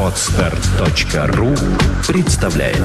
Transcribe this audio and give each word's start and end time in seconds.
Отстар.ру 0.00 1.54
представляет 2.06 2.78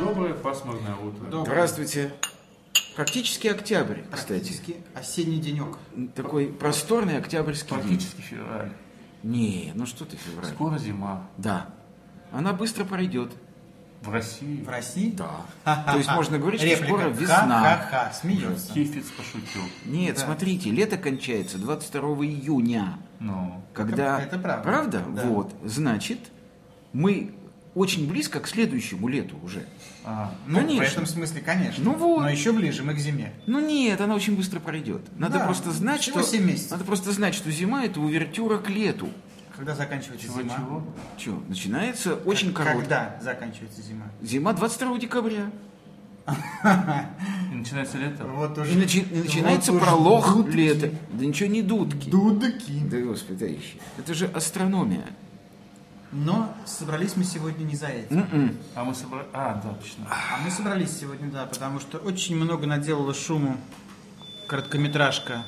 Доброе 0.00 0.34
пасмурное 0.34 0.96
утро. 0.96 1.42
Здравствуйте. 1.44 2.12
Практически 2.96 3.48
октябрь, 3.48 4.00
кстати. 4.10 4.40
Практически 4.40 4.76
осенний 4.94 5.38
денек. 5.38 5.76
Такой 6.14 6.46
просторный 6.46 7.18
октябрьский 7.18 7.76
день. 7.76 7.88
Практически 7.88 8.20
февраль. 8.22 8.72
Не, 9.22 9.72
ну 9.74 9.86
что 9.86 10.04
ты, 10.04 10.16
февраль? 10.16 10.50
Скоро 10.52 10.78
зима. 10.78 11.28
Да. 11.36 11.75
Она 12.36 12.52
быстро 12.52 12.84
пройдет. 12.84 13.32
В 14.02 14.10
России. 14.10 14.62
В 14.62 14.68
России? 14.68 15.10
Да. 15.16 15.46
То 15.90 15.96
есть 15.96 16.10
можно 16.10 16.38
говорить, 16.38 16.60
что 16.60 16.68
Реплика. 16.68 16.86
скоро 16.86 17.08
весна. 17.08 17.60
Ха-ха-ха. 17.62 18.12
Смеется. 18.12 18.72
Хифиц 18.74 19.06
пошутил. 19.16 19.62
Нет, 19.86 20.18
смотрите, 20.18 20.70
лето 20.70 20.98
кончается 20.98 21.56
22 21.58 22.02
июня. 22.26 22.98
Ну, 23.20 23.62
Когда... 23.72 24.20
это 24.20 24.38
правда. 24.38 24.62
Правда? 24.62 25.02
Да. 25.14 25.22
Вот. 25.22 25.54
Значит, 25.64 26.18
мы 26.92 27.34
очень 27.74 28.06
близко 28.08 28.40
к 28.40 28.48
следующему 28.48 29.08
лету 29.08 29.36
уже. 29.42 29.64
а, 30.04 30.30
Ну, 30.46 30.58
Конечно. 30.60 30.84
в 30.84 30.92
этом 30.92 31.06
смысле, 31.06 31.40
конечно. 31.40 31.82
Ну 31.82 31.94
вот. 31.94 32.20
Но 32.20 32.28
еще 32.28 32.52
ближе 32.52 32.82
мы 32.84 32.94
к 32.94 32.98
зиме. 32.98 33.32
Ну 33.46 33.60
нет, 33.60 34.00
она 34.02 34.14
очень 34.14 34.36
быстро 34.36 34.60
пройдет. 34.60 35.02
Надо 35.18 35.38
Да, 35.38 35.46
просто 35.46 35.70
знать, 35.72 36.02
что... 36.02 36.22
семь 36.22 36.44
месяцев. 36.44 36.72
Надо 36.72 36.84
просто 36.84 37.12
знать, 37.12 37.34
что 37.34 37.50
зима 37.50 37.84
это 37.84 37.98
увертюра 38.00 38.58
к 38.58 38.68
лету. 38.68 39.08
Когда 39.56 39.74
заканчивается 39.74 40.26
чего, 40.26 40.42
зима? 40.42 40.54
чего? 40.56 40.84
Че, 41.16 41.42
начинается 41.48 42.14
очень 42.14 42.52
К- 42.52 42.56
короткая. 42.58 42.80
Когда 42.82 43.18
заканчивается 43.22 43.80
зима? 43.82 44.04
Зима 44.22 44.52
22 44.52 44.98
декабря. 44.98 45.50
И 47.52 47.54
начинается 47.54 47.98
лето. 47.98 48.24
Вот 48.26 48.58
И, 48.58 48.60
уже. 48.60 48.78
начи- 48.78 49.08
и 49.12 49.22
начинается 49.22 49.72
вот 49.72 49.80
пролог 49.82 50.26
дудки. 50.34 50.56
лета. 50.56 50.90
Да 51.12 51.24
ничего 51.24 51.48
не 51.48 51.62
дудки. 51.62 52.10
Дудки. 52.10 52.80
Да 52.90 52.98
господи. 53.00 53.60
Это 53.96 54.12
же 54.12 54.26
астрономия. 54.26 55.04
Но 56.12 56.52
собрались 56.64 57.16
мы 57.16 57.24
сегодня 57.24 57.64
не 57.64 57.76
за 57.76 57.86
этим. 57.88 58.20
М-м. 58.20 58.56
А 58.74 58.84
мы 58.84 58.94
собрали... 58.94 59.26
А, 59.32 59.60
да, 59.62 59.74
точно. 59.74 60.06
А 60.10 60.38
мы 60.44 60.50
собрались 60.50 60.98
сегодня, 60.98 61.30
да, 61.30 61.46
потому 61.46 61.78
что 61.80 61.98
очень 61.98 62.36
много 62.36 62.66
наделала 62.66 63.12
шуму 63.14 63.56
короткометражка 64.48 65.44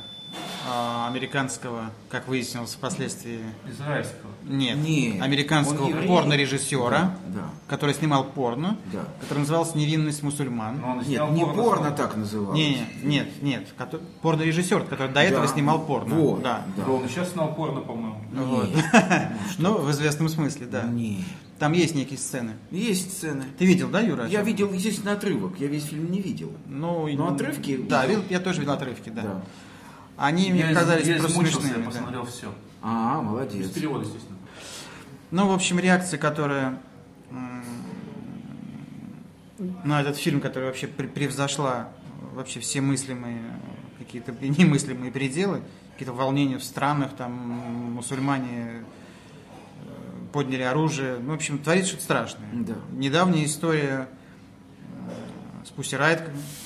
американского, 1.06 1.90
как 2.10 2.28
выяснилось 2.28 2.72
впоследствии, 2.74 3.40
Израильского. 3.70 4.30
нет, 4.44 4.76
Не, 4.76 5.18
американского 5.20 5.90
порно-режиссера, 6.06 7.16
Да, 7.28 7.50
который 7.68 7.94
снимал 7.94 8.24
порно, 8.24 8.76
да. 8.92 9.04
который 9.20 9.40
назывался 9.40 9.76
«Невинность 9.78 10.22
мусульман». 10.22 10.80
Но 10.80 10.90
он 10.92 10.98
Нет, 10.98 11.30
не 11.30 11.40
порно 11.44 11.62
порно 11.62 11.90
так 11.92 12.16
называлось. 12.16 12.56
Не, 12.58 12.70
не, 12.70 12.86
нет, 13.04 13.42
нет, 13.42 13.66
кото- 13.76 14.00
порно-режиссер, 14.22 14.84
который 14.84 15.12
до 15.12 15.20
этого 15.22 15.46
Да. 15.46 15.52
снимал 15.52 15.84
порно. 15.84 16.14
Вот, 16.14 16.42
Да. 16.42 16.64
да. 16.76 16.84
Да, 16.84 16.92
он 16.92 17.08
сейчас 17.08 17.32
снял 17.32 17.54
порно, 17.54 17.80
по-моему. 17.80 18.20
Вот. 18.32 18.68
Ну, 19.58 19.78
в 19.78 19.90
известном 19.90 20.28
смысле, 20.28 20.66
да. 20.66 20.82
Не. 20.84 21.24
Там 21.58 21.72
есть 21.72 21.94
некие 21.96 22.18
сцены. 22.18 22.52
Есть 22.70 23.12
сцены. 23.18 23.44
Ты 23.58 23.64
видел, 23.66 23.88
да, 23.88 24.00
Юра? 24.00 24.26
Я 24.28 24.42
видел, 24.42 24.72
естественно, 24.72 25.12
отрывок. 25.12 25.58
Я 25.58 25.66
весь 25.66 25.84
фильм 25.86 26.10
не 26.12 26.20
видел. 26.20 26.52
Ну, 26.66 27.08
Но 27.16 27.34
отрывки 27.34 27.76
Да, 27.76 28.06
видел. 28.06 28.20
видел, 28.22 28.30
я 28.30 28.38
тоже 28.40 28.60
видел 28.60 28.74
отрывки, 28.74 29.08
да. 29.08 29.22
Да. 29.22 29.42
Они 30.18 30.50
мне 30.50 30.60
Я, 30.62 30.74
казались 30.74 31.06
я 31.06 31.16
просто 31.18 31.38
смешными. 31.38 31.68
я 31.70 31.78
да. 31.78 31.84
посмотрел 31.84 32.26
все. 32.26 32.52
А, 32.82 33.20
Без 33.20 33.24
молодец. 33.26 33.70
перевода, 33.70 34.04
естественно. 34.04 34.36
Ну, 35.30 35.48
в 35.48 35.52
общем, 35.52 35.78
реакция, 35.78 36.18
которая 36.18 36.78
на 39.84 40.00
этот 40.00 40.16
фильм, 40.16 40.40
который 40.40 40.64
вообще 40.66 40.86
пре- 40.86 41.08
превзошла 41.08 41.88
вообще 42.34 42.60
все 42.60 42.80
мыслимые, 42.80 43.40
какие-то 43.98 44.32
немыслимые 44.40 45.10
пределы, 45.12 45.62
какие-то 45.92 46.12
волнения 46.12 46.58
в 46.58 46.64
странах, 46.64 47.10
там 47.16 47.32
мусульмане 47.32 48.70
э, 48.70 48.82
подняли 50.32 50.62
оружие. 50.62 51.18
Ну, 51.18 51.32
в 51.32 51.34
общем, 51.34 51.58
творится 51.58 51.88
что-то 51.90 52.04
страшное. 52.04 52.48
Да. 52.52 52.74
Недавняя 52.92 53.44
история 53.44 54.08
с 55.68 55.78
Pussy 55.78 55.98
Riot, 55.98 56.22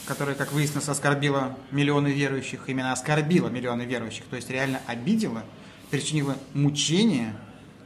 которая, 0.06 0.34
как 0.34 0.52
выяснилось, 0.52 0.88
оскорбила 0.88 1.56
миллионы 1.70 2.08
верующих, 2.08 2.68
именно 2.68 2.92
оскорбила 2.92 3.48
миллионы 3.48 3.82
верующих, 3.82 4.24
то 4.26 4.36
есть 4.36 4.48
реально 4.50 4.80
обидела, 4.86 5.42
причинила 5.90 6.36
мучения, 6.54 7.34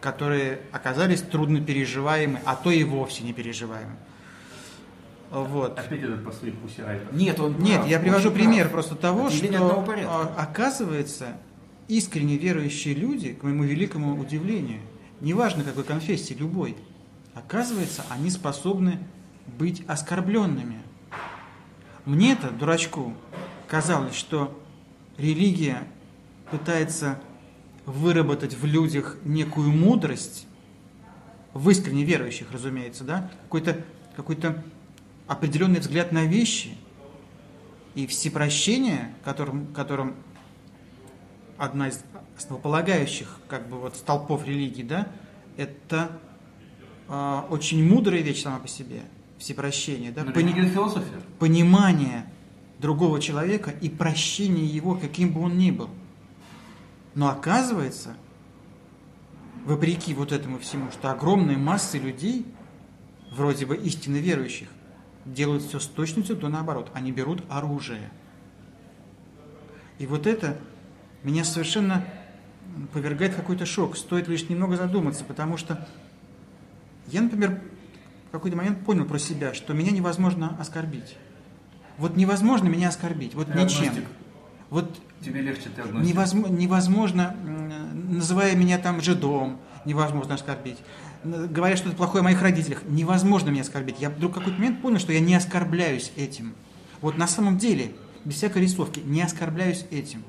которые 0.01 0.61
оказались 0.73 1.23
трудно 1.23 1.61
переживаемы, 1.61 2.41
а 2.45 2.55
то 2.55 2.71
и 2.71 2.85
вовсе 2.85 3.25
не 3.25 3.33
переживаемы. 3.33 3.97
Вот. 5.31 5.79
Опять 5.79 6.03
этот 6.03 6.25
последний 6.25 6.61
пусирайтер. 6.61 7.09
Нет, 7.13 7.41
он 7.41 7.59
Нет, 7.59 7.79
прав, 7.81 7.89
я 7.89 7.99
привожу 7.99 8.31
пример 8.31 8.69
прав. 8.69 8.73
просто 8.73 8.95
того, 8.95 9.29
что 9.31 9.85
а, 10.07 10.35
оказывается, 10.37 11.37
искренне 11.89 12.37
верующие 12.37 12.95
люди, 12.95 13.33
к 13.33 13.43
моему 13.43 13.65
великому 13.65 14.21
удивлению, 14.21 14.81
неважно 15.21 15.65
какой 15.65 15.83
конфессии, 15.83 16.35
любой, 16.35 16.77
оказывается, 17.35 18.05
они 18.09 18.31
способны 18.31 19.01
быть 19.59 19.83
оскорбленными. 19.89 20.79
Мне-то, 22.07 22.51
дурачку, 22.51 23.15
казалось, 23.67 24.15
что 24.15 24.57
религия 25.19 25.83
пытается 26.53 27.21
выработать 27.85 28.55
в 28.55 28.65
людях 28.65 29.17
некую 29.25 29.73
мудрость, 29.73 30.47
в 31.53 31.69
искренне 31.69 32.05
верующих, 32.05 32.53
разумеется, 32.53 33.03
да, 33.03 33.31
какой-то 33.43 33.85
какой-то 34.15 34.65
определенный 35.27 35.81
взгляд 35.81 36.13
на 36.13 36.25
вещи 36.25 36.77
и 37.95 38.07
всепрощение, 38.07 39.15
которым, 39.25 39.67
которым 39.75 40.15
одна 41.59 41.89
из 41.89 42.03
основополагающих 42.39 43.39
как 43.49 43.69
бы 43.69 43.79
вот 43.79 43.97
столпов 43.97 44.47
религии, 44.47 44.83
да, 44.83 45.09
это 45.57 46.21
а, 47.09 47.47
очень 47.51 47.87
мудрая 47.87 48.21
вещь 48.21 48.43
сама 48.43 48.59
по 48.59 48.69
себе, 48.69 49.03
всепрощение, 49.39 50.13
да, 50.13 50.25
Ну, 50.25 50.33
пони- 50.33 50.53
религия 50.53 50.69
философия. 50.71 51.21
понимание 51.39 52.27
другого 52.79 53.21
человека 53.21 53.71
и 53.71 53.89
прощение 53.89 54.65
его, 54.67 54.95
каким 54.97 55.33
бы 55.33 55.41
он 55.43 55.57
ни 55.59 55.71
был. 55.71 55.89
Но 57.15 57.29
оказывается, 57.29 58.15
вопреки 59.65 60.13
вот 60.15 60.33
этому 60.33 60.59
всему, 60.59 60.91
что 60.91 61.11
огромная 61.11 61.57
масса 61.57 61.99
людей, 61.99 62.47
вроде 63.33 63.67
бы 63.67 63.77
истинно 63.77 64.17
верующих, 64.17 64.69
делают 65.25 65.63
все 65.65 65.81
с 65.81 65.87
точностью 65.87 66.37
до 66.37 66.49
наоборот. 66.49 66.91
Они 66.95 67.11
берут 67.13 67.43
оружие. 67.49 68.11
И 69.99 70.07
вот 70.07 70.27
это 70.27 70.59
меня 71.23 71.43
совершенно 71.45 72.07
повергает 72.93 73.35
какой-то 73.35 73.65
шок. 73.67 73.97
Стоит 73.97 74.29
лишь 74.29 74.49
немного 74.49 74.77
задуматься, 74.77 75.25
потому 75.25 75.57
что 75.57 75.89
я, 77.09 77.23
например, 77.23 77.63
какой-то 78.39 78.57
момент 78.57 78.85
понял 78.85 79.05
про 79.05 79.19
себя, 79.19 79.55
что 79.55 79.73
меня 79.73 79.91
невозможно 79.91 80.57
оскорбить. 80.61 81.17
Вот 81.99 82.17
невозможно 82.17 82.69
меня 82.69 82.89
оскорбить, 82.89 83.35
вот 83.35 83.47
Ты 83.53 83.59
ничем. 83.59 83.83
агностик. 83.89 84.05
Вот 84.71 84.99
Тебе 85.25 85.41
легче, 85.41 85.69
ты 85.75 85.83
агностик. 85.83 86.09
невозможно, 86.09 86.55
невозможно, 86.55 87.37
называя 88.09 88.55
меня 88.55 88.79
там 88.79 89.01
жидом, 89.01 89.59
невозможно 89.85 90.35
оскорбить. 90.35 90.79
Говоря 91.25 91.77
что-то 91.77 91.97
плохое 91.97 92.21
о 92.21 92.25
моих 92.25 92.43
родителях, 92.43 92.83
невозможно 92.89 93.51
меня 93.51 93.63
оскорбить. 93.63 93.97
Я 93.99 94.11
вдруг 94.11 94.33
в 94.33 94.35
какой-то 94.37 94.59
момент 94.59 94.83
понял, 94.83 94.99
что 94.99 95.13
я 95.13 95.21
не 95.21 95.35
оскорбляюсь 95.35 96.13
этим. 96.17 96.55
Вот 97.01 97.17
на 97.17 97.27
самом 97.27 97.59
деле, 97.59 97.93
без 98.25 98.37
всякой 98.37 98.63
рисовки, 98.63 99.01
не 99.01 99.23
оскорбляюсь 99.23 99.87
этим. 99.91 100.23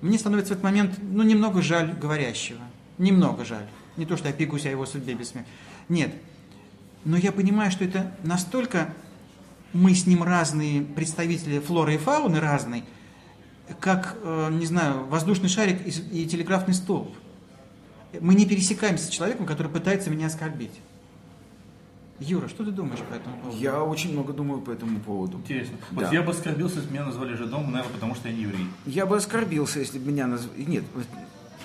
Мне 0.00 0.18
становится 0.18 0.50
в 0.50 0.52
этот 0.52 0.64
момент, 0.64 0.98
ну, 1.00 1.22
немного 1.22 1.62
жаль 1.62 1.92
говорящего. 1.94 2.60
Немного 2.98 3.44
жаль. 3.44 3.66
Не 3.96 4.04
то, 4.06 4.16
что 4.16 4.28
я 4.28 4.34
пекусь 4.34 4.66
о 4.66 4.70
его 4.70 4.84
судьбе 4.86 5.14
бессмертия. 5.14 5.50
Нет. 5.88 6.14
Но 7.04 7.16
я 7.16 7.32
понимаю, 7.32 7.70
что 7.70 7.84
это 7.84 8.12
настолько 8.22 8.94
мы 9.72 9.94
с 9.94 10.06
ним 10.06 10.22
разные 10.22 10.82
представители 10.82 11.58
флоры 11.58 11.94
и 11.94 11.98
фауны 11.98 12.40
разные, 12.40 12.84
как, 13.80 14.16
э, 14.22 14.48
не 14.52 14.66
знаю, 14.66 15.04
воздушный 15.06 15.48
шарик 15.48 15.80
и, 15.86 16.26
телеграфный 16.26 16.74
столб. 16.74 17.14
Мы 18.20 18.34
не 18.34 18.46
пересекаемся 18.46 19.06
с 19.06 19.08
человеком, 19.08 19.44
который 19.46 19.68
пытается 19.68 20.10
меня 20.10 20.28
оскорбить. 20.28 20.70
Юра, 22.20 22.46
что 22.48 22.64
ты 22.64 22.70
думаешь 22.70 23.00
по 23.00 23.14
этому 23.14 23.36
поводу? 23.38 23.58
Я 23.58 23.82
очень 23.82 24.12
много 24.12 24.32
думаю 24.32 24.60
по 24.60 24.70
этому 24.70 25.00
поводу. 25.00 25.38
Интересно. 25.38 25.76
Да. 25.90 26.02
Вот 26.04 26.12
я 26.12 26.22
бы 26.22 26.30
оскорбился, 26.30 26.76
если 26.76 26.88
бы 26.88 26.94
меня 26.94 27.06
назвали 27.06 27.34
жидом, 27.34 27.64
наверное, 27.72 27.92
потому 27.92 28.14
что 28.14 28.28
я 28.28 28.34
не 28.34 28.42
еврей. 28.42 28.66
Я 28.86 29.04
бы 29.04 29.16
оскорбился, 29.16 29.80
если 29.80 29.98
бы 29.98 30.12
меня 30.12 30.28
назвали... 30.28 30.62
Нет, 30.62 30.84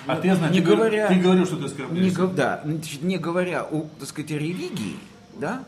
А 0.07 0.15
ну, 0.15 0.21
ты, 0.24 0.35
знаешь, 0.35 0.53
не 0.53 0.59
ты, 0.62 0.65
говор- 0.65 0.77
говоря... 0.77 1.07
ты 1.07 1.15
говорил, 1.19 1.45
что 1.45 1.56
ты 1.57 1.62
Не, 1.62 1.68
оскорбляешься. 1.68 2.19
го- 2.19 2.27
да, 2.33 2.62
значит, 2.65 3.03
не 3.03 3.18
говоря 3.19 3.63
о, 3.63 3.88
так 4.00 4.09
сказать, 4.09 4.31
о 4.31 4.38
религии, 4.39 4.95
да, 5.39 5.63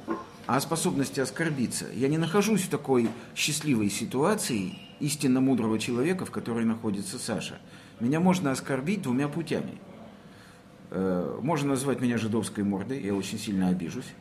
а 0.47 0.57
о 0.57 0.61
способности 0.61 1.19
оскорбиться, 1.19 1.85
я 1.93 2.07
не 2.07 2.17
нахожусь 2.17 2.61
в 2.63 2.69
такой 2.69 3.09
счастливой 3.35 3.89
ситуации 3.89 4.73
истинно 4.99 5.41
мудрого 5.41 5.79
человека, 5.79 6.25
в 6.25 6.31
которой 6.31 6.65
находится 6.65 7.17
Саша. 7.17 7.59
Меня 7.99 8.19
можно 8.19 8.51
оскорбить 8.51 9.03
двумя 9.03 9.27
путями. 9.27 9.77
Э, 10.89 11.39
Можно 11.41 11.69
назвать 11.69 12.01
меня 12.01 12.17
жидовской 12.17 12.63
мордой, 12.63 13.01
я 13.01 13.15
очень 13.15 13.39
сильно 13.39 13.69
обижусь. 13.69 14.13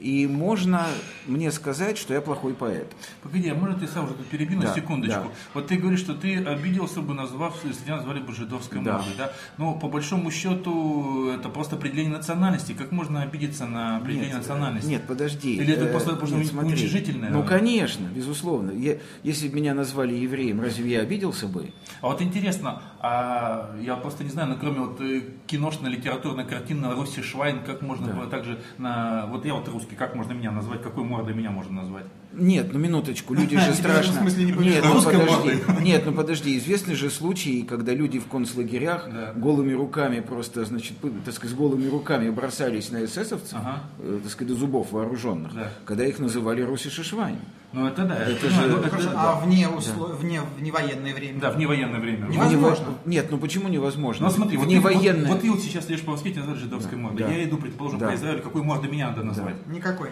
И 0.00 0.26
можно 0.26 0.86
мне 1.26 1.50
сказать, 1.52 1.98
что 1.98 2.14
я 2.14 2.20
плохой 2.20 2.54
поэт. 2.54 2.92
Погоди, 3.22 3.48
а 3.48 3.54
может 3.54 3.82
я 3.82 3.88
сам 3.88 4.04
уже 4.04 4.14
тут 4.14 4.26
перебью 4.26 4.58
на 4.58 4.66
Да, 4.66 4.74
секундочку? 4.74 5.24
да. 5.24 5.30
Вот 5.54 5.66
ты 5.66 5.76
говоришь, 5.76 6.00
что 6.00 6.14
ты 6.14 6.36
обиделся 6.44 7.00
бы, 7.00 7.14
назвав, 7.14 7.56
если 7.64 7.84
тебя 7.84 7.96
назвали 7.96 8.20
бы 8.20 8.32
жидовской 8.34 8.80
Да. 8.80 8.94
мордой, 8.94 9.12
да? 9.18 9.32
Но 9.58 9.74
по 9.74 9.88
большому 9.88 10.30
счету 10.30 11.28
это 11.30 11.48
просто 11.48 11.76
определение 11.76 12.12
национальности. 12.16 12.72
Как 12.72 12.92
можно 12.92 13.22
обидеться 13.22 13.66
на 13.66 13.96
определение 13.98 14.28
Нет, 14.30 14.38
национальности? 14.38 14.88
Нет, 14.88 15.06
подожди. 15.06 15.56
Или 15.56 15.74
это 15.74 15.84
Э, 15.86 15.90
просто 15.90 16.16
просто 16.16 16.36
нет, 16.36 16.46
смотри. 16.46 16.70
уничижительное? 16.72 17.30
Ну, 17.30 17.42
конечно, 17.44 18.04
безусловно. 18.06 18.70
Я- 18.70 18.98
если 19.22 19.48
бы 19.48 19.56
меня 19.56 19.74
назвали 19.74 20.14
евреем, 20.14 20.60
разве 20.60 20.90
я 20.92 21.00
обиделся 21.00 21.46
бы? 21.48 21.72
А 22.00 22.06
вот 22.08 22.22
интересно, 22.22 22.82
а 23.00 23.76
я 23.80 23.96
просто 23.96 24.24
не 24.24 24.30
знаю, 24.30 24.48
ну, 24.50 24.56
кроме 24.60 24.80
вот 24.80 25.00
э, 25.00 25.22
киношно-литературной 25.46 26.44
картины 26.44 26.82
на 26.88 26.94
Руси 26.94 27.22
Швайн, 27.22 27.60
как 27.64 27.82
можно 27.82 28.12
было 28.12 28.26
также 28.26 28.60
на... 28.78 29.26
Вот 29.26 29.44
я 29.44 29.54
вот 29.54 29.68
русский, 29.68 29.87
как 29.96 30.14
можно 30.14 30.32
меня 30.32 30.50
назвать, 30.50 30.82
какой 30.82 31.04
мордой 31.04 31.34
меня 31.34 31.50
можно 31.50 31.82
назвать? 31.82 32.06
Нет, 32.32 32.72
ну 32.72 32.78
минуточку, 32.78 33.34
люди 33.34 33.56
же 33.60 33.74
страшно. 33.74 34.12
смысле 34.20 34.44
не 34.44 34.52
Нет, 34.52 34.84
ну 34.84 35.02
подожди. 35.02 35.62
Нет, 35.82 36.02
ну 36.06 36.12
подожди, 36.12 36.56
известны 36.58 36.94
же 36.94 37.10
случаи, 37.10 37.62
когда 37.62 37.94
люди 37.94 38.18
в 38.18 38.26
концлагерях 38.26 39.08
Да. 39.10 39.32
голыми 39.34 39.72
руками 39.72 40.20
просто, 40.20 40.64
значит, 40.64 40.92
так 41.24 41.34
сказать, 41.34 41.54
с 41.56 41.58
голыми 41.58 41.88
руками 41.88 42.28
бросались 42.30 42.90
на 42.90 43.04
эсэсовцев, 43.04 43.54
Ага. 43.58 43.82
э, 43.98 44.20
так 44.22 44.30
сказать, 44.32 44.52
до 44.52 44.58
зубов 44.60 44.92
вооруженных, 44.92 45.54
Да. 45.54 45.70
когда 45.84 46.04
их 46.04 46.18
называли 46.18 46.60
Руси 46.62 46.90
Шишвайн. 46.90 47.36
Ну 47.72 47.86
это 47.86 48.04
да, 48.06 48.16
это, 48.16 48.48
же- 48.48 48.66
ну, 48.66 48.78
это- 48.78 48.88
Хорошо, 48.88 49.10
а 49.14 49.40
вне, 49.44 49.68
услов... 49.68 50.18
вне, 50.20 50.40
вне 50.58 50.72
военное 50.72 51.14
время? 51.14 51.38
Да, 51.40 51.50
в 51.50 51.58
невоенное 51.58 52.00
время. 52.00 52.26
Невозможно. 52.28 52.86
Нет, 53.04 53.26
ну 53.30 53.36
почему 53.38 53.68
невозможно? 53.68 54.26
Ну 54.26 54.32
смотри, 54.32 54.56
в 54.56 54.60
вот 54.60 54.68
ты, 54.70 54.74
невоенное. 54.76 55.26
вот, 55.26 55.34
вот 55.34 55.40
ты 55.42 55.50
вот 55.50 55.60
сейчас 55.60 55.86
лишь 55.90 56.00
по 56.02 56.12
Москве 56.12 56.30
тебя 56.30 56.40
называют 56.42 56.62
жидовской 56.64 56.96
мордой. 56.96 57.26
да. 57.26 57.32
Я 57.32 57.44
иду, 57.44 57.58
предположим, 57.58 57.98
Да. 57.98 58.08
по 58.08 58.14
Израилю, 58.14 58.42
какой 58.42 58.62
мордой 58.62 58.90
меня 58.90 59.08
надо 59.08 59.22
назвать? 59.22 59.54
Никакой. 59.66 60.10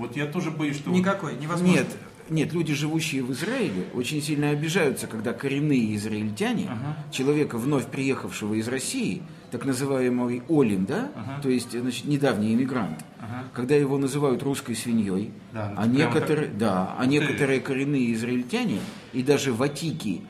Вот 0.00 0.16
я 0.16 0.24
тоже 0.24 0.50
боюсь, 0.50 0.76
что... 0.76 0.90
Никакой, 0.90 1.34
невозможно. 1.36 1.74
Нет, 1.76 1.86
нет, 2.30 2.52
люди, 2.54 2.72
живущие 2.72 3.22
в 3.22 3.32
Израиле, 3.32 3.84
очень 3.92 4.22
сильно 4.22 4.48
обижаются, 4.48 5.06
когда 5.06 5.34
коренные 5.34 5.94
израильтяне, 5.96 6.68
Ага. 6.70 6.96
человека, 7.12 7.58
вновь 7.58 7.86
приехавшего 7.86 8.54
из 8.54 8.66
России, 8.66 9.20
так 9.50 9.66
называемый 9.66 10.42
Олим, 10.48 10.86
да, 10.86 11.10
Ага. 11.14 11.42
то 11.42 11.50
есть, 11.50 11.78
значит, 11.78 12.06
недавний 12.06 12.54
иммигрант, 12.54 13.04
Ага. 13.20 13.44
когда 13.52 13.74
его 13.74 13.98
называют 13.98 14.42
русской 14.42 14.74
свиньей, 14.74 15.32
Да, 15.52 15.72
ну, 15.76 15.82
а 15.82 15.86
некоторые, 15.86 16.48
так. 16.48 16.56
да, 16.58 16.96
а 16.98 17.04
некоторые 17.04 17.60
коренные 17.60 18.14
израильтяне 18.14 18.78
и 19.12 19.22
даже 19.22 19.52
ватики, 19.52 20.22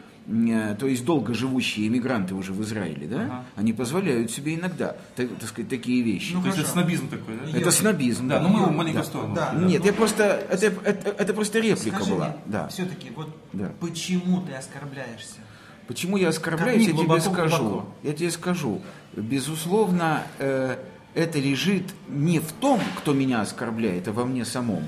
то 0.78 0.86
есть 0.86 1.04
долго 1.04 1.34
живущие 1.34 1.88
иммигранты 1.88 2.34
уже 2.34 2.52
в 2.52 2.62
Израиле, 2.62 3.08
да, 3.08 3.20
Ага. 3.22 3.44
они 3.56 3.72
позволяют 3.72 4.30
себе 4.30 4.54
иногда, 4.54 4.96
так, 5.16 5.28
так 5.40 5.48
сказать, 5.48 5.68
такие 5.68 6.02
вещи. 6.02 6.34
Ну, 6.34 6.40
То 6.42 6.46
есть 6.48 6.58
это 6.60 6.68
снобизм 6.68 7.08
такой, 7.08 7.34
да? 7.52 7.58
это 7.58 7.70
снобизм. 7.72 8.28
Да, 8.28 8.40
ну 8.40 8.48
мы 8.48 8.60
его 8.60 8.70
маленько 8.70 9.02
в 9.02 9.06
сторону. 9.06 9.34
Да. 9.34 9.52
Нет, 9.54 9.84
я 9.84 9.92
просто, 9.92 10.24
это, 10.48 10.66
это, 10.84 11.10
это 11.10 11.34
просто 11.34 11.58
реплика 11.58 11.96
Скажи 11.96 12.10
была. 12.14 12.26
мне, 12.28 12.36
Да. 12.46 12.68
все-таки, 12.68 13.10
вот 13.16 13.34
Да. 13.52 13.72
почему 13.80 14.40
ты 14.42 14.52
оскорбляешься? 14.52 15.40
Почему 15.88 16.16
я 16.16 16.28
оскорбляюсь, 16.28 16.86
я 16.86 16.92
тебе 16.92 17.20
скажу. 17.20 17.56
глубоко. 17.58 17.88
Я 18.04 18.12
тебе 18.12 18.30
скажу. 18.30 18.80
Безусловно, 19.16 20.22
э, 20.38 20.76
это 21.14 21.38
лежит 21.40 21.84
не 22.08 22.38
в 22.38 22.52
том, 22.52 22.78
кто 22.98 23.12
меня 23.14 23.40
оскорбляет, 23.40 24.06
а 24.06 24.12
во 24.12 24.24
мне 24.24 24.44
самом. 24.44 24.84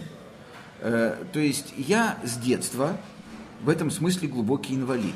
Э, 0.81 1.17
то 1.33 1.41
есть 1.41 1.75
я 1.77 2.19
с 2.23 2.37
детства 2.37 2.97
в 3.65 3.69
этом 3.69 3.91
смысле 3.91 4.29
глубокий 4.29 4.75
инвалид. 4.77 5.15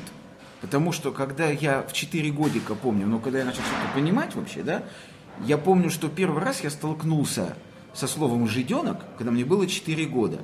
Потому 0.61 0.91
что 0.91 1.11
когда 1.11 1.49
я 1.49 1.83
в 1.83 1.93
4 1.93 2.31
годика 2.31 2.75
помню, 2.75 3.05
ну 3.05 3.19
когда 3.19 3.39
я 3.39 3.45
начал 3.45 3.61
что-то 3.61 3.93
понимать 3.93 4.35
вообще, 4.35 4.63
да, 4.63 4.83
я 5.45 5.57
помню, 5.57 5.89
что 5.89 6.09
первый 6.09 6.41
раз 6.43 6.63
я 6.63 6.69
столкнулся 6.69 7.55
со 7.93 8.07
словом 8.07 8.47
«жиденок», 8.47 8.97
когда 9.17 9.31
мне 9.31 9.45
было 9.45 9.67
4 9.67 10.05
года. 10.05 10.39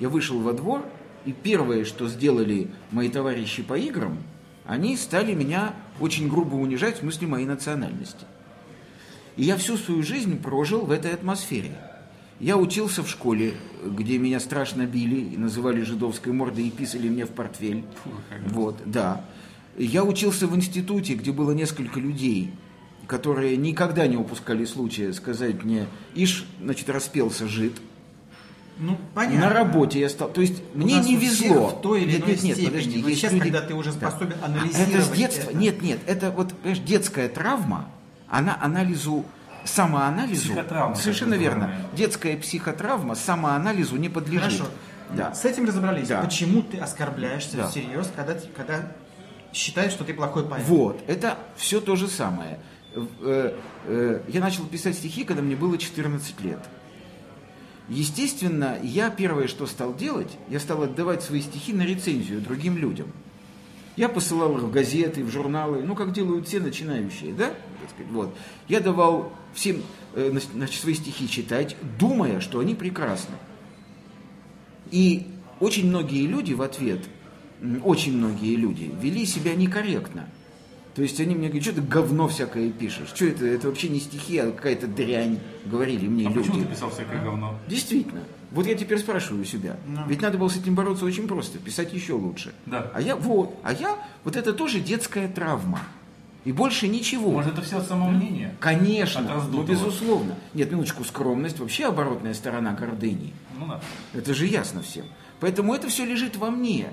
Я 0.00 0.08
вышел 0.08 0.38
во 0.40 0.52
двор, 0.52 0.84
и 1.24 1.32
первое, 1.32 1.84
что 1.84 2.08
сделали 2.08 2.70
мои 2.90 3.08
товарищи 3.08 3.62
по 3.62 3.76
играм, 3.76 4.18
они 4.64 4.96
стали 4.96 5.34
меня 5.34 5.74
очень 6.00 6.28
грубо 6.28 6.54
унижать 6.54 6.96
в 6.96 7.00
смысле 7.00 7.26
моей 7.26 7.46
национальности. 7.46 8.24
И 9.36 9.44
я 9.44 9.56
всю 9.56 9.76
свою 9.76 10.02
жизнь 10.02 10.40
прожил 10.40 10.80
в 10.80 10.90
этой 10.90 11.12
атмосфере. 11.12 11.76
Я 12.40 12.56
учился 12.56 13.02
в 13.02 13.08
школе, 13.08 13.54
где 13.84 14.18
меня 14.18 14.40
страшно 14.40 14.86
били, 14.86 15.34
и 15.34 15.36
называли 15.36 15.82
жидовской 15.82 16.32
мордой 16.32 16.68
и 16.68 16.70
писали 16.70 17.08
мне 17.08 17.24
в 17.24 17.30
портфель. 17.30 17.84
Вот, 18.46 18.80
да. 18.84 19.24
Я 19.78 20.02
учился 20.04 20.46
в 20.46 20.56
институте, 20.56 21.14
где 21.14 21.30
было 21.32 21.52
несколько 21.52 22.00
людей, 22.00 22.52
которые 23.06 23.56
никогда 23.56 24.06
не 24.06 24.16
упускали 24.16 24.64
случая 24.64 25.12
сказать 25.12 25.62
мне, 25.64 25.86
ишь, 26.14 26.44
значит, 26.60 26.90
распелся 26.90 27.46
жид. 27.46 27.74
Ну, 28.80 28.96
понятно. 29.14 29.40
На 29.40 29.48
работе 29.54 29.98
я 30.00 30.08
стал. 30.08 30.28
То 30.30 30.40
есть 30.40 30.62
У 30.74 30.78
мне 30.78 30.96
нас 30.96 31.06
не 31.06 31.16
везло. 31.16 31.68
в 31.68 31.80
той 31.82 32.02
или 32.02 32.12
нет, 32.12 32.18
иной 32.20 32.30
нет, 32.30 32.42
нет, 32.42 32.56
степени. 32.56 32.70
подожди. 32.70 33.02
Но 33.02 33.10
сейчас, 33.10 33.32
люди- 33.32 33.42
когда 33.44 33.60
ты 33.62 33.74
уже 33.74 33.92
Да. 33.92 34.10
способен 34.10 34.36
А 34.42 34.46
анализировать 34.46 34.94
Это 34.94 35.02
с 35.02 35.10
детства. 35.10 35.50
это. 35.50 35.58
Нет, 35.58 35.82
нет, 35.82 35.98
это 36.06 36.30
вот, 36.30 36.52
понимаешь, 36.54 36.78
детская 36.84 37.28
травма, 37.28 37.88
она 38.28 38.56
анализу, 38.60 39.24
самоанализу. 39.64 40.52
Психотравма, 40.52 40.94
Совершенно 40.94 41.34
верно. 41.34 41.62
называемая. 41.66 41.90
Детская 41.96 42.36
психотравма 42.36 43.14
самоанализу 43.16 43.96
не 43.96 44.08
подлежит. 44.08 44.44
Хорошо. 44.58 44.66
Да. 45.16 45.34
С 45.34 45.44
этим 45.44 45.64
разобрались. 45.66 46.06
Да. 46.08 46.20
Почему 46.20 46.62
ты 46.62 46.78
оскорбляешься 46.78 47.56
Да. 47.56 47.68
всерьез, 47.68 48.10
когда, 48.14 48.34
когда 48.56 48.92
считаешь, 49.52 49.92
что 49.92 50.04
ты 50.04 50.14
плохой 50.14 50.44
поэт? 50.44 50.64
Вот, 50.66 51.00
это 51.06 51.38
все 51.56 51.80
то 51.80 51.96
же 51.96 52.08
самое. 52.08 52.58
Э, 52.94 53.56
э, 53.86 54.20
Я 54.28 54.40
начал 54.40 54.64
писать 54.66 54.96
стихи, 54.96 55.24
когда 55.24 55.42
мне 55.42 55.56
было 55.56 55.78
14 55.78 56.40
лет. 56.40 56.60
Естественно, 57.88 58.78
я 58.82 59.08
первое, 59.08 59.48
что 59.48 59.66
стал 59.66 59.94
делать, 59.94 60.30
я 60.48 60.60
стал 60.60 60.82
отдавать 60.82 61.22
свои 61.22 61.40
стихи 61.40 61.72
на 61.72 61.82
рецензию 61.82 62.40
другим 62.40 62.76
людям. 62.76 63.08
Я 63.96 64.08
посылал 64.08 64.56
их 64.58 64.64
в 64.64 64.70
газеты, 64.70 65.24
в 65.24 65.30
журналы, 65.30 65.82
ну, 65.82 65.96
как 65.96 66.12
делают 66.12 66.46
все 66.46 66.60
начинающие, 66.60 67.32
да? 67.32 67.52
Вот. 68.10 68.32
Я 68.68 68.80
давал 68.80 69.32
всем 69.54 69.82
э, 70.14 70.38
значит, 70.52 70.80
свои 70.80 70.94
стихи 70.94 71.28
читать, 71.28 71.76
думая, 71.98 72.40
что 72.40 72.60
они 72.60 72.74
прекрасны. 72.74 73.34
И 74.90 75.26
очень 75.58 75.88
многие 75.88 76.26
люди 76.26 76.52
в 76.52 76.62
ответ, 76.62 77.00
очень 77.84 78.16
многие 78.16 78.56
люди 78.56 78.90
вели 79.00 79.26
себя 79.26 79.54
некорректно. 79.54 80.28
То 80.94 81.02
есть 81.02 81.20
они 81.20 81.36
мне 81.36 81.46
говорят, 81.48 81.64
что 81.64 81.74
ты 81.76 81.80
говно 81.80 82.26
всякое 82.26 82.70
пишешь? 82.70 83.10
Что 83.14 83.26
это? 83.26 83.46
Это 83.46 83.68
вообще 83.68 83.88
не 83.88 84.00
стихи, 84.00 84.38
а 84.38 84.50
какая-то 84.50 84.88
дрянь, 84.88 85.38
говорили 85.64 86.08
мне 86.08 86.26
А 86.26 86.30
люди. 86.30 86.48
почему 86.48 86.64
ты 86.64 86.70
писал 86.70 86.90
всякое 86.90 87.22
говно? 87.22 87.56
Действительно. 87.68 88.22
Вот 88.50 88.66
я 88.66 88.74
теперь 88.74 88.98
спрашиваю 88.98 89.44
себя. 89.44 89.76
Ведь 90.08 90.22
надо 90.22 90.38
было 90.38 90.48
с 90.48 90.56
этим 90.56 90.74
бороться 90.74 91.04
очень 91.04 91.28
просто, 91.28 91.58
писать 91.58 91.92
еще 91.92 92.14
лучше. 92.14 92.52
Да. 92.66 92.90
А 92.94 93.00
я 93.00 93.14
вот, 93.14 93.54
а 93.62 93.72
я, 93.72 93.96
вот 94.24 94.36
это 94.36 94.52
тоже 94.52 94.80
детская 94.80 95.28
травма. 95.28 95.80
И 96.44 96.52
больше 96.52 96.88
ничего. 96.88 97.30
Может, 97.30 97.52
это 97.52 97.62
все 97.62 97.78
от 97.78 97.86
самомнения? 97.86 98.54
Конечно, 98.58 99.44
ну, 99.52 99.62
безусловно. 99.62 100.34
Нет, 100.54 100.70
минуточку, 100.72 101.04
скромность 101.04 101.58
вообще 101.58 101.86
оборотная 101.86 102.32
сторона 102.32 102.72
гордыни. 102.72 103.34
Ну 103.58 103.66
да. 103.66 103.80
Это 104.14 104.32
же 104.32 104.46
ясно 104.46 104.82
всем. 104.82 105.04
Поэтому 105.40 105.74
это 105.74 105.88
все 105.88 106.04
лежит 106.06 106.36
во 106.36 106.50
мне. 106.50 106.88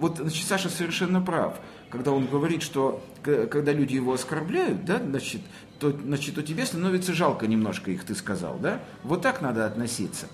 Вот 0.00 0.16
значит, 0.16 0.48
Саша 0.48 0.70
совершенно 0.70 1.20
прав, 1.20 1.60
когда 1.90 2.12
он 2.12 2.26
говорит, 2.26 2.62
что 2.62 3.04
когда 3.22 3.72
люди 3.74 3.96
его 3.96 4.14
оскорбляют, 4.14 4.86
да, 4.86 4.98
значит, 4.98 5.42
то, 5.78 5.90
значит, 5.90 6.36
то 6.36 6.42
тебе 6.42 6.64
становится 6.64 7.12
жалко 7.12 7.46
немножко 7.46 7.90
их, 7.90 8.04
ты 8.04 8.14
сказал, 8.14 8.58
да? 8.58 8.80
Вот 9.04 9.20
так 9.20 9.42
надо 9.42 9.66
относиться. 9.66 10.26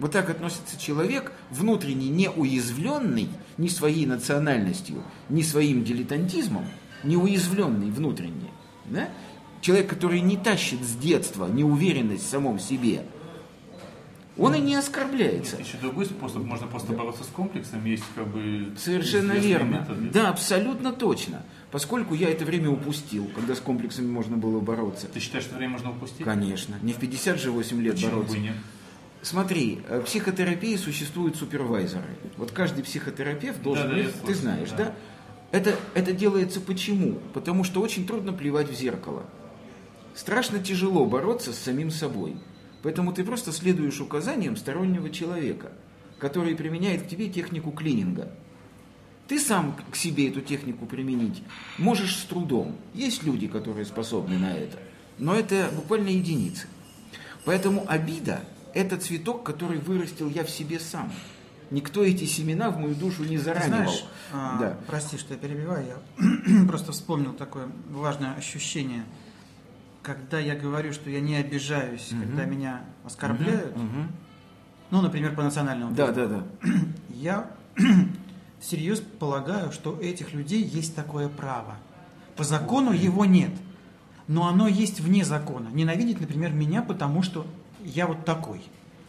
Вот 0.00 0.10
так 0.10 0.30
относится 0.30 0.76
человек, 0.80 1.30
внутренне 1.50 2.08
не 2.08 2.28
уязвленный 2.28 3.28
ни 3.56 3.68
своей 3.68 4.04
национальностью, 4.04 5.04
ни 5.28 5.42
своим 5.42 5.84
дилетантизмом, 5.84 6.66
не 7.04 7.16
уязвленный 7.16 7.92
внутренне. 7.92 8.50
Да? 8.86 9.08
Человек, 9.60 9.88
который 9.88 10.22
не 10.22 10.36
тащит 10.36 10.82
с 10.82 10.96
детства 10.96 11.46
неуверенность 11.46 12.26
в 12.26 12.28
самом 12.28 12.58
себе, 12.58 13.04
он 14.36 14.54
и 14.54 14.60
не 14.60 14.74
оскорбляется. 14.74 15.56
Еще 15.56 15.76
другой 15.78 16.06
способ, 16.06 16.42
можно 16.44 16.66
просто 16.66 16.92
бороться 16.92 17.24
с 17.24 17.28
комплексом, 17.28 17.84
есть 17.84 18.04
как 18.14 18.26
бы... 18.26 18.72
Совершенно 18.76 19.32
верно. 19.32 19.78
методы. 19.78 20.10
Да, 20.10 20.30
абсолютно 20.30 20.92
точно. 20.92 21.42
Поскольку 21.70 22.14
я 22.14 22.30
это 22.30 22.44
время 22.44 22.70
упустил, 22.70 23.30
когда 23.34 23.54
с 23.54 23.60
комплексами 23.60 24.06
можно 24.06 24.36
было 24.36 24.60
бороться. 24.60 25.06
Ты 25.08 25.20
считаешь, 25.20 25.44
что 25.44 25.56
время 25.56 25.72
можно 25.72 25.90
упустить? 25.90 26.24
Конечно. 26.24 26.76
Не 26.82 26.92
в 26.92 26.98
50 26.98 27.40
же 27.40 27.50
8 27.50 27.80
лет 27.82 27.94
Почему 27.94 28.10
бороться. 28.12 28.36
бы 28.36 28.42
нет? 28.42 28.54
Смотри, 29.22 29.80
э, 29.88 30.00
в 30.00 30.04
психотерапии 30.04 30.76
существуют 30.76 31.36
супервайзеры. 31.36 32.16
Вот 32.36 32.50
каждый 32.50 32.84
психотерапевт 32.84 33.62
должен, 33.62 33.88
Да-да, 33.88 34.00
я 34.00 34.08
ты 34.08 34.18
слышал, 34.18 34.42
знаешь, 34.42 34.70
да. 34.70 34.76
да? 34.76 34.94
Это, 35.52 35.76
это 35.94 36.12
делается 36.12 36.60
почему? 36.60 37.20
Потому 37.32 37.64
что 37.64 37.80
очень 37.80 38.06
трудно 38.06 38.32
плевать 38.32 38.68
в 38.68 38.74
зеркало. 38.74 39.22
Страшно 40.14 40.58
тяжело 40.58 41.06
бороться 41.06 41.52
с 41.52 41.58
самим 41.58 41.90
собой. 41.90 42.36
Поэтому 42.84 43.14
ты 43.14 43.24
просто 43.24 43.50
следуешь 43.50 43.98
указаниям 44.02 44.58
стороннего 44.58 45.08
человека, 45.08 45.72
который 46.18 46.54
применяет 46.54 47.02
к 47.04 47.08
тебе 47.08 47.30
технику 47.30 47.70
клининга. 47.70 48.30
Ты 49.26 49.40
сам 49.40 49.74
к 49.90 49.96
себе 49.96 50.28
эту 50.28 50.42
технику 50.42 50.84
применить 50.84 51.42
можешь 51.78 52.14
с 52.14 52.24
трудом. 52.24 52.76
Есть 52.92 53.22
люди, 53.22 53.48
которые 53.48 53.86
способны 53.86 54.38
на 54.38 54.52
это, 54.52 54.78
но 55.18 55.34
это 55.34 55.70
буквально 55.74 56.08
единицы. 56.08 56.66
Поэтому 57.46 57.86
обида 57.88 58.40
это 58.74 58.98
цветок, 58.98 59.44
который 59.44 59.78
вырастил 59.78 60.28
я 60.28 60.44
в 60.44 60.50
себе 60.50 60.78
сам. 60.78 61.10
Никто 61.70 62.04
эти 62.04 62.26
семена 62.26 62.68
в 62.68 62.76
мою 62.78 62.94
душу 62.94 63.24
не 63.24 63.38
заранивал. 63.38 63.84
знаешь, 63.84 64.04
а, 64.30 64.58
да. 64.60 64.78
прости, 64.86 65.16
что 65.16 65.32
я 65.32 65.40
перебиваю, 65.40 65.86
я 65.86 66.66
просто 66.68 66.92
вспомнил 66.92 67.32
такое 67.32 67.66
важное 67.88 68.34
ощущение. 68.34 69.04
Когда 70.04 70.38
я 70.38 70.54
говорю, 70.54 70.92
что 70.92 71.08
я 71.08 71.20
не 71.20 71.34
обижаюсь, 71.34 72.10
когда 72.10 72.44
меня 72.44 72.82
оскорбляют, 73.06 73.74
Мгм. 73.74 74.12
ну, 74.90 75.00
например, 75.00 75.34
по 75.34 75.42
национальному 75.42 75.94
Да, 75.94 76.12
да, 76.12 76.26
да. 76.26 76.44
я 77.08 77.50
всерьез 78.60 79.00
полагаю, 79.00 79.72
что 79.72 79.92
у 79.92 80.00
этих 80.00 80.34
людей 80.34 80.62
есть 80.62 80.94
такое 80.94 81.30
право. 81.30 81.76
По 82.36 82.44
закону 82.44 82.92
его 82.92 83.24
нет, 83.24 83.52
но 84.28 84.46
оно 84.46 84.68
есть 84.68 85.00
вне 85.00 85.24
закона. 85.24 85.68
Ненавидеть, 85.72 86.20
например, 86.20 86.52
меня, 86.52 86.82
потому 86.82 87.22
что 87.22 87.46
я 87.82 88.06
вот 88.06 88.26
такой. 88.26 88.62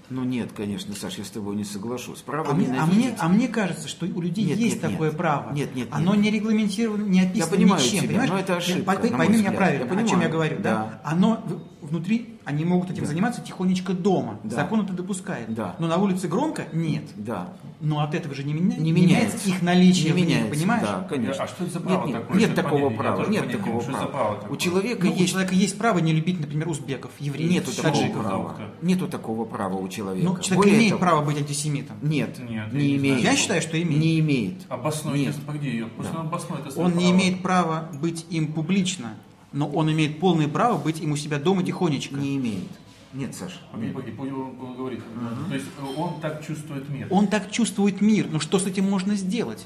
Ну 0.10 0.24
нет, 0.24 0.52
конечно, 0.56 0.94
Саш, 0.96 1.18
я 1.18 1.24
с 1.24 1.30
тобой 1.30 1.56
не 1.56 1.64
соглашусь. 1.64 2.20
Право 2.20 2.52
А 2.52 2.54
мне, 2.54 2.68
а, 2.80 2.86
мне, 2.86 3.16
а 3.20 3.28
мне 3.28 3.48
кажется, 3.48 3.88
что 3.88 4.06
у 4.06 4.22
людей 4.22 4.46
Нет, 4.46 4.58
есть 4.58 4.76
нет, 4.76 4.84
нет. 4.84 4.92
такое 4.92 5.12
право. 5.12 5.52
Нет, 5.54 5.76
нет, 5.76 5.88
Оно 5.92 6.14
нет. 6.14 6.24
не 6.26 6.32
регламентировано, 6.32 7.04
не 7.04 7.22
описано 7.22 7.52
Я 7.52 7.58
понимаю 7.58 7.84
ничем. 7.84 8.00
тебя, 8.00 8.08
понимаешь? 8.10 8.30
но 8.30 8.40
это 8.40 8.58
ошибка, 8.58 8.92
Пойми 9.18 9.38
меня 9.38 9.52
правильно, 9.52 9.86
Я 9.86 9.86
о 9.86 9.90
чем 9.90 9.98
я 9.98 10.06
понимаю, 10.06 10.32
говорю. 10.32 10.56
Да. 10.60 10.62
да. 10.64 11.02
Оно 11.04 11.44
внутри, 11.82 12.35
они 12.46 12.64
могут 12.64 12.92
этим 12.92 13.02
Да. 13.04 13.10
заниматься 13.10 13.42
тихонечко 13.42 13.94
дома. 13.94 14.40
Да. 14.44 14.56
Закон 14.58 14.82
это 14.82 14.94
допускает. 14.94 15.54
Да. 15.54 15.76
Но 15.80 15.88
на 15.88 15.98
улице 15.98 16.28
громко 16.28 16.66
нет. 16.74 17.04
Да. 17.16 17.50
Но 17.82 18.00
от 18.02 18.14
этого 18.16 18.34
же 18.36 18.44
не, 18.44 18.54
меня- 18.54 18.78
Не 18.78 18.92
не 18.92 19.02
меняется. 19.02 19.50
их 19.50 19.62
наличие 19.62 20.14
Не 20.14 20.22
меняется, 20.22 20.54
понимаешь? 20.56 20.88
Да, 20.88 21.08
конечно. 21.10 21.44
А 21.44 21.48
что 21.48 21.64
это 21.64 21.74
за 21.74 21.80
Нет, 21.80 21.88
право 21.88 22.08
нет, 22.08 22.22
такое? 22.22 22.38
Нет 22.40 22.56
такого 22.56 22.80
понятия? 22.90 22.98
Права, 22.98 23.18
нет 23.30 23.42
понятия 23.42 23.58
такого 23.58 23.82
за 23.82 23.92
право 23.92 24.08
права. 24.08 24.36
такое? 24.36 24.52
У 24.52 24.58
человека 24.58 25.06
Ну, 25.08 25.12
у 25.12 25.16
есть... 25.16 25.32
человека 25.32 25.56
есть 25.56 25.78
право 25.78 26.00
не 26.00 26.14
любить, 26.14 26.40
например, 26.40 26.68
узбеков, 26.70 27.12
евреев, 27.20 27.52
Нету 27.52 27.76
такого 27.76 27.94
таджиков. 27.94 28.24
права. 28.24 28.56
да. 28.58 28.66
Нету 28.88 29.08
такого 29.08 29.46
права 29.46 29.76
у 29.78 29.88
человека. 29.90 30.28
Ну, 30.30 30.38
человек 30.40 30.58
Более 30.58 30.78
имеет 30.78 30.90
того- 30.92 31.02
право 31.02 31.26
быть 31.26 31.38
антисемитом. 31.38 31.98
Нет, 32.02 32.38
Нет, 32.40 32.72
не 32.72 32.88
не 32.88 32.96
имеет. 32.98 33.20
Я 33.22 33.36
считаю, 33.36 33.62
что 33.62 33.82
имеет. 33.82 34.00
Не 34.02 34.20
имеет. 34.20 34.56
Обоснуй, 34.70 35.20
Нет. 35.20 35.36
погоди. 35.46 35.84
Пусть 35.98 36.10
он 36.12 36.28
обоснует 36.28 36.96
не 36.96 37.12
имеет 37.12 37.42
права 37.42 37.90
быть 38.02 38.26
им 38.30 38.54
публично, 38.54 39.14
но 39.56 39.70
он 39.70 39.92
имеет 39.92 40.20
полное 40.20 40.48
право 40.48 40.78
быть 40.78 41.00
им 41.00 41.14
у 41.14 41.16
себя 41.16 41.40
дома 41.40 41.64
тихонечко. 41.64 42.16
Не 42.16 42.36
имеет. 42.36 42.70
Нет, 43.14 43.34
Саша. 43.34 43.56
Погоди, 43.72 44.12
он 44.20 44.76
говорит. 44.76 45.02
То 45.48 45.56
есть 45.56 45.68
э, 45.80 46.00
он 46.00 46.20
так 46.20 46.46
чувствует 46.46 46.90
мир. 46.90 47.08
Он 47.10 47.28
так 47.28 47.50
чувствует 47.50 48.02
мир, 48.02 48.28
но 48.30 48.42
что 48.42 48.60
с 48.60 48.68
этим 48.68 48.84
можно 48.84 49.16
сделать? 49.16 49.66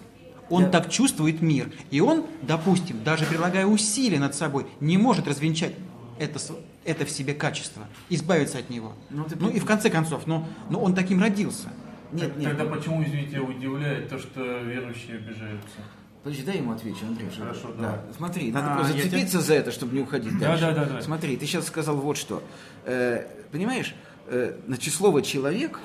Он 0.50 0.64
Я- 0.64 0.70
так 0.70 0.90
чувствует 0.92 1.42
мир, 1.42 1.72
и 1.90 2.00
он, 2.00 2.26
допустим, 2.44 3.04
даже 3.04 3.26
прилагая 3.26 3.66
усилия 3.66 4.20
над 4.20 4.36
собой, 4.36 4.68
не 4.80 4.98
может 4.98 5.28
развенчать 5.28 5.74
это, 6.20 6.40
это 6.86 7.06
в 7.06 7.10
себе 7.10 7.34
качество, 7.34 7.88
избавиться 8.10 8.60
от 8.60 8.70
него. 8.70 8.94
Ну, 9.10 9.26
ты 9.26 9.36
Ну 9.40 9.50
и 9.50 9.60
в 9.60 9.66
конце 9.66 9.90
концов, 9.90 10.28
но, 10.28 10.48
но 10.70 10.80
он 10.80 10.94
таким 10.94 11.20
родился. 11.20 11.70
Нет, 12.12 12.36
нет. 12.38 12.58
Тогда 12.58 12.66
почему, 12.76 13.04
извините, 13.04 13.40
удивляет 13.40 14.10
то, 14.10 14.20
что 14.20 14.42
верующие 14.60 15.18
обижаются? 15.18 15.80
Подожди, 16.24 16.44
дай 16.44 16.58
ему 16.58 16.74
отвечу, 16.74 17.06
Андрей. 17.08 17.30
Хорошо, 17.38 17.70
да. 17.78 17.82
давай. 17.82 18.00
Смотри, 18.16 18.52
надо 18.52 18.74
А, 18.74 18.76
просто 18.78 18.94
зацепиться 18.94 19.40
за 19.40 19.54
это, 19.54 19.72
чтобы 19.72 19.96
не 19.96 20.02
уходить 20.02 20.38
Да, 20.38 20.50
дальше. 20.50 20.62
да, 20.66 20.74
да, 20.74 20.86
да. 20.86 21.02
Смотри, 21.02 21.38
ты 21.38 21.46
сейчас 21.46 21.66
сказал 21.68 21.96
вот 21.96 22.18
что. 22.18 22.44
Э, 22.86 23.26
понимаешь, 23.52 23.96
э, 24.28 24.58
значит, 24.68 24.94
слово 24.94 25.22
человек, 25.22 25.80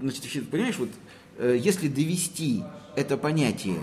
значит, 0.00 0.50
понимаешь, 0.50 0.76
вот 0.78 0.90
э, 1.38 1.56
если 1.58 1.88
довести 1.88 2.62
это 2.94 3.16
понятие 3.16 3.78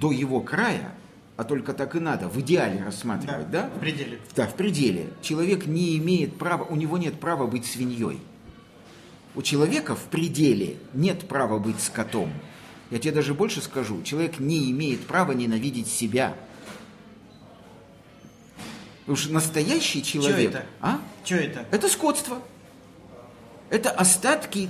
до 0.00 0.12
его 0.12 0.40
края, 0.40 0.92
а 1.38 1.44
только 1.44 1.72
так 1.72 1.96
и 1.96 2.00
надо, 2.00 2.28
в 2.28 2.38
идеале 2.40 2.82
рассматривать, 2.84 3.50
да? 3.50 3.70
В 3.74 3.80
пределе. 3.80 4.18
Да, 4.36 4.46
в 4.46 4.54
пределе. 4.54 5.08
Человек 5.22 5.66
не 5.66 5.96
имеет 5.96 6.36
права, 6.36 6.64
у 6.64 6.76
него 6.76 6.98
нет 6.98 7.18
права 7.18 7.46
быть 7.46 7.64
свиньей. 7.64 8.20
У 9.34 9.40
человека 9.40 9.94
в 9.94 10.04
пределе 10.04 10.76
нет 10.92 11.26
права 11.26 11.58
быть 11.58 11.80
скотом. 11.80 12.30
Я 12.92 12.98
тебе 12.98 13.12
даже 13.12 13.32
больше 13.32 13.62
скажу, 13.62 14.02
человек 14.02 14.38
не 14.38 14.70
имеет 14.70 15.06
права 15.06 15.32
ненавидеть 15.32 15.88
себя. 15.88 16.34
Потому 19.00 19.16
что 19.16 19.32
настоящий 19.32 20.02
человек... 20.02 20.50
это? 20.50 20.66
А? 20.82 20.98
Что 21.24 21.36
это? 21.36 21.64
Это 21.70 21.88
скотство. 21.88 22.42
Это 23.70 23.90
остатки, 23.90 24.68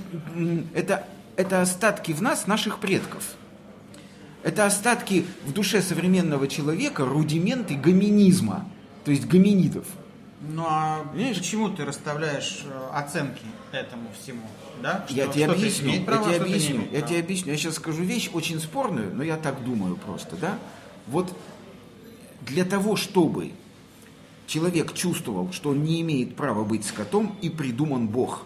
это, 0.73 1.05
это 1.35 1.61
остатки 1.61 2.13
в 2.13 2.21
нас 2.21 2.47
наших 2.47 2.79
предков. 2.79 3.25
Это 4.41 4.65
остатки 4.65 5.25
в 5.45 5.51
душе 5.51 5.81
современного 5.81 6.47
человека, 6.47 7.03
рудименты 7.03 7.75
гоминизма, 7.75 8.65
то 9.03 9.11
есть 9.11 9.27
гоминидов. 9.27 9.85
Ну 10.39 10.63
а 10.65 11.03
Понимаешь? 11.11 11.39
почему 11.39 11.67
ты 11.67 11.83
расставляешь 11.83 12.63
э, 12.65 12.89
оценки 12.93 13.43
этому 13.73 14.07
всему? 14.17 14.43
Да? 14.83 15.05
я 15.09 15.23
Что- 15.23 15.33
тебе 15.33 15.45
что-то 15.45 15.59
объясню, 15.59 15.87
я 15.91 15.95
тебе 15.95 16.03
что-то 16.13 16.29
не 16.29 16.35
объясню, 16.35 16.75
имеет 16.75 16.91
я 16.91 16.97
права. 16.99 17.07
тебе 17.07 17.19
объясню. 17.21 17.51
Я 17.53 17.57
сейчас 17.57 17.75
скажу 17.75 18.03
вещь 18.03 18.29
очень 18.33 18.59
спорную, 18.59 19.15
но 19.15 19.23
я 19.23 19.37
так 19.37 19.63
думаю 19.63 19.95
просто, 19.95 20.35
да? 20.35 20.59
Вот 21.07 21.33
для 22.41 22.65
того, 22.65 22.97
чтобы 22.97 23.51
человек 24.45 24.93
чувствовал, 24.93 25.53
что 25.53 25.69
он 25.69 25.83
не 25.83 26.01
имеет 26.01 26.35
права 26.35 26.65
быть 26.65 26.85
скотом, 26.85 27.37
и 27.41 27.49
придуман 27.49 28.07
Бог. 28.09 28.43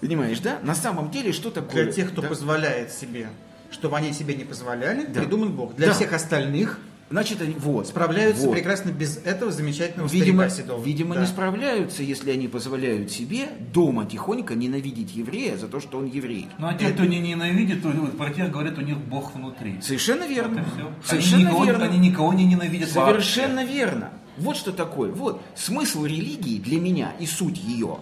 Понимаешь, 0.00 0.38
да? 0.40 0.58
На 0.62 0.74
самом 0.74 1.10
деле, 1.10 1.32
что 1.32 1.50
такое? 1.50 1.84
Для 1.84 1.92
тех, 1.92 2.12
кто 2.12 2.22
да? 2.22 2.28
позволяет 2.28 2.92
себе, 2.92 3.28
чтобы 3.70 3.96
они 3.96 4.12
себе 4.12 4.34
не 4.34 4.44
позволяли, 4.44 5.04
Да. 5.06 5.20
придуман 5.20 5.52
Бог. 5.52 5.74
Для 5.76 5.88
Да. 5.88 5.94
всех 5.94 6.12
остальных 6.12 6.78
Значит, 7.12 7.42
они 7.42 7.54
вот 7.58 7.86
справляются 7.86 8.46
вот. 8.46 8.54
прекрасно 8.54 8.90
без 8.90 9.18
этого 9.18 9.52
замечательного 9.52 10.08
Видимо, 10.08 10.48
старика 10.48 10.62
седого. 10.62 10.82
видимо 10.82 11.14
Да. 11.14 11.20
не 11.20 11.26
справляются, 11.26 12.02
если 12.02 12.30
они 12.30 12.48
позволяют 12.48 13.10
себе 13.12 13.50
дома 13.74 14.06
тихонько 14.06 14.54
ненавидеть 14.54 15.14
еврея 15.14 15.58
за 15.58 15.68
то, 15.68 15.78
что 15.78 15.98
он 15.98 16.06
еврей. 16.06 16.48
Ну 16.58 16.68
а 16.68 16.74
те, 16.74 16.88
кто 16.88 17.04
не 17.04 17.20
ненавидит, 17.20 17.82
то 17.82 17.88
вот 17.90 18.16
про 18.16 18.30
тех 18.30 18.50
говорят, 18.50 18.78
у 18.78 18.80
них 18.80 18.96
Бог 18.96 19.34
внутри. 19.34 19.78
Совершенно 19.82 20.26
верно. 20.26 20.64
Всё. 20.74 20.90
Совершенно 21.04 21.36
они, 21.36 21.44
никого, 21.44 21.64
верно. 21.66 21.84
они 21.84 21.98
никого 21.98 22.32
не 22.32 22.44
ненавидят 22.46 22.88
Совершенно 22.88 23.62
верно. 23.62 24.10
Вот 24.38 24.56
что 24.56 24.72
такое. 24.72 25.12
Вот 25.12 25.42
смысл 25.54 26.06
религии 26.06 26.58
для 26.58 26.80
меня 26.80 27.12
и 27.20 27.26
суть 27.26 27.58
ее 27.58 27.98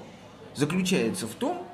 заключается 0.55 1.27
в 1.27 1.35
том, 1.35 1.67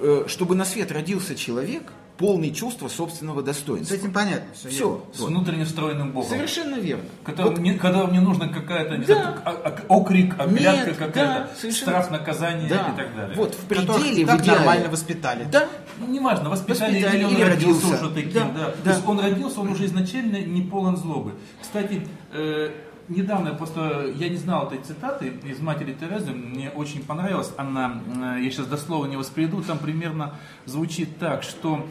э, 0.00 0.24
чтобы 0.26 0.56
на 0.56 0.64
свет 0.64 0.90
родился 0.90 1.36
человек, 1.36 1.92
полный 2.18 2.50
чувства 2.52 2.88
собственного 2.88 3.42
С 3.42 3.44
достоинства. 3.44 3.94
этим 3.94 4.12
понятно. 4.12 4.46
Все. 4.54 4.68
Все. 4.70 5.04
С 5.12 5.20
внутренне 5.20 5.64
встроенным 5.64 6.12
Богом. 6.12 6.28
Совершенно 6.30 6.76
верно. 6.76 7.04
Когда, 7.24 7.44
Вот 7.44 7.58
мне, 7.58 7.74
когда 7.74 8.06
мне 8.06 8.20
нужно 8.20 8.48
какая-то, 8.48 8.96
Да. 8.98 9.04
знаю, 9.04 9.34
а- 9.44 9.50
а- 9.50 9.76
окрик, 9.88 10.38
оглядка 10.38 10.94
какая-то, 10.94 11.50
да, 11.62 11.70
страх, 11.72 12.10
наказание 12.10 12.68
да. 12.68 12.92
и 12.92 12.96
так 12.96 13.14
далее. 13.16 13.36
Вот 13.36 13.54
в 13.54 13.66
пределе, 13.66 14.24
в 14.24 14.28
идеале. 14.40 14.50
нормально 14.58 14.88
воспитали. 14.88 15.44
Да, 15.50 15.68
Ну, 15.98 16.06
неважно, 16.08 16.50
воспитание, 16.50 17.02
Воспитание 17.04 17.18
или 17.18 17.24
он 17.24 17.32
или 17.42 17.50
родился, 17.50 17.82
родился. 17.86 18.04
уже 18.06 18.14
таким, 18.14 18.32
Да, 18.32 18.44
да. 18.54 18.64
да. 18.66 18.72
То 18.84 18.90
есть 18.90 19.06
он 19.08 19.20
родился, 19.20 19.60
он 19.60 19.68
уже 19.68 19.84
изначально 19.86 20.36
не 20.40 20.62
полон 20.62 20.96
злобы. 20.96 21.32
Кстати, 21.62 22.06
э, 22.32 22.70
недавно 23.08 23.54
просто 23.54 24.12
я 24.16 24.28
не 24.28 24.36
знал 24.36 24.66
этой 24.66 24.78
цитаты 24.78 25.32
из 25.44 25.58
матери 25.60 25.92
Терезы, 25.98 26.32
мне 26.32 26.70
очень 26.70 27.02
понравилась. 27.02 27.50
Она, 27.56 28.00
э, 28.36 28.42
я 28.42 28.50
сейчас 28.50 28.66
дословно 28.66 29.08
не 29.10 29.16
воспроизведу, 29.16 29.62
там 29.62 29.78
примерно 29.78 30.34
звучит 30.66 31.18
так, 31.18 31.42
что 31.42 31.86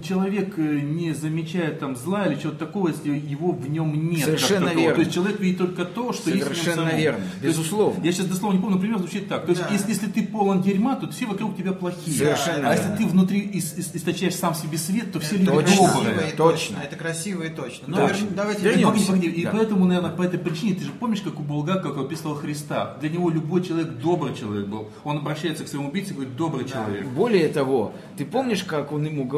человек 0.00 0.54
э, 0.58 0.62
не 0.80 1.12
замечает 1.12 1.80
там 1.80 1.96
зла 1.96 2.26
или 2.26 2.38
чего-то 2.40 2.58
такого, 2.58 2.88
если 2.88 3.10
его 3.10 3.52
в 3.52 3.68
нем 3.68 4.08
нет. 4.10 4.20
как 4.26 4.38
Совершенно 4.38 4.68
верно. 4.68 4.94
То 4.94 5.00
есть 5.00 5.12
человек 5.14 5.40
видит 5.40 5.58
только 5.58 5.84
то, 5.84 6.12
что 6.12 6.30
есть 6.30 6.44
в 6.44 6.46
нем 6.46 6.54
Совершенно 6.54 6.86
самом. 6.88 6.96
верно, 7.00 7.18
То 7.40 7.46
есть 7.46 7.58
безусловно. 7.58 8.04
Я 8.04 8.12
сейчас 8.12 8.26
дословно 8.26 8.56
не 8.56 8.62
помню, 8.62 8.78
пример 8.78 8.98
звучит 8.98 9.28
так. 9.28 9.44
То 9.44 9.50
есть 9.50 9.62
Да. 9.62 9.68
если, 9.72 9.88
если 9.90 10.06
ты 10.06 10.22
полон 10.26 10.62
дерьма, 10.62 10.94
то 10.96 11.08
все 11.10 11.26
вокруг 11.26 11.56
тебя 11.56 11.72
плохие. 11.72 12.16
Совершенно 12.16 12.70
а 12.70 12.74
верно. 12.76 12.90
если 12.92 13.04
ты 13.04 13.10
внутри 13.10 13.42
ис- 13.52 13.76
ис- 13.78 13.90
источаешь 13.96 14.34
сам 14.36 14.54
себе 14.54 14.78
свет, 14.78 15.12
то 15.12 15.18
все 15.20 15.36
люди 15.36 15.46
Точно. 15.50 15.62
Красиво 15.64 15.92
добрые. 15.94 16.14
и 16.14 16.36
Точно. 16.36 16.36
точно. 16.36 16.76
Это 16.84 16.96
красиво 16.96 17.42
и 17.42 17.48
точно. 17.50 17.84
Да. 17.88 18.00
Но 18.00 18.06
вернем- 18.08 18.34
давайте 18.36 18.60
И, 18.60 18.64
Вернемся. 18.64 19.06
погоди, 19.06 19.06
погоди, 19.06 19.28
и 19.28 19.44
Да. 19.44 19.50
поэтому, 19.52 19.84
наверное, 19.86 20.10
по 20.10 20.22
этой 20.22 20.38
причине, 20.38 20.74
ты 20.74 20.84
же 20.84 20.90
помнишь, 20.92 21.20
как 21.22 21.40
у 21.40 21.42
Булгакова 21.42 22.04
описывал 22.04 22.34
Христа? 22.36 22.96
Для 23.00 23.10
него 23.10 23.28
любой 23.30 23.62
человек 23.62 23.88
добрый 24.02 24.34
человек 24.34 24.66
был. 24.66 24.88
Он 25.04 25.18
обращается 25.18 25.64
к 25.64 25.68
своему 25.68 25.88
убийце 25.88 26.10
и 26.12 26.14
говорит, 26.14 26.36
добрый 26.36 26.64
человек. 26.68 27.06
Более 27.08 27.48
того, 27.48 27.92
ты 28.16 28.24
помнишь, 28.24 28.62
как 28.64 28.92
он 28.92 29.04
ему, 29.04 29.24
э, 29.24 29.31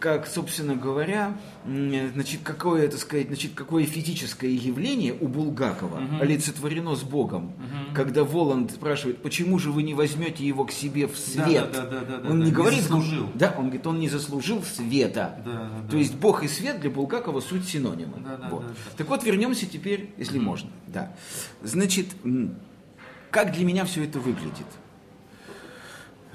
как, 0.00 0.26
собственно 0.26 0.74
говоря, 0.74 1.36
значит, 1.64 2.40
какое, 2.42 2.88
так 2.88 2.98
сказать, 3.00 3.28
значит, 3.28 3.52
какое 3.54 3.84
физическое 3.84 4.50
явление 4.50 5.14
у 5.20 5.28
Булгакова 5.28 6.02
олицетворено 6.20 6.94
с 6.94 7.02
Богом, 7.02 7.52
когда 7.94 8.24
Воланд 8.24 8.72
спрашивает, 8.72 9.22
почему 9.22 9.58
же 9.58 9.70
вы 9.70 9.82
не 9.82 9.94
возьмете 9.94 10.44
его 10.46 10.64
к 10.64 10.72
себе 10.72 11.06
в 11.06 11.16
свет? 11.16 11.70
Да, 11.72 11.84
да, 11.84 11.90
да, 11.90 12.00
да, 12.00 12.16
да, 12.18 12.30
он 12.30 12.38
да, 12.38 12.44
не 12.44 12.50
не 12.50 12.52
говорит, 12.52 12.80
заслужил. 12.82 13.28
да, 13.34 13.54
он 13.56 13.64
говорит, 13.66 13.86
он 13.86 13.98
не 14.00 14.08
заслужил 14.08 14.62
света. 14.62 15.40
Да, 15.44 15.52
да, 15.52 15.86
То 15.86 15.92
да. 15.92 15.98
есть 15.98 16.14
Бог 16.14 16.42
и 16.42 16.48
свет 16.48 16.80
для 16.80 16.90
Булгакова 16.90 17.40
суть 17.40 17.66
синонимы. 17.68 18.14
Да, 18.24 18.36
да, 18.36 18.48
Вот. 18.48 18.62
да, 18.62 18.68
да. 18.68 18.74
Так 18.96 19.08
вот, 19.08 19.24
вернемся 19.24 19.66
теперь, 19.66 20.10
если 20.18 20.38
можно. 20.38 20.70
Да. 20.86 21.12
Значит, 21.62 22.06
как 23.30 23.52
для 23.52 23.64
меня 23.64 23.84
все 23.84 24.04
это 24.04 24.18
выглядит? 24.18 24.66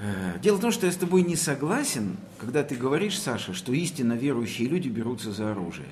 Э, 0.04 0.38
Дело 0.42 0.56
в 0.56 0.60
том, 0.60 0.70
что 0.72 0.86
я 0.86 0.92
с 0.92 0.96
тобой 0.96 1.22
не 1.22 1.36
согласен, 1.36 2.16
когда 2.38 2.62
ты 2.62 2.74
говоришь, 2.74 3.18
Саша, 3.18 3.54
что 3.54 3.72
истинно 3.72 4.12
верующие 4.14 4.68
люди 4.68 4.88
берутся 4.88 5.32
за 5.32 5.50
оружие. 5.52 5.88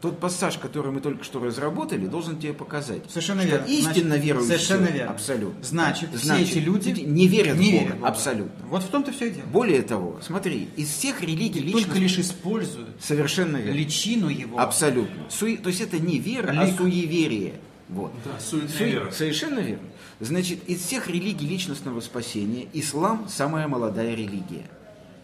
тот 0.00 0.20
пассаж, 0.20 0.58
который 0.58 0.92
мы 0.92 1.00
только 1.00 1.24
что 1.24 1.40
разработали, 1.42 2.06
должен 2.06 2.38
тебе 2.38 2.52
показать. 2.52 3.02
Совершенно 3.08 3.40
что 3.42 3.50
верно. 3.52 3.64
Истинно 3.66 4.04
Значит, 4.08 4.24
верующие. 4.24 4.58
Совершенно 4.58 4.86
верно. 4.88 5.10
Абсолютно. 5.12 5.64
Значит, 5.64 6.08
Значит, 6.12 6.46
все 6.48 6.58
эти 6.60 6.64
люди 6.64 7.00
не 7.00 7.26
верят 7.26 7.56
не 7.56 7.64
в 7.68 7.72
Бога. 7.72 7.78
верят 7.84 7.92
в 7.96 7.98
Бога. 8.00 8.08
Абсолютно. 8.08 8.66
Вот 8.68 8.82
в 8.82 8.88
том-то 8.88 9.12
все 9.12 9.26
и 9.28 9.30
дело. 9.30 9.46
Более 9.46 9.82
того, 9.82 10.18
смотри, 10.22 10.68
из 10.76 10.88
всех 10.90 11.22
религий 11.22 11.60
личность... 11.60 11.86
только 11.86 11.98
лишь 11.98 12.18
используют 12.18 12.90
Совершенно 13.00 13.56
верно. 13.56 13.78
личину 13.78 14.28
его. 14.28 14.58
Абсолютно. 14.58 15.22
Суе- 15.30 15.56
То 15.56 15.68
есть 15.70 15.80
это 15.80 15.98
не 15.98 16.18
вера, 16.18 16.52
а 16.54 16.64
Лик. 16.66 16.76
суеверие. 16.76 17.54
Вот. 17.88 18.12
Да, 18.24 18.40
суетная 18.40 18.86
вера. 18.88 19.10
Совершенно 19.10 19.58
верно. 19.60 19.88
Значит, 20.20 20.68
из 20.68 20.80
всех 20.80 21.08
религий 21.08 21.46
личностного 21.46 22.00
спасения 22.00 22.66
ислам 22.72 23.28
самая 23.28 23.68
молодая 23.68 24.14
религия. 24.14 24.66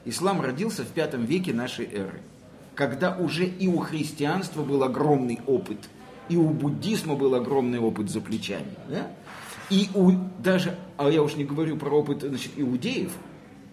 Ислам 0.05 0.41
родился 0.41 0.85
в 0.85 0.89
пятом 0.89 1.25
веке 1.25 1.53
нашей 1.53 1.87
эры, 1.87 2.21
когда 2.75 3.17
уже 3.17 3.47
и 3.47 3.67
у 3.67 3.79
христианства 3.79 4.63
был 4.63 4.83
огромный 4.83 5.41
опыт, 5.47 5.79
и 6.29 6.37
у 6.37 6.49
буддизма 6.49 7.17
был 7.17 7.35
огромный 7.35 7.79
опыт 7.79 8.11
за 8.11 8.21
плечами. 8.21 8.75
да? 8.89 9.11
И 9.71 9.89
у 9.95 10.13
даже, 10.39 10.77
а 10.97 11.09
я 11.09 11.23
уж 11.23 11.37
не 11.37 11.45
говорю 11.45 11.77
про 11.77 11.91
опыт 11.91 12.23
значит, 12.23 12.53
иудеев, 12.57 13.13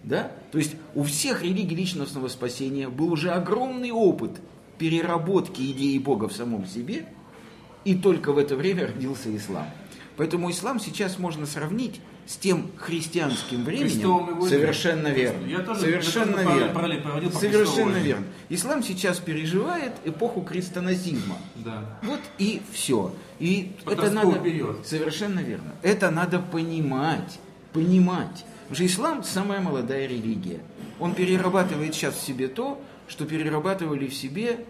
да? 0.04 0.30
То 0.52 0.58
есть 0.58 0.76
у 0.94 1.02
всех 1.02 1.42
религий 1.42 1.74
личностного 1.74 2.28
спасения 2.28 2.88
был 2.88 3.12
уже 3.12 3.30
огромный 3.30 3.90
опыт 3.90 4.32
переработки 4.78 5.60
идеи 5.72 5.98
Бога 5.98 6.28
в 6.28 6.32
самом 6.32 6.66
себе, 6.66 7.06
и 7.84 7.94
только 7.94 8.32
в 8.32 8.38
это 8.38 8.56
время 8.56 8.86
родился 8.86 9.34
ислам. 9.36 9.66
Поэтому 10.16 10.50
ислам 10.50 10.80
сейчас 10.80 11.18
можно 11.18 11.46
сравнить 11.46 12.00
с 12.26 12.36
тем 12.36 12.70
христианским 12.76 13.64
временем. 13.64 14.42
Совершенно 14.46 15.08
верно. 15.08 15.46
Я 15.46 15.60
тоже- 15.60 15.80
Совершенно 15.80 16.40
верно. 16.40 16.74
параллель 16.74 17.00
проводил 17.00 17.30
по 17.30 17.38
Совершенно 17.38 17.96
верно. 17.96 18.26
Ислам 18.48 18.82
сейчас 18.82 19.18
переживает 19.18 19.92
эпоху 20.04 20.42
крестоназизма. 20.42 21.36
Да. 21.54 21.98
Вот 22.02 22.20
и 22.38 22.60
все. 22.72 23.14
И 23.38 23.72
это 23.86 23.94
Подростковый 23.96 24.32
надо... 24.38 24.44
период. 24.44 24.86
Совершенно 24.86 25.40
верно. 25.40 25.72
Это 25.82 26.10
надо 26.10 26.40
понимать. 26.40 27.38
Понимать. 27.72 28.44
Потому 28.68 28.74
что 28.74 28.86
ислам 28.86 29.24
самая 29.24 29.60
молодая 29.60 30.06
религия. 30.06 30.60
Он 31.00 31.14
перерабатывает 31.14 31.94
сейчас 31.94 32.14
в 32.16 32.20
себе 32.26 32.48
то, 32.48 32.82
что 33.06 33.24
перерабатывали 33.24 34.06
в 34.06 34.14
себе 34.14 34.66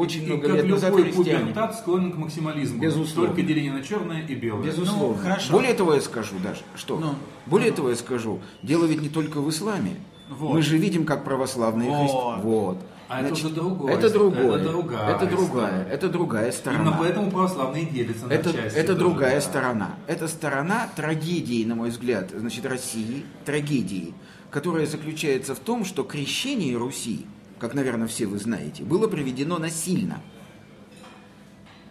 очень 0.00 0.22
И 0.24 0.26
много 0.26 0.48
как 0.48 0.56
лет 0.56 0.66
назад 0.68 0.90
любой 0.90 1.12
христиане. 1.12 1.38
пубертат 1.40 1.78
склонен 1.78 2.12
к 2.12 2.16
максимализму. 2.16 2.80
Безусловно. 2.80 3.28
Только 3.34 3.42
деление 3.46 3.72
на 3.72 3.82
черное 3.82 4.22
и 4.22 4.34
белое. 4.34 4.64
Безусловно. 4.64 5.16
Ну, 5.16 5.22
хорошо. 5.22 5.52
Более 5.52 5.74
того, 5.74 5.94
я 5.94 6.00
скажу 6.00 6.36
даже, 6.42 6.62
что? 6.74 6.98
Ну. 6.98 7.14
Более 7.46 7.70
того, 7.72 7.90
я 7.90 7.96
скажу, 7.96 8.40
дело 8.62 8.86
ведь 8.86 9.02
не 9.02 9.08
только 9.08 9.40
в 9.40 9.48
исламе. 9.50 9.96
Вот. 10.30 10.54
Мы 10.54 10.62
же 10.62 10.78
видим, 10.78 11.04
как 11.04 11.24
православные 11.24 11.88
Вот. 11.90 11.98
христиане. 12.00 12.42
Вот. 12.42 12.78
А 13.08 13.22
это 13.22 13.32
уже 13.32 13.48
другое. 13.48 13.92
Это 13.94 14.08
другое. 14.10 14.56
Это 14.56 14.68
другая 14.70 15.16
Это 15.16 15.26
другая. 15.26 15.84
Это 15.90 16.08
другая 16.08 16.52
сторона. 16.52 16.80
Именно 16.82 16.96
поэтому 17.00 17.30
православные 17.32 17.84
делятся 17.86 18.26
на 18.28 18.32
Это, 18.32 18.52
части. 18.52 18.78
это 18.78 18.94
другая 18.94 19.34
да. 19.34 19.40
сторона. 19.40 19.94
Это 20.06 20.28
сторона 20.28 20.88
трагедии, 20.94 21.64
на 21.64 21.74
мой 21.74 21.90
взгляд, 21.90 22.30
значит, 22.32 22.64
России, 22.66 23.24
трагедии, 23.44 24.14
которая 24.52 24.86
заключается 24.86 25.56
в 25.56 25.58
том, 25.58 25.84
что 25.84 26.04
крещение 26.04 26.76
Руси, 26.76 27.26
как, 27.60 27.74
наверное, 27.74 28.08
все 28.08 28.26
вы 28.26 28.38
знаете, 28.38 28.82
было 28.82 29.06
проведено 29.06 29.58
насильно. 29.58 30.20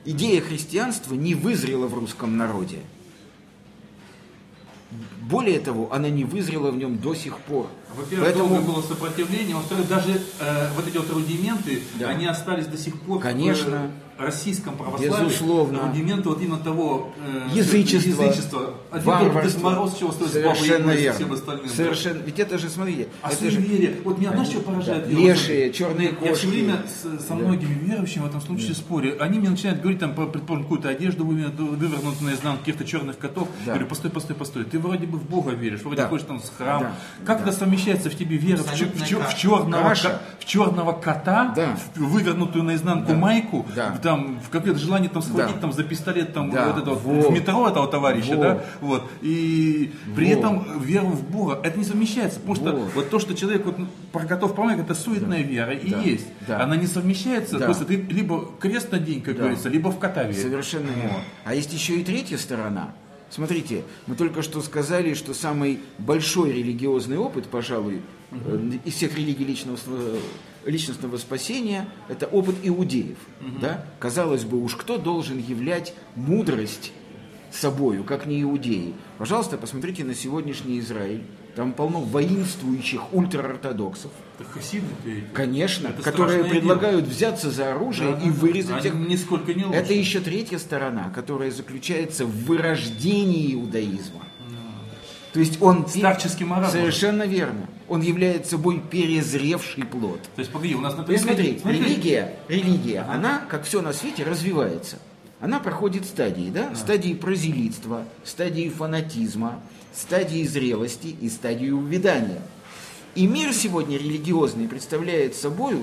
Идея 0.04 0.42
христианства 0.42 1.14
не 1.14 1.36
вызрела 1.36 1.88
в 1.88 1.94
русском 1.94 2.38
народе. 2.38 2.80
Более 5.22 5.60
того, 5.60 5.94
она 5.94 6.10
не 6.10 6.24
вызрела 6.26 6.72
в 6.72 6.78
нем 6.78 6.98
до 6.98 7.14
сих 7.14 7.38
пор. 7.38 7.68
Во-первых, 7.96 8.36
долго 8.36 8.62
было 8.62 8.82
сопротивление, 8.82 9.56
во-вторых, 9.56 9.88
даже 9.88 10.20
э, 10.40 10.70
вот 10.76 10.88
эти 10.88 10.98
вот 10.98 11.12
рудименты, 11.12 11.84
Да. 12.00 12.10
они 12.10 12.26
остались 12.26 12.66
до 12.66 12.78
сих 12.78 13.00
пор 13.02 13.22
Конечно. 13.22 13.70
в 13.72 13.74
э, 13.74 13.90
российском 14.20 14.76
православии. 14.76 15.26
Безусловно. 15.26 15.80
Рудименты 15.88 16.30
вот 16.30 16.42
именно 16.42 16.58
того 16.58 17.12
э, 17.26 17.58
Язычество, 17.58 18.24
язычества. 18.24 18.74
Один 18.92 19.14
Дед. 19.42 19.62
Мороз 19.64 19.96
чего 19.98 20.12
стоит 20.12 20.32
Совершенно 20.32 20.92
верно. 20.92 21.16
всем 21.16 21.32
остальным. 21.34 21.66
да. 21.68 21.74
Совершенно. 21.74 22.20
Ведь 22.24 22.40
это 22.40 22.58
же, 22.58 22.70
смотрите, 22.70 23.08
А 23.22 23.32
это 23.32 23.50
же 23.50 23.58
суеверие, 23.58 23.96
вот 24.04 24.18
меня 24.20 24.32
знаешь, 24.32 24.50
что 24.50 24.60
поражает? 24.62 25.06
Да, 25.06 25.10
Я 25.12 25.34
лешие, 25.34 25.68
вот, 25.68 25.76
черные 25.76 26.08
я- 26.10 26.14
Я 26.14 26.16
кошки. 26.18 26.36
все 26.36 26.48
время 26.48 26.84
с- 26.88 27.24
со 27.24 27.30
Да. 27.30 27.36
многими 27.36 27.74
верующими 27.74 28.24
в 28.24 28.28
этом 28.28 28.42
случае 28.42 28.74
спорю. 28.76 29.16
Они 29.22 29.40
мне 29.40 29.50
начинают 29.50 29.80
говорить, 29.82 30.00
там, 30.00 30.14
про, 30.14 30.26
предположим, 30.26 30.66
какую-то 30.66 30.90
одежду 30.90 31.26
вывернутую, 31.26 31.78
наизнанку, 32.22 32.60
каких-то 32.60 32.86
черных 32.86 33.18
котов. 33.18 33.48
Да. 33.66 33.72
Говорю, 33.74 33.88
постой, 33.88 34.12
постой, 34.12 34.36
постой. 34.36 34.64
Ты 34.66 34.80
вроде 34.80 35.06
бы 35.08 35.18
в 35.18 35.24
Бога 35.24 35.52
веришь, 35.52 35.82
вроде 35.82 35.98
Да. 36.04 36.08
ходишь 36.10 36.26
там 36.26 36.42
с 36.42 36.50
храм. 36.58 36.82
Да. 36.82 36.92
Как 37.26 37.42
это 37.42 37.52
совмещается 37.52 38.10
в 38.10 38.16
тебе 38.16 38.38
вера 38.38 38.58
в, 38.58 38.66
в, 38.66 38.72
в 38.72 39.18
каша. 39.20 39.38
черного, 39.38 39.96
в 40.40 40.46
черного 40.46 40.92
кота, 40.94 41.54
Да. 41.56 41.78
в 41.96 42.04
вывернутую 42.10 42.64
наизнанку 42.64 43.12
Да. 43.14 43.18
майку, 43.18 43.66
Да. 43.76 43.92
Там, 44.10 44.40
в 44.40 44.50
какое-то 44.50 44.80
желание 44.80 45.08
там 45.10 45.22
схватить 45.22 45.56
Да. 45.56 45.62
там, 45.62 45.72
за 45.72 45.84
пистолет 45.84 46.34
там, 46.34 46.50
Да. 46.50 46.68
вот 46.72 46.82
это 46.82 46.90
вот, 46.92 47.02
Вот. 47.04 47.30
в 47.30 47.34
метро 47.34 47.68
этого 47.70 47.88
товарища, 47.88 48.36
Вот. 48.36 48.42
да, 48.42 48.66
вот. 48.82 49.04
И 49.22 49.92
при 50.16 50.34
Вот. 50.34 50.40
этом 50.40 50.82
веру 50.82 51.08
в 51.10 51.24
Бога, 51.30 51.60
это 51.64 51.78
не 51.78 51.86
совмещается, 51.86 52.40
потому 52.40 52.56
что 52.56 52.72
Вот. 52.76 52.94
вот 52.96 53.10
то, 53.12 53.20
что 53.20 53.36
человек 53.36 53.66
вот, 53.66 53.76
готов 54.26 54.56
помогать, 54.56 54.80
это 54.80 54.96
суетная 54.96 55.44
вера 55.44 55.74
и 55.74 55.92
Да. 55.92 56.02
есть. 56.02 56.26
Да. 56.48 56.64
Она 56.64 56.76
не 56.76 56.88
совмещается, 56.88 57.60
Да. 57.60 57.66
просто 57.66 57.86
ты 57.86 57.98
либо 57.98 58.50
крест 58.60 58.92
на 58.92 58.98
день, 59.00 59.22
как 59.22 59.36
Да. 59.36 59.42
говорится, 59.42 59.70
либо 59.70 59.90
в 59.92 60.00
кота 60.00 60.24
веришь. 60.24 60.42
Совершенно 60.42 60.88
верно. 60.90 61.20
А 61.46 61.54
есть 61.54 61.72
еще 61.72 61.94
и 62.00 62.04
третья 62.04 62.38
сторона. 62.38 62.96
Смотрите, 63.30 63.84
мы 64.08 64.16
только 64.16 64.42
что 64.42 64.60
сказали, 64.62 65.14
что 65.14 65.36
самый 65.36 65.82
большой 66.00 66.52
религиозный 66.52 67.18
опыт, 67.18 67.46
пожалуй, 67.46 68.02
э, 68.32 68.72
из 68.86 68.94
всех 68.96 69.16
религий 69.16 69.46
личного, 69.46 69.76
св- 69.78 70.20
личностного 70.70 71.18
спасения, 71.18 71.88
это 72.08 72.26
опыт 72.28 72.56
иудеев. 72.64 73.18
Да? 73.62 73.86
Казалось 74.00 74.44
бы, 74.44 74.62
уж 74.62 74.76
кто 74.76 74.98
должен 74.98 75.38
являть 75.38 75.94
мудрость 76.16 76.92
собою, 77.52 78.04
как 78.04 78.26
не 78.26 78.42
иудеи. 78.42 78.94
Пожалуйста, 79.18 79.58
посмотрите 79.58 80.04
на 80.04 80.14
сегодняшний 80.14 80.80
Израиль. 80.80 81.24
Там 81.56 81.74
полно 81.74 82.00
воинствующих 82.00 83.12
ультраортодоксов, 83.12 84.12
Это 84.40 84.48
хасиды 84.50 84.86
конечно, 85.34 85.88
Это 85.88 86.04
которые 86.04 86.46
предлагают 86.46 87.06
взяться 87.06 87.50
за 87.50 87.72
оружие 87.72 88.14
Да, 88.14 88.22
и 88.22 88.28
да, 88.28 88.34
вырезать 88.34 88.80
всех 88.80 88.94
нисколько 88.94 89.54
не 89.54 89.66
лучше. 89.66 89.78
это 89.78 89.94
еще 89.94 90.20
третья 90.20 90.58
сторона, 90.60 91.12
которая 91.14 91.52
заключается 91.52 92.26
в 92.26 92.46
вырождении 92.46 93.56
иудаизма. 93.56 94.22
То 95.34 95.40
есть 95.40 95.62
он 95.62 95.88
Старческий 95.88 96.46
маразм. 96.46 96.72
Совершенно 96.72 97.24
верно. 97.24 97.68
Он 97.90 98.02
является 98.02 98.52
собой 98.52 98.80
перезревший 98.80 99.84
плод. 99.84 100.22
То 100.36 100.40
есть, 100.40 100.52
погоди, 100.52 100.76
у 100.76 100.82
нас 100.82 100.96
на 100.96 101.04
То 101.04 101.12
есть 101.12 101.24
смотри, 101.24 101.60
смотри, 101.60 101.80
религия, 101.80 102.36
религия, 102.48 103.02
она, 103.02 103.40
как 103.50 103.64
все 103.64 103.82
на 103.82 103.94
свете, 103.94 104.24
развивается. 104.24 104.98
Она 105.40 105.60
проходит 105.60 106.06
стадии, 106.06 106.50
да? 106.50 106.76
Стадии 106.76 107.14
прозелитства, 107.14 108.06
стадии 108.24 108.70
фанатизма, 108.70 109.62
стадии 109.94 110.44
зрелости 110.44 111.16
и 111.20 111.30
стадии 111.30 111.72
увядания. 111.72 112.42
И 113.16 113.26
мир 113.26 113.54
сегодня 113.54 113.98
религиозный 113.98 114.68
представляет 114.68 115.36
собой 115.36 115.78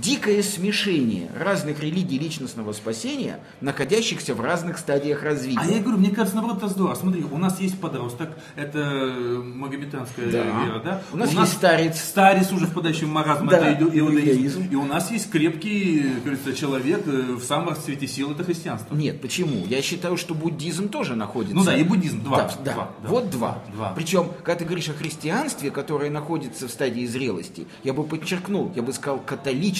дикое 0.00 0.42
смешение 0.42 1.30
разных 1.38 1.80
религий 1.80 2.18
личностного 2.18 2.72
спасения, 2.72 3.40
находящихся 3.60 4.34
в 4.34 4.40
разных 4.40 4.78
стадиях 4.78 5.22
развития. 5.22 5.60
А 5.60 5.66
я 5.66 5.80
говорю, 5.80 5.98
мне 5.98 6.10
кажется, 6.10 6.36
наоборот, 6.36 6.58
это 6.58 6.68
здорово. 6.68 6.94
Смотри, 6.94 7.24
у 7.24 7.38
нас 7.38 7.60
есть 7.60 7.78
подросток, 7.80 8.30
это 8.56 8.78
э, 8.78 9.38
магометанская 9.42 10.30
Да. 10.30 10.44
вера, 10.64 10.80
да? 10.84 11.02
У 11.12 11.16
нас 11.16 11.32
есть 11.32 11.52
старец. 11.52 12.00
Старец, 12.00 12.52
уже 12.52 12.66
впадающий 12.66 13.06
в 13.06 13.10
маразм, 13.10 13.48
Да, 13.48 13.58
это 13.58 13.84
иудаизм. 13.84 14.68
И 14.70 14.74
у 14.74 14.84
нас 14.84 15.10
есть 15.10 15.30
крепкий, 15.30 16.04
говорится, 16.24 16.52
человек 16.54 17.02
э, 17.06 17.32
в 17.32 17.42
самом 17.42 17.70
расцвете 17.70 18.06
сил, 18.06 18.32
это 18.32 18.44
христианство. 18.44 18.94
Нет, 18.94 19.20
почему? 19.20 19.64
Я 19.66 19.82
считаю, 19.82 20.16
что 20.16 20.34
буддизм 20.34 20.88
тоже 20.88 21.16
находится. 21.16 21.56
Ну 21.56 21.64
да, 21.64 21.76
и 21.76 21.82
буддизм, 21.82 22.22
два. 22.22 22.38
Да, 22.38 22.54
да. 22.64 22.72
Два, 22.72 22.90
да. 23.02 23.08
вот 23.08 23.30
два. 23.30 23.58
Два. 23.74 23.92
Причем, 23.94 24.28
когда 24.42 24.60
ты 24.60 24.64
говоришь 24.64 24.88
о 24.88 24.94
христианстве, 24.94 25.70
которое 25.70 26.10
находится 26.10 26.68
в 26.68 26.70
стадии 26.70 27.06
зрелости, 27.06 27.66
я 27.84 27.92
бы 27.92 28.04
подчеркнул, 28.04 28.72
я 28.74 28.82
бы 28.82 28.92
сказал 28.92 29.20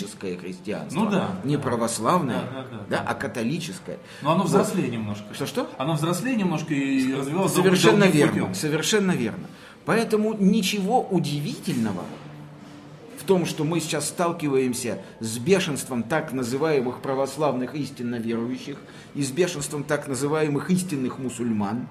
католическое 0.02 0.36
христианство. 0.36 1.00
Ну 1.00 1.10
да. 1.10 1.30
Не 1.44 1.58
православное, 1.58 2.40
Да, 2.52 2.66
да, 2.70 2.78
да. 2.88 3.04
а 3.06 3.14
католическое. 3.14 3.98
Но 4.22 4.32
оно 4.32 4.44
взрослее 4.44 4.88
немножко. 4.88 5.32
Что-что? 5.34 5.68
Оно 5.78 5.94
взрослее 5.94 6.36
немножко 6.36 6.74
и 6.74 7.12
развивалось 7.14 7.52
Совершенно 7.52 8.04
верно, 8.04 8.32
путем. 8.40 8.54
совершенно 8.54 9.12
верно. 9.12 9.46
Поэтому 9.84 10.34
ничего 10.34 11.02
удивительного 11.02 12.04
в 13.18 13.24
том, 13.24 13.46
что 13.46 13.64
мы 13.64 13.78
сейчас 13.80 14.08
сталкиваемся 14.08 14.98
с 15.20 15.38
бешенством 15.38 16.02
так 16.02 16.32
называемых 16.32 17.00
православных 17.02 17.74
истинно 17.76 18.16
верующих, 18.16 18.78
и 19.14 19.22
с 19.22 19.30
бешенством 19.30 19.84
так 19.84 20.08
называемых 20.08 20.70
истинных 20.70 21.18
мусульман, 21.18 21.86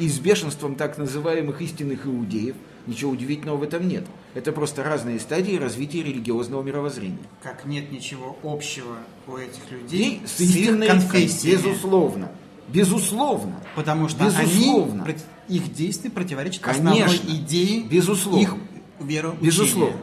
и 0.00 0.08
с 0.08 0.18
бешенством 0.18 0.74
так 0.74 0.98
называемых 0.98 1.62
истинных 1.62 2.06
иудеев, 2.06 2.56
ничего 2.86 3.10
удивительного 3.10 3.56
в 3.56 3.62
этом 3.62 3.86
нет. 3.88 4.04
Это 4.34 4.52
просто 4.52 4.82
разные 4.84 5.18
стадии 5.20 5.56
развития 5.56 6.02
религиозного 6.02 6.62
мировоззрения. 6.62 7.18
Как 7.42 7.64
нет 7.64 7.90
ничего 7.90 8.36
общего 8.42 8.96
у 9.26 9.36
этих 9.36 9.70
людей 9.70 10.20
И 10.22 10.26
с 10.26 10.32
с 10.36 10.40
их 10.40 10.86
конфессиями. 10.86 11.56
безусловно. 11.56 12.32
Безусловно. 12.68 13.60
Потому 13.74 14.08
что 14.08 14.24
Безусловно. 14.24 15.04
они, 15.04 15.14
их 15.48 15.72
действия 15.72 16.10
противоречат 16.10 16.62
Конечно. 16.62 16.90
основной 16.90 17.16
идее 17.38 17.82
Безусловно. 17.84 18.40
их 18.42 18.54
вероучения. 19.00 19.44
Безусловно. 19.46 19.96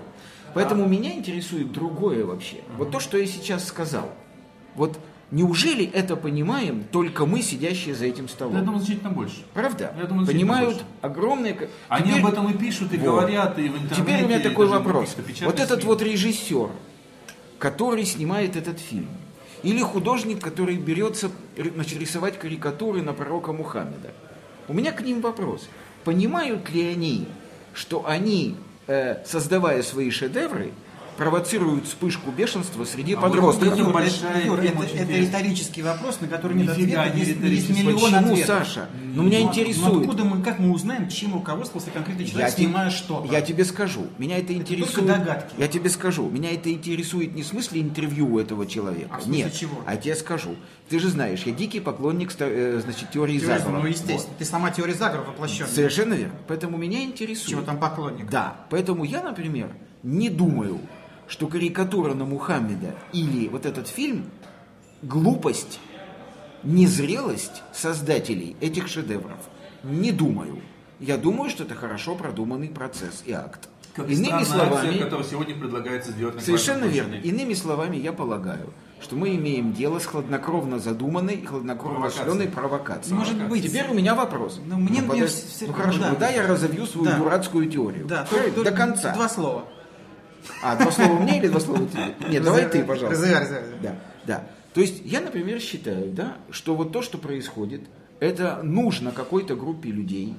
Поэтому 0.53 0.87
меня 0.87 1.13
интересует 1.13 1.71
другое 1.71 2.25
вообще. 2.25 2.57
Вот 2.77 2.91
то, 2.91 2.99
что 2.99 3.17
я 3.17 3.25
сейчас 3.25 3.67
сказал. 3.67 4.09
Вот 4.75 4.97
неужели 5.31 5.85
это 5.85 6.15
понимаем 6.15 6.83
только 6.91 7.25
мы, 7.25 7.41
сидящие 7.41 7.95
за 7.95 8.05
этим 8.05 8.25
Я 8.25 8.29
столом? 8.29 8.65
думаю, 8.65 8.79
значительно 8.79 9.09
больше. 9.11 9.43
Правда? 9.53 9.93
Я 9.99 10.05
думаю, 10.05 10.27
Понимают 10.27 10.69
значительно 10.75 10.97
огромное... 11.01 11.53
ко- 11.53 11.67
Они 11.89 12.09
Теперь- 12.11 12.23
об 12.23 12.29
этом 12.31 12.49
и 12.51 12.57
пишут, 12.57 12.93
и 12.93 12.97
Вот. 12.97 13.05
говорят, 13.05 13.57
и 13.59 13.63
в 13.63 13.73
интернете. 13.75 13.95
Теперь 13.95 14.23
у 14.23 14.27
меня 14.27 14.39
такой 14.39 14.67
вопрос. 14.67 15.15
Вот 15.41 15.59
этот 15.59 15.79
СМИ. 15.81 15.87
вот 15.87 16.01
режиссер, 16.01 16.69
который 17.59 18.05
снимает 18.05 18.55
этот 18.55 18.79
фильм, 18.79 19.07
или 19.63 19.79
художник, 19.79 20.39
который 20.41 20.75
берется 20.77 21.31
значит, 21.57 21.99
рисовать 21.99 22.37
карикатуры 22.37 23.01
на 23.01 23.13
пророка 23.13 23.53
Мухаммеда, 23.53 24.11
у 24.67 24.73
меня 24.73 24.91
к 24.91 25.01
ним 25.01 25.21
вопрос. 25.21 25.67
Понимают 26.03 26.69
ли 26.69 26.85
они, 26.85 27.27
что 27.73 28.05
они, 28.05 28.57
э, 28.87 29.23
создавая 29.25 29.81
свои 29.83 30.09
шедевры, 30.11 30.71
провоцируют 31.17 31.85
вспышку 31.87 32.31
бешенства 32.31 32.83
среди 32.85 33.13
А 33.13 33.19
вот 33.19 33.31
подростков? 33.31 33.67
это 33.69 33.77
Юр, 33.77 33.91
большая 33.93 34.41
это, 34.43 34.53
это- 34.63 34.85
это 34.95 35.11
риторический 35.13 35.81
вопрос, 35.81 36.19
на 36.21 36.27
который 36.27 36.57
нет 36.57 36.77
Нифига 36.77 37.03
ответа. 37.03 37.39
не 37.39 37.49
Есть, 37.49 37.67
есть 37.69 37.69
миллион 37.83 37.99
Почему, 38.01 38.17
ответов. 38.33 38.45
Саша? 38.47 38.89
Ну, 39.13 39.23
меня 39.23 39.39
Ну, 39.39 39.45
интересует. 39.47 39.93
Ну, 39.93 39.99
откуда 40.01 40.23
мы, 40.25 40.41
как 40.41 40.59
мы 40.59 40.71
узнаем, 40.71 41.07
чем 41.09 41.33
руководствовался 41.33 41.91
конкретный 41.91 42.25
человек, 42.25 42.49
Я, 42.49 42.55
те- 42.55 42.63
снимая 42.63 42.89
что-то? 42.89 43.31
я 43.31 43.41
тебе 43.41 43.65
скажу, 43.65 44.07
меня 44.17 44.37
это 44.39 44.53
интересует. 44.53 44.93
только 44.95 45.07
догадки. 45.19 45.53
Я 45.57 45.67
тебе 45.67 45.89
скажу, 45.89 46.29
меня 46.29 46.51
это 46.51 46.71
интересует 46.71 47.35
не 47.35 47.43
в 47.43 47.47
смысле 47.47 47.81
интервью 47.81 48.33
у 48.33 48.39
этого 48.39 48.65
человека. 48.65 49.19
А 49.23 49.29
Нет. 49.29 49.53
чего? 49.53 49.81
А 49.85 49.93
я 49.93 49.97
тебе 49.99 50.15
скажу. 50.15 50.55
Ты 50.89 50.99
же 50.99 51.09
знаешь, 51.09 51.43
я 51.45 51.51
дикий 51.53 51.79
поклонник 51.79 52.31
э, 52.39 52.81
значит, 52.83 53.11
теории 53.11 53.39
Теория 53.39 53.59
заговора. 53.59 53.81
Ну, 53.81 53.87
естественно. 53.87 54.35
Ты 54.37 54.45
сама 54.45 54.69
теория 54.71 54.93
заговора 54.93 55.27
воплощенная. 55.29 55.67
Вот. 55.67 55.75
Совершенно 55.75 56.13
верно. 56.13 56.33
Поэтому 56.47 56.77
меня 56.77 57.03
интересует. 57.03 57.49
Чего 57.49 57.61
там 57.61 57.79
поклонник? 57.79 58.29
Да. 58.29 58.57
Поэтому 58.69 59.03
я, 59.03 59.23
например, 59.23 59.69
не 60.03 60.29
думаю, 60.29 60.79
что 61.27 61.47
карикатура 61.47 62.13
на 62.13 62.25
Мухаммеда 62.25 62.95
или 63.11 63.47
вот 63.47 63.65
этот 63.65 63.87
фильм 63.87 64.25
глупость, 65.01 65.79
незрелость 66.63 67.61
создателей 67.73 68.55
этих 68.61 68.87
шедевров. 68.87 69.37
Не 69.83 70.11
думаю. 70.11 70.59
Я 70.99 71.17
думаю, 71.17 71.49
что 71.49 71.63
это 71.63 71.75
хорошо 71.75 72.15
продуманный 72.15 72.69
процесс 72.69 73.23
и 73.25 73.33
акт. 73.33 73.67
Как 73.93 74.09
Иными 74.09 74.43
словами, 74.43 74.87
акция, 74.87 75.03
которую 75.03 75.27
сегодня 75.29 75.55
предлагается 75.55 76.11
сделать 76.11 76.35
на 76.35 76.41
Совершенно 76.41 76.85
верно. 76.85 77.13
Иными 77.15 77.53
словами, 77.53 77.97
я 77.97 78.11
полагаю, 78.11 78.73
что 79.01 79.15
мы 79.15 79.35
имеем 79.35 79.73
дело 79.73 79.99
с 79.99 80.05
хладнокровно 80.05 80.79
задуманной 80.79 81.35
и 81.35 81.45
хладнокровно 81.45 81.99
Провокацией. 81.99 82.21
осуществленной 82.23 82.51
провокацией. 82.51 83.15
Может 83.17 83.47
быть. 83.49 83.63
Теперь 83.63 83.87
у 83.89 83.93
меня 83.93 84.15
вопрос. 84.15 84.59
Ну, 84.65 84.77
мне, 84.77 85.01
ну, 85.01 85.07
например, 85.07 85.27
подожди. 85.27 85.47
все- 85.47 85.67
ну 85.67 85.73
хорошо, 85.73 85.99
да. 85.99 86.09
ну, 86.09 86.15
да, 86.19 86.29
я 86.29 86.47
разовью 86.47 86.87
свою 86.87 87.05
Да. 87.05 87.17
дурацкую 87.17 87.69
теорию. 87.69 88.07
Да, 88.07 88.25
только- 88.25 88.63
до 88.63 88.71
конца. 88.71 89.13
Два 89.13 89.29
слова. 89.29 89.65
А, 90.61 90.75
два 90.75 90.91
слова 90.91 91.19
мне 91.19 91.39
или 91.39 91.47
два 91.47 91.59
слова 91.59 91.87
тебе? 91.87 92.15
Нет, 92.29 92.43
давай 92.43 92.69
ты, 92.69 92.83
пожалуйста. 92.83 93.21
Разовей, 93.21 93.39
разовей. 93.39 93.79
Да, 93.81 93.95
да. 94.25 94.43
То 94.73 94.81
есть 94.81 95.01
я, 95.05 95.21
например, 95.21 95.59
считаю, 95.59 96.11
да, 96.11 96.37
что 96.49 96.75
вот 96.75 96.91
то, 96.91 97.01
что 97.01 97.17
происходит, 97.17 97.81
это 98.19 98.61
нужно 98.63 99.11
какой-то 99.11 99.55
группе 99.55 99.89
людей, 99.89 100.35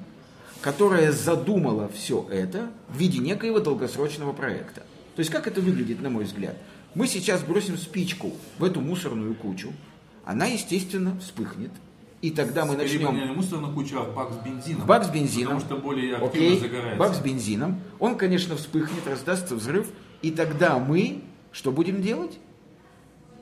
которая 0.60 1.12
задумала 1.12 1.88
все 1.88 2.26
это 2.30 2.70
в 2.88 2.96
виде 2.96 3.18
некоего 3.18 3.60
долгосрочного 3.60 4.32
проекта. 4.32 4.82
То 5.14 5.20
есть 5.20 5.30
как 5.30 5.46
это 5.46 5.60
выглядит, 5.60 6.00
на 6.00 6.10
мой 6.10 6.24
взгляд? 6.24 6.56
Мы 6.94 7.06
сейчас 7.06 7.42
бросим 7.42 7.76
спичку 7.76 8.32
в 8.58 8.64
эту 8.64 8.80
мусорную 8.80 9.34
кучу, 9.34 9.72
она, 10.24 10.46
естественно, 10.46 11.18
вспыхнет, 11.20 11.70
и 12.24 12.30
тогда 12.30 12.64
мы 12.64 12.74
начнем... 12.74 13.14
не 13.14 13.26
мусорную 13.26 13.74
кучу, 13.74 13.98
а 13.98 14.04
в 14.04 14.14
бак 14.14 14.32
с 14.32 14.37
бензином. 14.37 14.87
Бак 14.87 15.04
с 15.04 15.10
бензином. 15.10 15.58
Потому 15.58 15.60
что 15.60 15.76
более 15.76 16.16
активно 16.16 16.28
Окей, 16.28 16.58
загорается. 16.58 16.98
бак 16.98 17.14
с 17.14 17.20
бензином. 17.20 17.80
Он, 17.98 18.16
конечно, 18.16 18.56
вспыхнет, 18.56 19.06
раздастся 19.06 19.54
взрыв. 19.54 19.88
И 20.22 20.30
тогда 20.30 20.78
мы 20.78 21.22
что 21.52 21.70
будем 21.70 22.00
делать? 22.00 22.38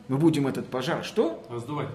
Мы 0.09 0.17
будем 0.19 0.49
этот 0.49 0.67
пожар 0.67 1.05
что? 1.05 1.47
Раздувать. 1.49 1.91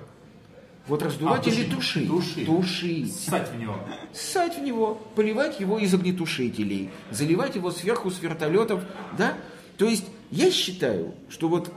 Вот 0.88 1.04
раздувать 1.04 1.46
А, 1.46 1.50
или 1.50 1.70
тушить. 1.70 2.08
тушить? 2.08 2.46
Тушить. 2.46 3.14
Ссать 3.14 3.52
в 3.52 3.60
него. 3.60 3.76
Ссать 4.14 4.58
в 4.58 4.62
него, 4.62 4.96
поливать 5.16 5.60
его 5.60 5.80
из 5.80 5.94
огнетушителей, 5.94 6.90
заливать 7.12 7.56
его 7.56 7.70
сверху 7.70 8.10
с 8.12 8.22
вертолетов, 8.22 8.82
да? 9.18 9.34
То 9.78 9.90
есть 9.90 10.06
я 10.32 10.50
считаю, 10.52 11.14
что 11.28 11.50
вот, 11.50 11.70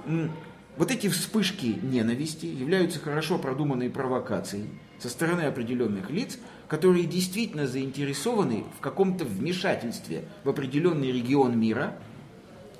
вот 0.76 0.90
эти 0.92 1.08
вспышки 1.08 1.80
ненависти 1.82 2.46
являются 2.46 3.00
хорошо 3.00 3.38
продуманной 3.38 3.90
провокацией 3.90 4.68
со 5.00 5.08
стороны 5.08 5.42
определенных 5.42 6.10
лиц, 6.10 6.38
которые 6.68 7.04
действительно 7.06 7.66
заинтересованы 7.66 8.64
в 8.76 8.80
каком-то 8.80 9.24
вмешательстве 9.24 10.24
в 10.44 10.48
определенный 10.48 11.10
регион 11.10 11.58
мира, 11.58 11.94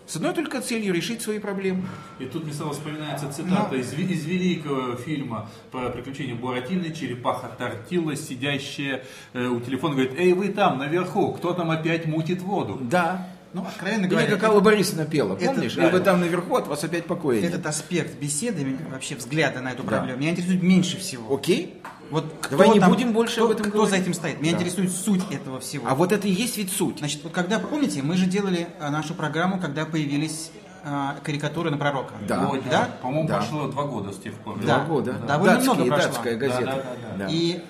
с 0.07 0.17
одной 0.17 0.35
только 0.35 0.61
целью 0.61 0.93
решить 0.93 1.23
свои 1.23 1.39
проблемы. 1.39 1.85
И 2.19 2.25
тут 2.25 2.45
мне 2.45 2.53
сразу 2.53 2.73
вспоминается 2.73 3.33
цитата 3.33 3.77
из, 3.77 3.93
ви- 3.93 4.13
из 4.13 4.25
великого 4.25 4.97
фильма 4.97 5.49
про 5.71 5.89
приключения 5.91 6.35
Буратино, 6.35 6.93
черепаха 6.93 7.49
Тортила, 7.57 8.17
сидящая 8.17 9.05
э, 9.35 9.47
у 9.47 9.61
телефона, 9.61 9.95
говорит, 9.95 10.15
эй, 10.19 10.33
вы 10.33 10.49
там, 10.49 10.79
наверху, 10.79 11.33
кто 11.33 11.53
там 11.55 11.71
опять 11.71 12.07
мутит 12.07 12.43
воду? 12.43 12.79
Да. 12.83 13.29
Ну, 13.53 13.63
откровенно 13.63 14.03
Или 14.03 14.09
говоря, 14.11 14.27
как 14.31 14.45
Алла 14.45 14.61
Борисовна 14.61 15.07
пела, 15.07 15.35
это- 15.37 15.47
помнишь? 15.47 15.75
да. 15.75 15.89
И 15.89 15.93
вы 15.93 16.01
там 16.01 16.21
наверху, 16.21 16.57
от 16.57 16.67
вас 16.67 16.83
опять 16.85 17.05
покоя 17.07 17.41
нет. 17.41 17.53
этот 17.55 17.67
аспект 17.67 18.19
беседы, 18.21 18.77
вообще 18.93 19.15
взгляда 19.15 19.61
на 19.61 19.73
эту 19.73 19.83
Да. 19.85 19.89
проблему, 19.99 20.19
меня 20.21 20.31
интересует 20.31 20.63
меньше 20.63 20.99
всего. 20.99 21.33
Окей? 21.35 21.75
Вот 22.11 22.25
Давай 22.51 22.67
кто 22.67 22.75
не 22.75 22.81
там- 22.81 22.91
будем 22.91 23.13
больше 23.13 23.37
кто, 23.37 23.45
об 23.47 23.51
этом 23.53 23.67
Кто 23.67 23.73
говорить. 23.79 23.95
за 23.97 24.03
этим 24.03 24.15
стоит? 24.15 24.41
Меня 24.41 24.53
Да. 24.53 24.59
интересует 24.59 24.91
суть 24.93 25.23
этого 25.31 25.61
всего. 25.61 25.87
А 25.89 25.95
вот 25.95 26.11
это 26.13 26.27
и 26.27 26.33
есть 26.33 26.57
ведь 26.57 26.73
суть. 26.73 26.99
Значит, 26.99 27.23
вот 27.23 27.33
когда, 27.33 27.59
помните, 27.61 28.03
мы 28.03 28.17
же 28.17 28.27
делали 28.27 28.67
а, 28.81 28.91
нашу 28.91 29.15
программу, 29.15 29.61
когда 29.61 29.87
появились 29.87 30.51
а, 30.83 31.17
карикатуры 31.23 31.71
на 31.71 31.77
пророка. 31.77 32.15
Да. 32.27 32.47
Вот, 32.47 32.63
Да? 32.69 32.89
По-моему, 33.03 33.29
Да. 33.29 33.37
прошло 33.37 33.69
два 33.69 33.85
года 33.85 34.13
с 34.13 34.17
тех 34.19 34.33
пор. 34.35 34.59
Два 34.59 34.79
Да. 34.79 34.85
года. 34.87 35.13
Довольно 35.13 35.55
Датские, 35.57 35.75
много 35.75 35.91
прошло. 35.95 36.09
датская 36.11 36.37
газета. 36.37 36.65
Да, 36.65 36.73
да, 36.73 36.83
да, 36.83 37.17
да. 37.19 37.25
Да. 37.27 37.27
И, 37.31 37.63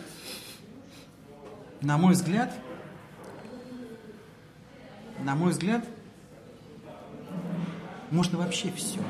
на 1.82 1.98
мой 1.98 2.12
взгляд, 2.14 2.54
на 5.24 5.34
мой 5.34 5.50
взгляд, 5.50 5.84
можно 8.10 8.38
вообще 8.38 8.70
все. 8.76 9.00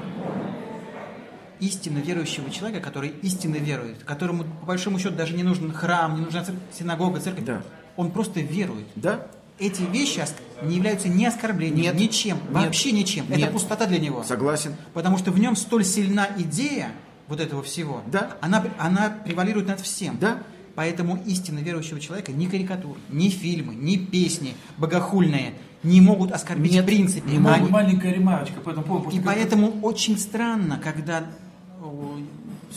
Истинно 1.60 1.98
верующего 1.98 2.50
человека, 2.50 2.82
который 2.82 3.10
истинно 3.22 3.56
верует, 3.56 4.02
которому, 4.04 4.44
по 4.44 4.66
большому 4.66 4.98
счету, 4.98 5.14
даже 5.14 5.34
не 5.34 5.42
нужен 5.42 5.72
храм, 5.72 6.14
не 6.16 6.22
нужна 6.24 6.42
цер- 6.44 6.54
синагога, 6.76 7.20
церковь, 7.20 7.44
Да. 7.44 7.62
он 7.96 8.10
просто 8.10 8.40
верует. 8.40 8.86
Да? 8.96 9.26
Эти 9.58 9.82
вещи 9.82 10.22
не 10.62 10.76
являются 10.76 11.08
ни 11.10 11.22
оскорблением, 11.24 11.82
Нет. 11.82 11.94
ничем, 11.96 12.38
Нет. 12.50 12.64
вообще 12.64 12.92
ничем. 12.92 13.26
Это 13.28 13.38
Нет. 13.40 13.52
пустота 13.52 13.84
для 13.84 13.98
него. 13.98 14.22
Согласен. 14.24 14.74
Потому 14.94 15.18
что 15.18 15.32
в 15.32 15.38
нем 15.38 15.54
столь 15.54 15.84
сильна 15.84 16.28
идея 16.38 16.92
вот 17.28 17.40
этого 17.40 17.62
всего. 17.62 18.00
Да. 18.06 18.36
Она, 18.40 18.64
она 18.78 19.10
превалирует 19.24 19.68
над 19.68 19.80
всем. 19.80 20.16
Да. 20.18 20.38
Поэтому 20.76 21.22
истинно 21.26 21.58
верующего 21.58 22.00
человека 22.00 22.32
ни 22.32 22.46
карикатуры, 22.46 22.98
ни 23.10 23.28
фильмы, 23.28 23.74
ни 23.74 23.96
песни 23.96 24.54
богохульные 24.78 25.52
не 25.82 26.00
могут 26.00 26.32
оскорбить 26.32 26.72
Нет, 26.72 26.84
в 26.84 26.86
принципе. 26.86 27.30
не 27.30 27.38
могут. 27.38 27.68
Маленькая 27.70 28.14
ремарочка 28.14 28.60
по 28.60 28.70
этому 28.70 28.84
поводу. 28.86 29.14
И 29.14 29.20
поэтому 29.20 29.80
очень 29.82 30.18
странно, 30.18 30.78
когда 30.82 31.24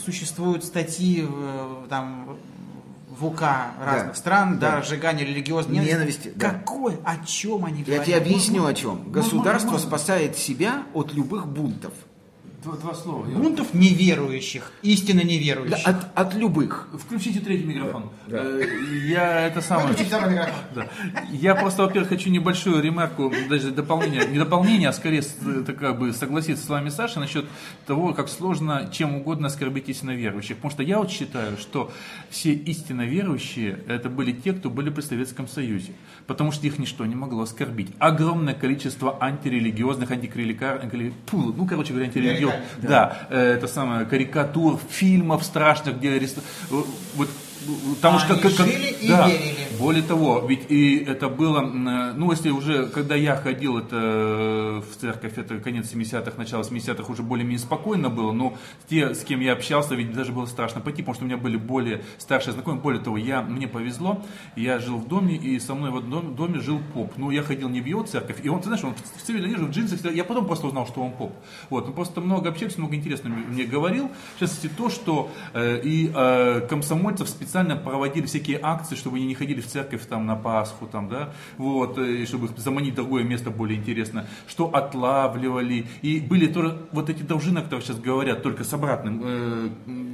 существуют 0.04 0.64
статьи 0.64 1.26
там, 1.88 2.36
в 3.10 3.26
УК 3.26 3.42
разных 3.80 4.08
Да. 4.08 4.14
стран, 4.14 4.58
да, 4.58 4.70
Да. 4.76 4.82
сжигание 4.82 5.24
религиозной 5.26 5.78
Ненависти, 5.78 6.32
да. 6.34 6.50
Какой? 6.50 6.98
О 7.04 7.24
чем 7.24 7.64
они 7.64 7.80
Я 7.80 7.84
говорят? 7.84 8.06
тебе 8.06 8.16
объясню 8.16 8.66
о 8.66 8.74
чем. 8.74 9.10
Государство 9.12 9.78
спасает 9.78 10.36
себя 10.36 10.82
от 10.94 11.12
любых 11.14 11.46
бунтов. 11.46 11.92
Два, 12.64 12.76
два 12.76 12.94
слова. 12.94 13.26
Я- 13.28 13.36
Бунтов 13.36 13.74
неверующих, 13.74 14.72
истинно 14.82 15.20
Да, 15.22 15.26
неверующих. 15.28 15.86
от, 15.86 16.06
от 16.14 16.34
любых. 16.34 16.88
Включите 16.98 17.40
третий 17.40 17.64
микрофон. 17.64 18.10
Да. 18.26 18.38
Э, 18.42 18.62
Я 19.06 19.46
это 19.46 19.60
самое. 19.60 19.88
Выключите 19.88 20.16
второй 20.16 20.32
микрофон. 20.32 20.54
Да. 20.74 20.88
Я 21.30 21.54
просто, 21.54 21.82
во-первых, 21.82 22.08
хочу 22.08 22.30
небольшую 22.30 22.82
ремарку, 22.82 23.32
даже 23.50 23.70
дополнение, 23.70 24.26
не 24.26 24.38
дополнение, 24.38 24.88
а 24.88 24.92
скорее 24.92 25.22
это 25.60 25.72
как 25.74 25.98
бы 25.98 26.12
согласиться 26.12 26.64
с 26.64 26.68
вами, 26.68 26.88
Саша, 26.88 27.20
насчет 27.20 27.44
того, 27.86 28.14
как 28.14 28.28
сложно 28.28 28.88
чем 28.92 29.14
угодно 29.16 29.48
оскорбить 29.48 29.88
истинно 29.88 30.12
верующих. 30.12 30.56
Потому 30.56 30.70
что 30.72 30.82
я 30.82 30.98
вот 30.98 31.10
считаю, 31.10 31.58
что 31.58 31.92
все 32.30 32.52
истинно 32.52 33.02
верующие, 33.02 33.78
это 33.88 34.08
были 34.08 34.32
те, 34.32 34.52
кто 34.54 34.70
были 34.70 34.90
при 34.90 35.02
Советском 35.02 35.48
Союзе. 35.48 35.92
Потому 36.26 36.50
что 36.52 36.66
их 36.66 36.78
ничто 36.78 37.04
не 37.04 37.14
могло 37.14 37.42
оскорбить. 37.42 37.88
Огромное 37.98 38.54
количество 38.54 39.18
антирелигиозных, 39.22 40.10
антикриликар, 40.10 40.82
ну, 41.32 41.66
короче 41.66 41.90
говоря, 41.92 42.06
антирелигиозных, 42.08 42.53
да, 42.78 43.26
э, 43.30 43.54
это 43.56 43.66
самое, 43.68 44.04
карикатур, 44.06 44.80
фильмов 44.90 45.44
страшных, 45.44 45.98
где 45.98 46.12
арест- 46.14 46.38
вот 46.70 47.28
Потому 47.96 48.18
А 48.18 48.20
что 48.20 48.34
как, 48.36 48.54
как- 48.54 48.66
да, 49.08 49.26
верили. 49.26 49.56
Более 49.78 50.02
того, 50.02 50.44
ведь 50.46 50.70
и 50.70 50.98
это 50.98 51.28
было, 51.28 51.62
э, 51.62 52.12
ну 52.14 52.30
если 52.30 52.50
уже, 52.50 52.86
когда 52.86 53.14
я 53.14 53.36
ходил 53.36 53.78
это 53.78 53.96
э, 53.96 54.82
в 54.82 54.96
церковь, 54.96 55.36
это 55.36 55.58
конец 55.58 55.92
70-х, 55.92 56.32
начало 56.36 56.62
70-х, 56.62 57.10
уже 57.10 57.22
более-менее 57.22 57.58
спокойно 57.58 58.10
было, 58.10 58.32
но 58.32 58.56
те, 58.88 59.14
с 59.14 59.24
кем 59.24 59.40
я 59.40 59.52
общался, 59.52 59.94
ведь 59.94 60.12
даже 60.12 60.32
было 60.32 60.46
страшно 60.46 60.80
пойти, 60.80 61.02
потому 61.02 61.14
что 61.14 61.24
у 61.24 61.26
меня 61.26 61.36
были 61.36 61.56
более 61.56 62.02
старшие 62.18 62.52
знакомые. 62.52 62.82
Более 62.82 63.02
того, 63.02 63.16
я, 63.16 63.42
мне 63.42 63.66
повезло, 63.66 64.24
я 64.56 64.78
жил 64.78 64.98
в 64.98 65.08
доме, 65.08 65.36
и 65.36 65.58
со 65.58 65.74
мной 65.74 65.90
в 65.90 65.96
одном 65.96 66.34
доме 66.34 66.60
жил 66.60 66.80
поп. 66.92 67.12
Ну, 67.16 67.30
я 67.30 67.42
ходил 67.42 67.68
не 67.68 67.80
в 67.80 67.86
его 67.86 68.02
церковь, 68.02 68.36
и 68.42 68.48
он, 68.48 68.60
ты 68.60 68.66
знаешь, 68.66 68.84
он 68.84 68.94
в 68.94 69.22
цивильной 69.22 69.48
одежде, 69.48 69.66
в 69.66 69.70
джинсах, 69.70 70.12
я 70.12 70.24
потом 70.24 70.46
просто 70.46 70.66
узнал, 70.66 70.86
что 70.86 71.02
он 71.02 71.12
поп. 71.12 71.32
Вот, 71.70 71.88
мы 71.88 71.94
просто 71.94 72.20
много 72.20 72.50
общались, 72.50 72.78
много 72.78 72.94
интересного 72.94 73.34
мне 73.34 73.64
говорил. 73.64 74.10
В 74.36 74.40
частности, 74.40 74.68
то, 74.68 74.88
что 74.88 75.30
э, 75.52 75.80
и 75.82 76.10
э, 76.14 76.66
комсомольцев 76.68 77.28
специально 77.28 77.76
проводили 77.76 78.26
всякие 78.26 78.60
акции, 78.62 78.94
чтобы 78.94 79.16
они 79.16 79.26
не 79.26 79.34
ходили 79.34 79.63
в 79.64 79.68
церковь 79.68 80.06
там 80.06 80.26
на 80.26 80.36
Пасху, 80.36 80.86
там, 80.86 81.08
да, 81.08 81.32
вот, 81.58 81.98
э, 81.98 82.22
и 82.22 82.26
чтобы 82.26 82.46
их 82.46 82.58
заманить 82.58 82.92
в 82.92 82.96
другое 82.96 83.24
место 83.24 83.50
более 83.50 83.78
интересно, 83.78 84.26
что 84.46 84.66
отлавливали, 84.66 85.86
и 86.02 86.20
были 86.20 86.46
тоже 86.46 86.78
вот 86.92 87.10
эти 87.10 87.22
должины, 87.22 87.62
которые 87.62 87.84
сейчас 87.84 87.98
говорят, 87.98 88.42
только 88.42 88.64
с 88.64 88.72
обратным, 88.72 89.22
э, 89.24 89.68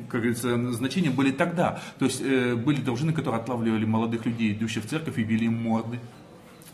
как 0.08 0.20
говорится, 0.20 0.72
значением 0.72 1.14
были 1.14 1.30
тогда. 1.30 1.80
То 1.98 2.04
есть 2.04 2.20
э, 2.20 2.54
были 2.54 2.80
должины, 2.80 3.12
которые 3.12 3.40
отлавливали 3.40 3.84
молодых 3.84 4.26
людей, 4.26 4.52
идущих 4.52 4.84
в 4.84 4.88
церковь, 4.88 5.18
и 5.18 5.24
били 5.24 5.44
им 5.44 5.62
морды. 5.62 5.98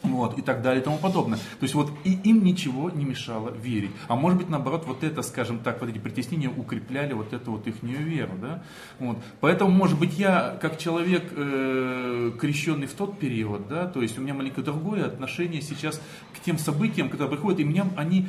Вот, 0.07 0.39
и 0.39 0.43
так 0.43 0.63
далее 0.63 0.81
и 0.81 0.85
тому 0.85 0.99
подобное. 0.99 1.39
То 1.39 1.63
есть 1.63 1.75
вот 1.75 1.91
и 2.05 2.13
им 2.25 2.45
ничего 2.45 2.91
не 2.91 3.05
мешало 3.05 3.51
верить. 3.51 3.91
А 4.09 4.17
может 4.17 4.39
быть, 4.39 4.49
наоборот, 4.49 4.85
вот 4.87 5.05
это, 5.05 5.23
скажем 5.23 5.59
так, 5.61 5.81
вот 5.81 5.91
эти 5.91 5.99
притеснения 5.99 6.49
укрепляли 6.49 7.13
вот 7.13 7.33
эту 7.33 7.53
вот 7.53 7.67
их 7.67 7.83
веру. 7.83 8.33
Да? 8.41 8.63
Вот. 8.99 9.19
Поэтому, 9.41 9.71
может 9.71 9.99
быть, 9.99 10.19
я 10.19 10.57
как 10.61 10.79
человек, 10.79 11.25
э, 11.33 12.33
крещенный 12.39 12.87
в 12.87 12.93
тот 12.93 13.19
период, 13.19 13.69
да, 13.69 13.87
то 13.87 14.03
есть 14.03 14.19
у 14.19 14.23
меня 14.23 14.35
маленько 14.35 14.63
другое 14.63 15.07
отношение 15.07 15.61
сейчас 15.63 16.01
к 16.35 16.41
тем 16.45 16.59
событиям, 16.59 17.09
которые 17.09 17.31
приходят, 17.37 17.61
и 17.61 17.65
меня 17.65 17.87
они 17.97 18.27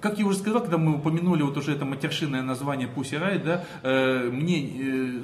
как 0.00 0.18
я 0.18 0.24
уже 0.24 0.38
сказал, 0.38 0.62
когда 0.62 0.78
мы 0.78 0.96
упомянули 0.96 1.42
вот 1.42 1.58
уже 1.58 1.72
это 1.72 1.84
матершинное 1.84 2.42
название 2.42 2.88
Пусть 2.88 3.12
Рай, 3.12 3.38
да, 3.38 3.64
э, 3.82 4.30
мне 4.32 4.66
э, 4.66 5.20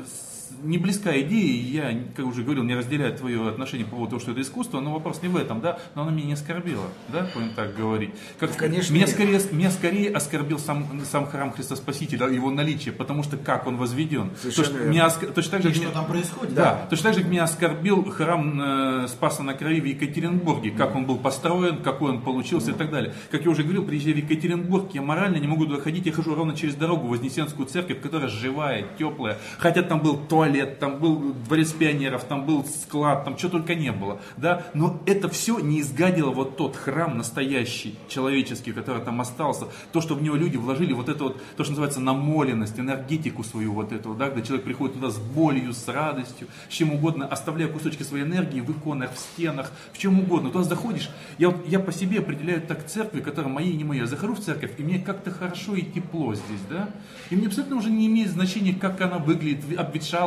не 0.66 0.78
близка 0.78 1.18
идея, 1.20 1.62
я, 1.92 2.00
как 2.16 2.26
уже 2.26 2.42
говорил, 2.42 2.64
не 2.64 2.74
разделяю 2.74 3.16
твое 3.16 3.48
отношение 3.48 3.84
по 3.86 3.92
поводу 3.92 4.10
того, 4.10 4.20
что 4.20 4.32
это 4.32 4.40
искусство, 4.42 4.80
но 4.80 4.92
вопрос 4.92 5.22
не 5.22 5.28
в 5.28 5.36
этом, 5.36 5.60
да, 5.60 5.78
но 5.94 6.02
оно 6.02 6.10
меня 6.10 6.26
не 6.26 6.32
оскорбило, 6.34 6.86
да, 7.08 7.28
будем 7.34 7.50
так 7.54 7.74
говорить. 7.76 8.10
Как, 8.38 8.54
Конечно, 8.56 8.92
меня 8.92 9.06
нет. 9.06 9.14
скорее, 9.14 9.40
меня 9.52 9.70
скорее 9.70 10.10
оскорбил 10.12 10.58
сам, 10.58 10.86
сам 11.10 11.26
храм 11.26 11.52
Христа 11.52 11.76
Спасителя, 11.76 12.26
его 12.28 12.50
наличие, 12.50 12.92
потому 12.92 13.22
что 13.22 13.36
как 13.36 13.66
он 13.66 13.76
возведен. 13.76 14.30
Совершенно 14.40 14.64
То, 14.66 14.70
что 14.70 14.78
верно. 14.78 14.90
меня 14.90 15.06
оск- 15.06 15.32
точно 15.32 15.50
так 15.52 15.62
же, 15.62 15.68
И 15.68 15.72
как 15.72 15.76
что 15.76 15.84
меня- 15.84 15.94
там 15.94 16.06
происходит? 16.06 16.54
да, 16.54 16.86
точно 16.90 17.04
так 17.04 17.14
же, 17.14 17.20
как 17.22 17.30
меня 17.30 17.44
оскорбил 17.44 18.04
храм 18.10 18.60
э, 19.04 19.08
Спаса 19.08 19.42
на 19.42 19.54
Крови 19.54 19.80
в 19.80 19.84
Екатеринбурге, 19.84 20.70
как 20.72 20.94
он 20.96 21.06
был 21.06 21.16
построен, 21.18 21.82
какой 21.82 22.10
он 22.10 22.22
получился 22.22 22.70
и 22.72 22.74
так 22.74 22.90
далее. 22.90 23.14
Как 23.30 23.44
я 23.44 23.50
уже 23.50 23.62
говорил, 23.62 23.84
приезжая 23.84 24.14
в 24.14 24.18
Екатеринбург, 24.18 24.90
я 24.94 25.02
морально 25.02 25.36
не 25.36 25.46
могу 25.46 25.66
туда 25.66 25.80
ходить, 25.80 26.06
я 26.06 26.12
хожу 26.12 26.34
ровно 26.34 26.56
через 26.56 26.74
дорогу 26.74 27.06
в 27.06 27.10
Вознесенскую 27.10 27.66
церковь, 27.68 28.00
которая 28.00 28.28
живая, 28.28 28.84
теплая. 28.98 29.38
Хотя 29.58 29.82
там 29.82 30.00
был 30.00 30.16
туалет, 30.16 30.55
там 30.64 30.98
был 30.98 31.34
дворец 31.46 31.72
пионеров, 31.72 32.24
там 32.24 32.46
был 32.46 32.64
склад, 32.64 33.24
там 33.24 33.36
что 33.36 33.48
только 33.48 33.74
не 33.74 33.92
было. 33.92 34.20
Да? 34.36 34.64
Но 34.74 35.00
это 35.06 35.28
все 35.28 35.58
не 35.58 35.80
изгадило 35.80 36.30
вот 36.30 36.56
тот 36.56 36.76
храм 36.76 37.18
настоящий, 37.18 37.96
человеческий, 38.08 38.72
который 38.72 39.02
там 39.02 39.20
остался. 39.20 39.66
То, 39.92 40.00
что 40.00 40.14
в 40.14 40.22
него 40.22 40.36
люди 40.36 40.56
вложили, 40.56 40.92
вот 40.92 41.08
это 41.08 41.24
вот, 41.24 41.42
то, 41.56 41.64
что 41.64 41.72
называется 41.72 42.00
намоленность, 42.00 42.78
энергетику 42.78 43.44
свою 43.44 43.72
вот 43.72 43.92
эту, 43.92 44.14
да, 44.14 44.28
когда 44.28 44.42
человек 44.42 44.64
приходит 44.64 44.94
туда 44.94 45.10
с 45.10 45.18
болью, 45.18 45.72
с 45.72 45.86
радостью, 45.88 46.48
с 46.68 46.72
чем 46.72 46.92
угодно, 46.92 47.26
оставляя 47.26 47.68
кусочки 47.68 48.02
своей 48.02 48.24
энергии 48.24 48.60
в 48.60 48.70
иконах, 48.70 49.12
в 49.12 49.18
стенах, 49.18 49.72
в 49.92 49.98
чем 49.98 50.20
угодно. 50.20 50.50
Туда 50.50 50.64
заходишь, 50.64 51.10
я, 51.38 51.54
я 51.66 51.80
по 51.80 51.92
себе 51.92 52.20
определяю 52.20 52.62
так 52.62 52.86
церкви, 52.86 53.20
которая 53.20 53.52
моей 53.52 53.72
и 53.72 53.76
не 53.76 53.84
моей. 53.84 54.00
Я 54.00 54.06
захожу 54.06 54.34
в 54.34 54.40
церковь, 54.40 54.72
и 54.78 54.82
мне 54.82 54.98
как-то 54.98 55.30
хорошо 55.30 55.74
и 55.74 55.82
тепло 55.82 56.34
здесь, 56.34 56.60
да, 56.68 56.90
и 57.30 57.36
мне 57.36 57.46
абсолютно 57.46 57.76
уже 57.76 57.90
не 57.90 58.06
имеет 58.06 58.30
значения, 58.30 58.74
как 58.74 59.00
она 59.00 59.18
выглядит, 59.18 59.64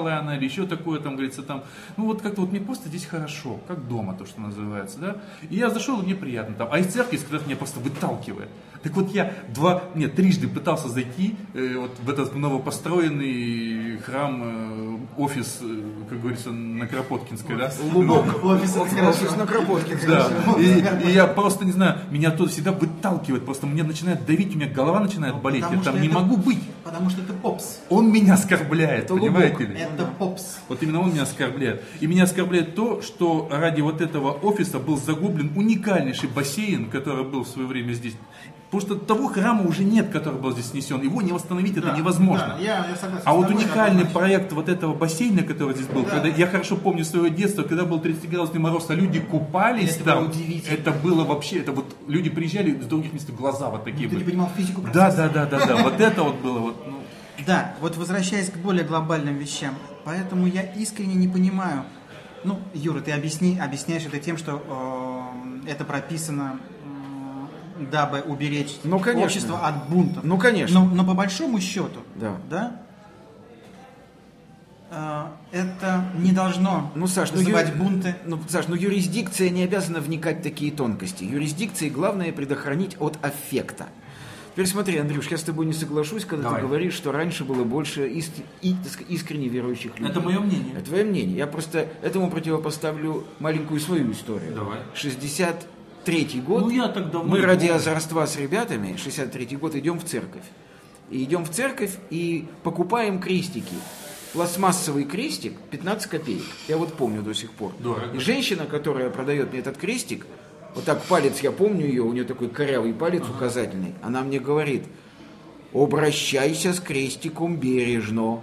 обветшалая 0.10 0.20
она 0.20 0.38
или 0.38 0.46
еще 0.46 0.66
такое, 0.66 1.00
там, 1.00 1.14
говорится, 1.14 1.44
там, 1.44 1.64
ну 1.98 2.06
вот 2.06 2.22
как-то 2.22 2.42
вот 2.42 2.52
мне 2.52 2.60
просто 2.60 2.90
здесь 2.90 3.06
хорошо, 3.06 3.60
как 3.68 3.88
дома, 3.88 4.14
то, 4.14 4.26
что 4.26 4.42
называется, 4.42 5.00
да, 5.00 5.18
и 5.50 5.56
я 5.56 5.70
зашел, 5.70 6.02
и 6.02 6.06
мне 6.06 6.16
приятно 6.16 6.56
там, 6.56 6.70
а 6.72 6.80
из 6.80 6.88
церкви, 6.88 7.18
из 7.18 7.46
меня 7.46 7.56
просто 7.56 7.80
выталкивает. 7.80 8.50
Так 8.84 8.94
вот 8.94 9.12
я 9.14 9.34
два, 9.54 9.84
нет, 9.96 10.16
трижды 10.16 10.48
пытался 10.48 10.88
зайти 10.88 11.36
э, 11.54 11.76
вот 11.78 11.92
в 12.00 12.10
этот 12.10 12.36
новопостроенный 12.36 13.98
храм, 13.98 14.42
э, 14.44 14.89
офис, 15.18 15.60
э, 15.62 15.82
как 16.10 16.20
говорится, 16.22 16.52
на 16.52 16.88
Кропоткинской, 16.88 17.56
да? 17.58 17.72
Лубок. 17.94 18.44
Офис, 18.44 18.72
хорошо. 18.74 19.10
Офис 19.10 19.36
на 19.38 19.46
Кропоткин. 19.46 19.98
Да, 20.08 20.30
и, 20.60 21.08
и 21.08 21.12
я 21.12 21.28
просто 21.28 21.66
не 21.66 21.72
знаю, 21.72 22.00
меня 22.12 22.30
оттуда 22.30 22.50
всегда 22.52 22.72
выталкивает, 22.72 23.46
просто 23.46 23.66
мне 23.68 23.84
начинает 23.84 24.26
давить, 24.26 24.56
у 24.56 24.58
меня 24.60 24.68
голова 24.70 25.00
начинает 25.00 25.36
болеть, 25.42 25.64
Потому 25.64 25.82
я 25.84 25.92
там 25.92 26.02
не 26.02 26.08
это- 26.08 26.16
могу 26.20 26.38
быть. 26.38 26.60
Потому 26.84 27.10
что 27.10 27.22
это 27.22 27.34
попс. 27.34 27.80
Он 27.90 28.12
меня 28.12 28.34
оскорбляет, 28.34 29.06
Это 29.06 29.14
понимаете 29.16 29.54
лубок. 29.54 29.70
ли? 29.70 29.80
Это 29.80 30.06
попс. 30.18 30.58
Вот 30.68 30.82
именно 30.82 31.02
он 31.02 31.12
меня 31.12 31.24
оскорбляет. 31.24 31.84
И 32.00 32.08
меня 32.08 32.24
оскорбляет 32.24 32.74
то, 32.76 33.02
что 33.02 33.48
ради 33.52 33.82
вот 33.82 34.02
этого 34.02 34.32
офиса 34.32 34.80
был 34.80 34.98
загублен 34.98 35.52
уникальнейший 35.56 36.30
бассейн, 36.30 36.90
который 36.90 37.24
был 37.26 37.44
в 37.44 37.48
свое 37.48 37.68
время 37.68 37.94
здесь. 37.94 38.16
Потому 38.72 38.82
что 38.82 38.96
того 39.04 39.28
храма 39.30 39.64
уже 39.64 39.84
нет, 39.84 40.10
который 40.10 40.40
был 40.40 40.52
здесь 40.52 40.68
снесен. 40.70 41.02
Его 41.02 41.24
не 41.24 41.32
восстановить 41.32 41.76
это 41.78 41.88
Да, 41.88 41.98
невозможно. 41.98 42.56
да, 42.56 42.64
я- 42.64 42.86
я 42.88 42.96
согласен 42.96 43.24
а 43.26 43.34
вот 43.34 43.48
тобой, 43.48 43.64
уникальный 43.64 44.02
однозначно. 44.04 44.20
проект 44.20 44.54
вот 44.54 44.70
этого 44.70 44.94
бассейна, 44.94 45.42
который 45.42 45.74
здесь 45.74 45.88
был, 45.88 46.04
когда 46.04 46.28
я 46.28 46.46
хорошо 46.46 46.76
помню 46.78 47.04
свое 47.04 47.32
детство, 47.32 47.64
когда 47.64 47.86
был 47.86 48.00
30-градусный 48.00 48.60
мороз, 48.60 48.86
а 48.90 48.94
люди 48.94 49.20
купались 49.22 49.96
Это 49.96 50.04
там. 50.04 50.26
было. 50.26 50.34
Это 50.70 50.92
было 50.92 51.24
вообще, 51.26 51.58
это 51.60 51.72
вот 51.72 51.96
люди 52.08 52.30
приезжали 52.30 52.70
из 52.72 52.86
других 52.86 53.12
мест, 53.12 53.28
глаза 53.32 53.70
вот 53.72 53.86
такие 53.86 54.08
Ты 54.08 54.16
не 54.16 54.22
были. 54.22 54.32
понимал 54.32 54.52
физику 54.56 54.82
Да, 54.82 54.92
процесса. 54.92 55.32
да, 55.34 55.46
да, 55.48 55.58
да, 55.60 55.66
да. 55.66 55.76
Вот 55.84 56.00
это 56.00 56.22
вот 56.24 56.36
было 56.42 56.60
вот. 56.60 56.88
ну, 56.88 57.00
Да, 57.48 57.74
вот 57.82 57.98
возвращаясь 57.98 58.52
к 58.52 58.58
более 58.58 58.84
глобальным 58.86 59.36
вещам, 59.38 59.74
поэтому 60.06 60.46
я 60.46 60.62
искренне 60.62 61.16
не 61.16 61.28
понимаю. 61.28 61.86
Ну, 62.44 62.60
Юра, 62.76 63.00
ты 63.02 63.14
объясни, 63.14 63.58
объясняешь 63.60 64.06
это 64.06 64.20
тем, 64.20 64.38
что 64.38 64.62
э, 65.66 65.72
это 65.72 65.84
прописано, 65.86 66.60
дабы 67.92 68.22
уберечь 68.22 68.78
Ну, 68.84 69.00
конечно. 69.00 69.26
общество 69.26 69.60
от 69.68 69.90
бунтов. 69.90 70.24
Ну, 70.24 70.38
конечно. 70.38 70.80
Но, 70.80 70.86
но 70.96 71.06
по 71.06 71.14
большому 71.14 71.60
счету, 71.60 72.00
Да. 72.16 72.38
да, 72.50 72.82
э, 74.92 75.24
это 75.52 76.06
не 76.18 76.32
должно 76.32 76.92
Ну, 76.96 77.08
Саш, 77.08 77.32
ну, 77.32 77.38
вызывать 77.38 77.70
ю- 77.70 77.76
бунты. 77.76 78.16
Ну, 78.26 78.40
Саш, 78.48 78.68
ну 78.68 78.76
юрисдикция 78.76 79.50
не 79.50 79.64
обязана 79.64 80.00
вникать 80.00 80.40
в 80.40 80.44
такие 80.44 80.72
тонкости. 80.72 81.24
Юрисдикции 81.24 81.90
главное 81.90 82.32
предохранить 82.32 82.96
от 83.00 83.18
аффекта. 83.24 83.88
Теперь 84.54 84.68
смотри, 84.68 84.98
Андрюш, 84.98 85.28
я 85.28 85.38
с 85.38 85.44
тобой 85.44 85.66
не 85.68 85.74
соглашусь, 85.74 86.26
когда 86.26 86.46
Давай. 86.46 86.62
ты 86.62 86.68
говоришь, 86.68 86.94
что 86.94 87.12
раньше 87.14 87.46
было 87.46 87.64
больше 87.64 88.10
ист- 88.10 88.44
и- 88.62 88.74
так 88.74 88.92
сказать, 88.92 89.10
искренне 89.12 89.48
верующих 89.48 89.98
людей. 89.98 90.12
Это 90.12 90.20
мое 90.20 90.40
мнение. 90.40 90.74
Это 90.76 90.86
твое 90.86 91.06
мнение. 91.06 91.38
Я 91.38 91.48
просто 91.48 91.88
этому 92.02 92.30
противопоставлю 92.30 93.26
маленькую 93.40 93.80
свою 93.80 94.12
историю. 94.12 94.54
Давай. 94.56 94.80
63-й 96.06 96.42
год. 96.42 96.64
Ну, 96.64 96.70
я 96.70 96.88
так 96.88 97.12
давно 97.12 97.30
Мы 97.30 97.42
ради 97.42 97.68
озорства 97.68 98.26
с 98.26 98.38
ребятами, 98.38 98.96
63-й 98.96 99.56
год, 99.56 99.76
идем 99.76 100.00
в 100.00 100.06
церковь. 100.06 100.44
И 101.10 101.24
идем 101.24 101.44
в 101.44 101.50
церковь 101.50 101.96
и 102.10 102.48
покупаем 102.64 103.20
крестики. 103.20 103.76
Пластмассовый 104.34 105.06
крестик 105.06 105.54
15 105.72 106.10
копеек. 106.10 106.44
Я 106.68 106.78
вот 106.78 106.94
помню 106.94 107.24
до 107.24 107.34
сих 107.34 107.52
пор. 107.52 107.74
Дорого. 107.80 108.16
И 108.16 108.20
женщина, 108.20 108.66
которая 108.66 109.10
продает 109.10 109.52
мне 109.52 109.60
этот 109.60 109.78
крестик, 109.78 110.28
вот 110.76 110.84
так 110.84 111.02
палец, 111.04 111.40
я 111.40 111.52
помню 111.52 111.88
ее, 111.88 112.04
у 112.04 112.14
нее 112.14 112.26
такой 112.26 112.50
корявый 112.50 112.94
палец 112.94 113.24
указательный, 113.28 113.96
она 114.04 114.22
мне 114.22 114.40
говорит, 114.40 114.84
обращайся 115.74 116.74
с 116.74 116.80
крестиком 116.80 117.58
бережно. 117.58 118.42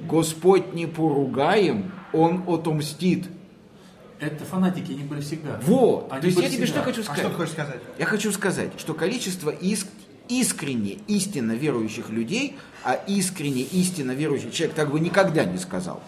Господь 0.00 0.74
не 0.74 0.86
поругаем, 0.86 1.92
он 2.12 2.42
отомстит. 2.48 3.28
Это 4.22 4.44
фанатики, 4.44 4.92
они 4.92 5.02
были 5.02 5.20
всегда. 5.20 5.60
Вот. 5.64 6.08
Они 6.12 6.20
То 6.20 6.26
есть 6.28 6.38
я 6.40 6.48
тебе 6.48 6.64
всегда. 6.66 6.80
что 6.82 6.90
хочу 6.90 7.00
А 7.00 7.04
сказать? 7.04 7.20
что 7.22 7.30
ты 7.30 7.36
хочешь 7.36 7.52
сказать? 7.52 7.80
Я 7.98 8.06
хочу 8.06 8.32
сказать, 8.32 8.70
что 8.78 8.94
количество 8.94 9.50
иск- 9.50 9.88
искренне, 10.28 10.98
истинно 11.08 11.52
верующих 11.52 12.08
людей, 12.10 12.56
а 12.84 12.94
искренне, 12.94 13.62
истинно 13.62 14.12
верующий 14.12 14.50
человек 14.52 14.76
так 14.76 14.90
бы 14.90 15.00
никогда 15.00 15.44
не 15.44 15.58
сказал, 15.58 16.00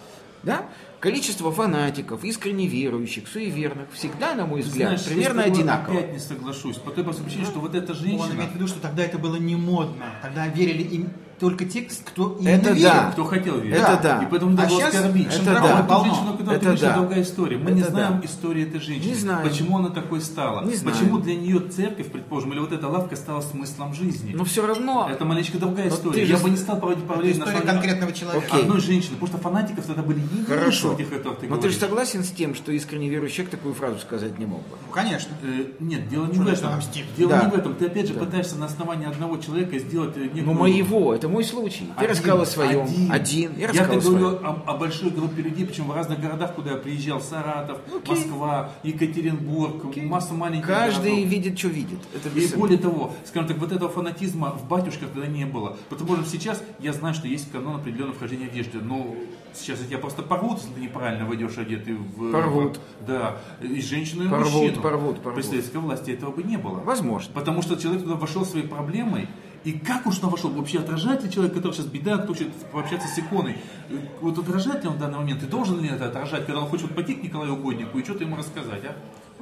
да? 0.42 0.66
Количество 1.00 1.52
фанатиков, 1.52 2.24
искренне 2.24 2.66
верующих, 2.66 3.28
суеверных, 3.28 3.88
всегда, 3.92 4.34
на 4.34 4.46
мой 4.46 4.62
взгляд, 4.62 4.98
Знаешь, 4.98 5.04
примерно 5.04 5.40
я 5.40 5.44
с 5.44 5.48
тобой 5.48 5.58
одинаково. 5.60 5.98
опять 5.98 6.12
не 6.14 6.18
соглашусь. 6.18 6.76
По 6.76 6.90
той 6.92 7.04
простой 7.04 7.26
причине, 7.26 7.44
что 7.44 7.58
вот 7.60 7.74
эта 7.74 7.92
Он 7.92 7.98
женщина, 7.98 8.32
имеет 8.32 8.52
в 8.52 8.54
виду, 8.54 8.66
что 8.68 8.80
тогда 8.80 9.02
это 9.04 9.18
было 9.18 9.36
не 9.36 9.54
модно. 9.54 10.06
Тогда 10.22 10.46
верили 10.46 10.82
им 10.82 11.10
только 11.38 11.64
те, 11.64 11.82
кто 11.82 12.36
именно 12.40 12.48
Это 12.54 12.70
верил. 12.72 12.82
да. 12.90 13.10
кто 13.12 13.24
хотел 13.24 13.58
верить. 13.58 13.76
Это 13.78 14.00
да. 14.02 14.22
И 14.22 14.26
поэтому 14.30 14.56
А 14.60 14.66
было 14.66 14.86
оскорбить. 14.86 15.26
это 15.26 15.50
а 15.50 15.54
да. 15.54 15.76
вот 15.76 15.88
полно. 15.88 16.04
эту 16.06 16.14
женщину, 16.14 16.32
которую 16.32 16.56
Это 16.56 16.70
ты 16.74 16.80
да. 16.80 16.90
это 16.90 16.98
другая 17.00 17.22
история. 17.22 17.58
Мы 17.58 17.70
не 17.72 17.80
Это 17.80 17.90
знаем 17.90 18.20
да. 18.20 18.26
истории 18.26 18.62
этой 18.66 18.80
женщины. 18.80 19.08
Не 19.10 19.14
знаем. 19.14 19.48
Почему 19.48 19.78
она 19.78 19.90
такой 19.90 20.20
стала. 20.20 20.64
Не 20.64 20.74
знаем. 20.74 20.98
Почему 20.98 21.18
для 21.18 21.36
нее 21.36 21.60
церковь, 21.60 22.10
предположим, 22.10 22.52
или 22.52 22.60
вот 22.60 22.72
эта 22.72 22.88
лавка 22.88 23.16
стала 23.16 23.40
смыслом 23.40 23.94
жизни. 23.94 24.32
Но 24.34 24.44
все 24.44 24.66
равно... 24.66 25.08
Это 25.10 25.24
маленечко 25.24 25.58
другая 25.58 25.88
Но 25.88 25.94
история. 25.94 26.24
же 26.24 26.32
Я 26.32 26.38
бы 26.38 26.50
не 26.50 26.56
стал 26.56 26.78
проводить 26.78 27.04
Это 27.04 27.12
параллель 27.12 27.38
на 27.38 27.46
конкретного 27.46 28.12
человека. 28.12 28.46
Окей. 28.46 28.62
одной 28.62 28.80
женщины, 28.80 29.16
потому 29.16 29.26
что 29.28 29.38
фанатиков 29.38 29.86
тогда 29.86 30.02
были 30.02 30.20
единицы. 30.20 30.46
Хорошо. 30.46 30.92
этих, 30.94 31.10
которых 31.10 31.38
ты 31.38 31.48
Но 31.48 31.56
ты 31.56 31.68
же 31.68 31.76
согласен 31.76 32.24
с 32.24 32.30
тем, 32.30 32.54
что 32.54 32.72
искренне 32.72 33.08
верующий 33.08 33.36
человек 33.36 33.50
такую 33.52 33.74
фразу 33.74 33.98
сказать 33.98 34.38
не 34.38 34.46
мог 34.46 34.60
бы? 34.60 34.76
Ну, 34.86 34.92
конечно. 34.92 35.34
Э, 35.42 35.64
Нет, 35.80 36.08
дело 36.08 36.26
не 36.26 36.38
в 36.38 36.46
этом. 36.46 36.80
Дело 37.16 37.42
не 37.44 37.50
в 37.50 37.54
этом. 37.54 37.74
Ты 37.74 37.86
опять 37.86 38.08
же 38.08 38.14
пытаешься 38.14 38.56
на 38.56 38.66
основании 38.66 39.06
одного 39.06 39.36
человека 39.38 39.78
сделать 39.78 40.16
некую... 40.16 40.44
Ну, 40.44 40.52
моего, 40.52 41.14
это 41.24 41.32
мой 41.32 41.42
случай. 41.42 41.88
Один, 41.96 42.10
рассказал 42.10 42.40
о 42.42 42.46
своем. 42.46 42.84
Один. 42.84 43.12
Один. 43.12 43.52
Я 43.56 43.70
Я 43.70 43.84
о 43.84 43.96
говорю 43.96 44.26
о, 44.28 44.62
о 44.66 44.76
большой 44.76 45.10
группе 45.10 45.40
людей, 45.42 45.64
причем 45.64 45.88
в 45.88 45.94
разных 45.94 46.20
городах, 46.20 46.54
куда 46.54 46.72
я 46.72 46.76
приезжал. 46.76 47.20
Саратов, 47.20 47.78
Москва, 48.06 48.70
Екатеринбург, 48.82 49.96
масса 49.96 50.34
маленьких 50.34 50.66
Каждый 50.66 51.12
городов. 51.12 51.30
видит, 51.30 51.58
что 51.58 51.68
видит. 51.68 51.98
Это 52.14 52.28
И 52.28 52.32
без 52.32 52.52
более 52.52 52.78
того, 52.78 53.12
скажем 53.24 53.48
так, 53.48 53.58
вот 53.58 53.72
этого 53.72 53.90
фанатизма 53.90 54.50
в 54.50 54.68
батюшках 54.68 55.10
тогда 55.10 55.26
не 55.26 55.46
было. 55.46 55.76
Потому 55.88 56.16
что 56.16 56.26
сейчас 56.26 56.62
я 56.78 56.92
знаю, 56.92 57.14
что 57.14 57.26
есть 57.26 57.50
канон 57.50 57.76
определенного 57.76 58.14
вхождения 58.14 58.46
одежды. 58.46 58.78
Но 58.82 59.14
сейчас 59.54 59.80
я 59.80 59.86
тебя 59.86 59.98
просто 59.98 60.22
порвут, 60.22 60.58
если 60.58 60.74
ты 60.74 60.80
неправильно 60.80 61.24
войдешь 61.24 61.56
одетый 61.56 61.94
в... 61.94 62.32
Порвут. 62.32 62.80
Да. 63.06 63.36
И 63.62 63.80
женщину, 63.80 64.26
и 64.26 64.28
Порвут, 64.28 64.52
мужчину. 64.52 64.82
порвут, 64.82 65.20
порвут. 65.22 65.40
При 65.42 65.48
советской 65.48 65.78
власти 65.78 66.10
этого 66.10 66.32
бы 66.32 66.42
не 66.42 66.58
было. 66.58 66.80
Возможно. 66.80 67.32
Потому 67.32 67.62
что 67.62 67.76
человек 67.76 68.02
туда 68.02 68.16
вошел 68.16 68.44
своей 68.44 68.66
проблемой, 68.66 69.28
и 69.64 69.72
как 69.72 70.06
уж 70.06 70.22
он 70.22 70.30
вошел, 70.30 70.50
вообще 70.50 70.80
отражает 70.80 71.24
ли 71.24 71.30
человек, 71.30 71.54
который 71.54 71.72
сейчас 71.72 71.86
беда, 71.86 72.18
кто 72.18 72.28
хочет 72.28 72.52
пообщаться 72.70 73.08
с 73.08 73.18
иконой, 73.18 73.56
э, 73.88 73.98
вот 74.20 74.38
отражает 74.38 74.82
ли 74.82 74.90
он 74.90 74.96
в 74.96 74.98
данный 74.98 75.18
момент, 75.18 75.42
и 75.42 75.46
должен 75.46 75.80
ли 75.80 75.88
это 75.88 76.06
отражать, 76.06 76.44
когда 76.44 76.60
он 76.60 76.68
хочет 76.68 76.94
пойти 76.94 77.14
к 77.14 77.22
Николаю 77.22 77.54
Угоднику 77.54 77.98
и 77.98 78.04
что-то 78.04 78.24
ему 78.24 78.36
рассказать, 78.36 78.84
а? 78.84 78.94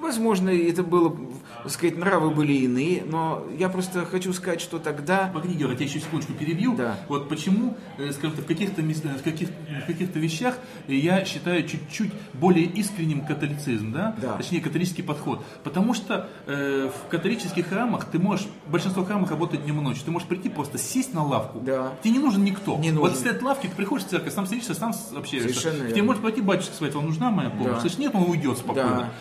Возможно, 0.03 0.51
это 0.51 0.83
было, 0.83 1.17
так 1.63 1.71
сказать, 1.71 1.97
нравы 1.97 2.31
были 2.31 2.53
иные, 2.55 3.05
но 3.07 3.47
я 3.57 3.69
просто 3.69 4.05
хочу 4.05 4.33
сказать, 4.33 4.61
что 4.61 4.81
тогда... 4.81 5.31
Погоди, 5.33 5.55
Георгий, 5.55 5.73
я 5.75 5.77
тебя 5.77 5.87
еще 5.87 6.01
секундочку 6.01 6.33
перебью. 6.33 6.75
Да. 6.75 6.97
Вот 7.09 7.29
почему, 7.29 7.77
э, 7.99 8.11
скажем 8.11 8.37
так, 8.37 8.45
в 8.45 8.49
каких-то, 8.49 8.83
э, 8.83 8.85
в 8.85 9.23
каких, 9.23 9.49
в 9.49 9.87
каких-то 9.87 10.19
вещах 10.19 10.59
я 10.89 11.25
считаю 11.25 11.67
чуть-чуть 11.67 12.13
более 12.35 12.65
искренним 12.65 13.25
католицизм, 13.25 13.93
да? 13.93 14.17
Да. 14.21 14.37
Точнее, 14.37 14.61
католический 14.61 15.05
подход. 15.05 15.45
Потому 15.63 15.95
что 15.95 16.29
э, 16.47 16.91
в 16.91 17.09
католических 17.09 17.69
храмах 17.69 18.07
ты 18.07 18.19
можешь, 18.19 18.49
большинство 18.67 19.05
храмов 19.05 19.31
работает 19.31 19.63
днем 19.65 19.79
и 19.79 19.83
ночью, 19.83 20.05
ты 20.05 20.11
можешь 20.11 20.27
прийти 20.27 20.49
просто 20.49 20.79
сесть 20.79 21.15
на 21.15 21.25
лавку. 21.25 21.61
Да. 21.61 21.93
Тебе 22.03 22.15
не 22.15 22.19
нужен 22.19 22.43
никто. 22.43 22.77
Не 22.79 22.91
Вот 22.91 23.11
нужен. 23.11 23.17
стоят 23.17 23.41
лавки, 23.41 23.69
ты 23.69 23.77
приходишь 23.77 24.07
в 24.07 24.11
церковь, 24.11 24.35
сам 24.35 24.47
садишься, 24.47 24.75
сам 24.75 24.93
общаешься. 25.17 25.61
Совершенно 25.61 25.91
Тебе 25.91 26.03
может 26.03 26.23
пойти 26.23 26.41
батюшка 26.41 26.75
сказать, 26.75 26.95
вам 26.95 27.07
нужна 27.07 27.31
моя 27.31 27.51
помощь? 27.51 27.75
Да. 27.75 27.81
Слышь, 27.81 27.99
нет, 27.99 28.13
он 28.15 28.25
уйдет 28.29 28.59
спокойно. 28.59 28.97
Да. 28.97 29.13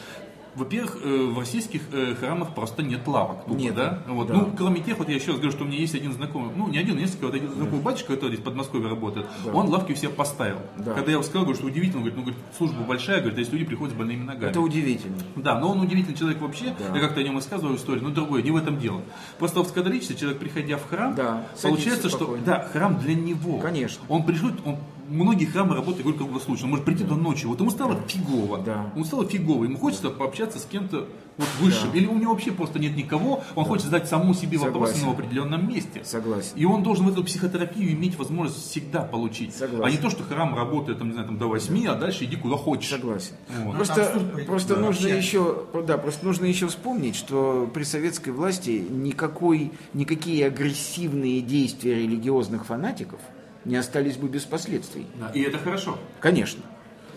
Во-первых, 0.55 0.97
э, 1.01 1.25
в 1.33 1.39
российских 1.39 1.81
э, 1.93 2.13
храмах 2.15 2.53
просто 2.53 2.83
нет 2.83 3.07
лавок. 3.07 3.45
тупо, 3.45 3.57
Нет. 3.57 3.73
да? 3.73 4.03
Вот. 4.07 4.27
Да. 4.27 4.33
Ну, 4.33 4.51
кроме 4.57 4.81
тех, 4.81 4.97
вот 4.97 5.07
я 5.07 5.15
еще 5.15 5.27
раз 5.31 5.37
говорю, 5.37 5.51
что 5.51 5.63
у 5.63 5.67
меня 5.67 5.77
есть 5.77 5.95
один 5.95 6.11
знакомый, 6.11 6.51
ну, 6.55 6.67
не 6.67 6.77
один, 6.77 6.97
несколько, 6.97 7.25
вот 7.27 7.35
один 7.35 7.51
знакомый 7.53 7.81
батюшка, 7.81 8.13
который 8.15 8.31
здесь 8.31 8.41
в 8.41 8.43
Подмосковье 8.43 8.89
работает, 8.89 9.27
он 9.53 9.67
лавки 9.69 9.93
все 9.93 10.09
поставил. 10.09 10.57
Да. 10.77 10.93
Когда 10.93 11.07
я 11.07 11.13
его 11.13 11.23
сказал, 11.23 11.43
говорю, 11.43 11.57
что 11.57 11.67
удивительно, 11.67 11.99
он 11.99 12.03
говорит, 12.03 12.17
ну, 12.17 12.23
говорит, 12.23 12.41
служба 12.57 12.83
большая, 12.83 13.19
говорит, 13.19 13.37
а 13.37 13.39
если 13.41 13.53
люди 13.53 13.65
приходят 13.65 13.93
с 13.95 13.97
больными 13.97 14.23
ногами. 14.23 14.51
Это 14.51 14.59
удивительно. 14.59 15.15
Да, 15.37 15.57
но 15.59 15.71
он 15.71 15.79
удивительный 15.79 16.17
человек 16.17 16.41
вообще. 16.41 16.75
Да. 16.77 16.95
Я 16.95 17.01
как-то 17.01 17.21
о 17.21 17.23
нем 17.23 17.35
рассказываю 17.35 17.77
историю, 17.77 18.03
но 18.03 18.09
другое, 18.09 18.41
не 18.41 18.51
в 18.51 18.57
этом 18.57 18.77
дело. 18.77 19.01
Просто 19.39 19.63
в 19.63 19.71
католичестве 19.71 20.17
человек, 20.17 20.39
приходя 20.39 20.77
в 20.77 20.85
храм, 20.87 21.15
Да, 21.15 21.45
получается, 21.61 22.09
садится 22.09 22.09
что 22.09 22.17
спокойно. 22.17 22.45
да, 22.45 22.67
храм 22.71 22.99
для 22.99 23.15
него. 23.15 23.59
Конечно. 23.59 24.03
Он 24.09 24.23
пришлет, 24.23 24.55
он 24.65 24.77
многие 25.12 25.45
храмы 25.45 25.76
работают 25.76 26.04
только 26.04 26.19
круглосуточно. 26.19 26.65
Он 26.65 26.71
может 26.71 26.86
прийти 26.86 27.04
до 27.04 27.15
ночи. 27.15 27.45
Вот 27.45 27.60
ему 27.60 27.69
стало 27.69 27.97
фигово. 28.08 28.60
Да. 28.60 28.91
Ему 28.95 29.06
стало 29.06 29.26
фигово. 29.26 29.65
Ему 29.65 29.78
хочется 29.78 30.10
пообщаться 30.10 30.60
с 30.60 30.65
кем-то 30.65 31.08
вот 31.38 31.47
высшим. 31.60 31.93
Или 31.93 32.08
у 32.08 32.17
него 32.17 32.32
вообще 32.34 32.52
просто 32.52 32.80
нет 32.80 32.95
никого. 32.95 33.43
Он 33.56 33.65
хочет 33.65 33.86
задать 33.86 34.08
саму 34.08 34.34
себе 34.34 34.58
Согласен. 34.58 35.06
на 35.06 35.12
определенном 35.12 35.67
месте. 35.67 36.04
Согласен. 36.04 36.52
И 36.56 36.65
он 36.65 36.84
должен 36.84 37.08
эту 37.08 37.24
психотерапию 37.24 37.91
иметь 37.91 38.17
возможность 38.17 38.69
всегда 38.69 39.02
получить. 39.02 39.56
Согласен. 39.56 39.86
А 39.86 39.91
не 39.91 39.97
то, 39.97 40.10
что 40.10 40.24
храм 40.24 40.56
работает 40.56 41.00
там, 41.00 41.08
не 41.08 41.13
знаю, 41.13 41.28
там, 41.28 41.38
до 41.38 41.47
8, 41.47 41.88
а 41.88 41.95
дальше 41.95 42.26
иди 42.26 42.36
куда 42.36 42.56
хочешь. 42.56 42.89
Согласен. 42.89 43.34
Вот. 43.63 43.76
Просто, 43.76 44.02
это 44.02 44.13
абсурд, 44.13 44.45
просто 44.45 44.76
да, 44.76 44.82
нужно 44.82 45.10
вообще. 45.10 45.17
еще, 45.17 45.65
да, 45.86 45.97
просто 45.97 46.26
нужно 46.26 46.45
еще 46.45 46.67
вспомнить, 46.67 47.15
что 47.15 47.69
при 47.74 47.84
советской 47.84 48.30
власти 48.30 48.86
никакой, 48.89 49.71
никакие 49.93 50.45
агрессивные 50.45 51.41
действия 51.41 51.95
религиозных 51.95 52.65
фанатиков 52.65 53.19
не 53.65 53.76
остались 53.76 54.17
бы 54.17 54.28
без 54.28 54.43
последствий. 54.43 55.08
Да, 55.15 55.30
И 55.34 55.41
это 55.41 55.58
хорошо. 55.58 55.97
Конечно. 56.19 56.62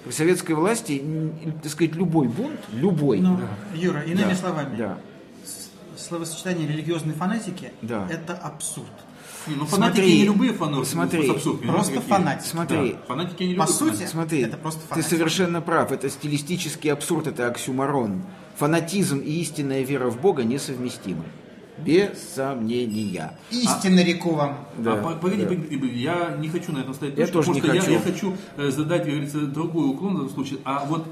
При 0.04 0.12
советской 0.12 0.52
власти, 0.52 1.02
так 1.62 1.72
сказать, 1.72 1.94
любой 1.94 2.28
бунт, 2.28 2.60
любой, 2.72 3.20
Ну, 3.20 3.40
Юра, 3.74 4.02
иными 4.02 4.30
Да, 4.30 4.34
словами, 4.36 4.76
да, 4.76 4.98
словосочетание 5.96 6.66
религиозной 6.68 7.14
фанатики 7.14 7.72
Да. 7.82 8.06
это 8.10 8.34
абсурд. 8.34 8.90
Не, 9.46 9.56
ну 9.56 9.66
Смотри, 9.66 9.76
фанатики 9.94 10.16
не 10.18 10.24
любые 10.24 10.52
фанатики. 10.54 10.90
смотри, 10.90 11.32
просто 11.66 12.00
фанатики. 12.00 12.48
смотри, 12.48 12.92
Да, 12.92 12.98
фанатики 13.06 13.42
не 13.42 13.54
По 13.54 13.60
любые 13.60 13.68
сути, 13.68 13.88
фанатики. 13.90 14.10
Смотри, 14.10 14.40
это 14.42 14.56
просто 14.56 14.80
ты 14.82 14.86
фанатики. 14.88 15.10
совершенно 15.10 15.60
прав. 15.60 15.92
Это 15.92 16.08
стилистический 16.10 16.90
абсурд, 16.92 17.26
это 17.26 17.46
оксюмарон. 17.48 18.22
Фанатизм 18.56 19.18
и 19.18 19.30
истинная 19.40 19.82
вера 19.82 20.08
в 20.08 20.20
Бога 20.20 20.44
несовместимы. 20.44 21.24
Без 21.78 22.18
сомнения. 22.34 23.36
Истинно 23.50 24.04
реку 24.04 24.34
вам. 24.34 24.68
Да, 24.78 24.94
а, 24.94 25.02
по- 25.02 25.14
погоди, 25.16 25.42
да. 25.42 25.48
погоди, 25.48 25.76
я 25.98 26.36
не 26.38 26.48
хочу 26.48 26.72
на 26.72 26.78
этом 26.78 26.94
ставить 26.94 27.18
Я 27.18 27.26
тоже 27.26 27.50
не 27.50 27.60
что 27.60 27.72
я- 27.72 27.80
хочу. 27.80 27.92
Я, 27.92 28.00
хочу 28.00 28.36
э, 28.56 28.70
задать, 28.70 29.02
как 29.02 29.10
говорится, 29.10 29.38
другой 29.40 29.88
уклон 29.90 30.14
в 30.14 30.16
этом 30.18 30.30
случае. 30.30 30.60
А 30.64 30.84
вот 30.84 31.04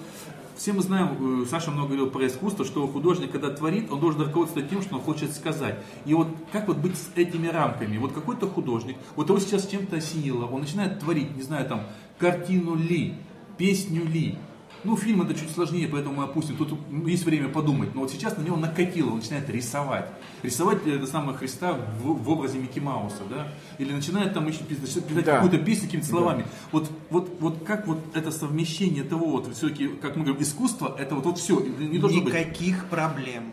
все 0.57 0.73
мы 0.73 0.83
знаем, 0.83 1.43
э, 1.43 1.47
Саша 1.51 1.73
много 1.73 1.89
говорил 1.89 2.11
про 2.11 2.27
искусство, 2.29 2.65
что 2.65 2.87
художник, 2.87 3.33
когда 3.33 3.51
творит, 3.51 3.91
он 3.91 3.99
должен 3.99 4.21
руководствоваться 4.23 4.71
тем, 4.71 4.83
что 4.83 4.97
он 4.97 5.03
хочет 5.03 5.35
сказать. 5.35 5.77
И 6.05 6.15
вот 6.15 6.29
как 6.53 6.69
вот 6.69 6.77
быть 6.77 6.97
с 6.97 7.11
этими 7.17 7.49
рамками? 7.49 7.99
Вот 7.99 8.13
какой-то 8.13 8.47
художник, 8.49 8.97
вот 9.17 9.29
его 9.29 9.41
сейчас 9.41 9.67
чем-то 9.67 9.97
осенило, 9.97 10.47
он 10.47 10.61
начинает 10.61 11.01
творить, 11.01 11.37
не 11.37 11.43
знаю, 11.43 11.67
там, 11.69 11.83
картину 12.19 12.77
ли, 12.77 13.15
песню 13.59 14.05
ли, 14.07 14.37
ну, 14.85 14.97
фильм 14.97 15.23
это 15.23 15.35
чуть 15.35 15.51
сложнее, 15.51 15.89
поэтому 15.89 16.17
мы 16.17 16.25
опустим. 16.25 16.57
Тут 16.57 16.79
есть 17.07 17.25
время 17.25 17.49
подумать. 17.49 17.95
Но 17.95 18.01
вот 18.03 18.11
сейчас 18.11 18.37
на 18.37 18.43
него 18.43 18.57
накатило, 18.57 19.11
он 19.11 19.17
начинает 19.19 19.49
рисовать. 19.51 20.09
Рисовать 20.43 20.87
это 20.87 21.07
самое 21.07 21.37
Христа 21.39 21.75
в, 22.01 22.23
в 22.23 22.29
образе 22.29 22.59
Микки 22.59 22.81
Мауса, 22.81 23.23
да? 23.31 23.49
Или 23.79 23.93
начинает 23.93 24.35
там 24.35 24.47
еще 24.49 24.65
писать, 24.65 25.05
писать 25.07 25.25
Да. 25.25 25.35
какую-то 25.37 25.59
песню 25.59 25.87
какими-то 25.87 26.09
словами. 26.09 26.47
Вот, 26.73 26.91
вот, 27.11 27.37
вот 27.41 27.65
как 27.65 27.87
вот 27.87 27.99
это 28.15 28.31
совмещение 28.31 29.05
того, 29.05 29.27
вот 29.31 29.55
все-таки, 29.55 29.89
как 29.89 30.17
мы 30.17 30.25
говорим, 30.25 30.43
искусство, 30.43 30.97
это 30.99 31.15
вот, 31.15 31.25
вот 31.27 31.39
все, 31.39 31.61
не 31.61 31.99
должно 31.99 32.23
быть. 32.23 32.35
Никаких 32.35 32.87
проблем. 32.87 33.53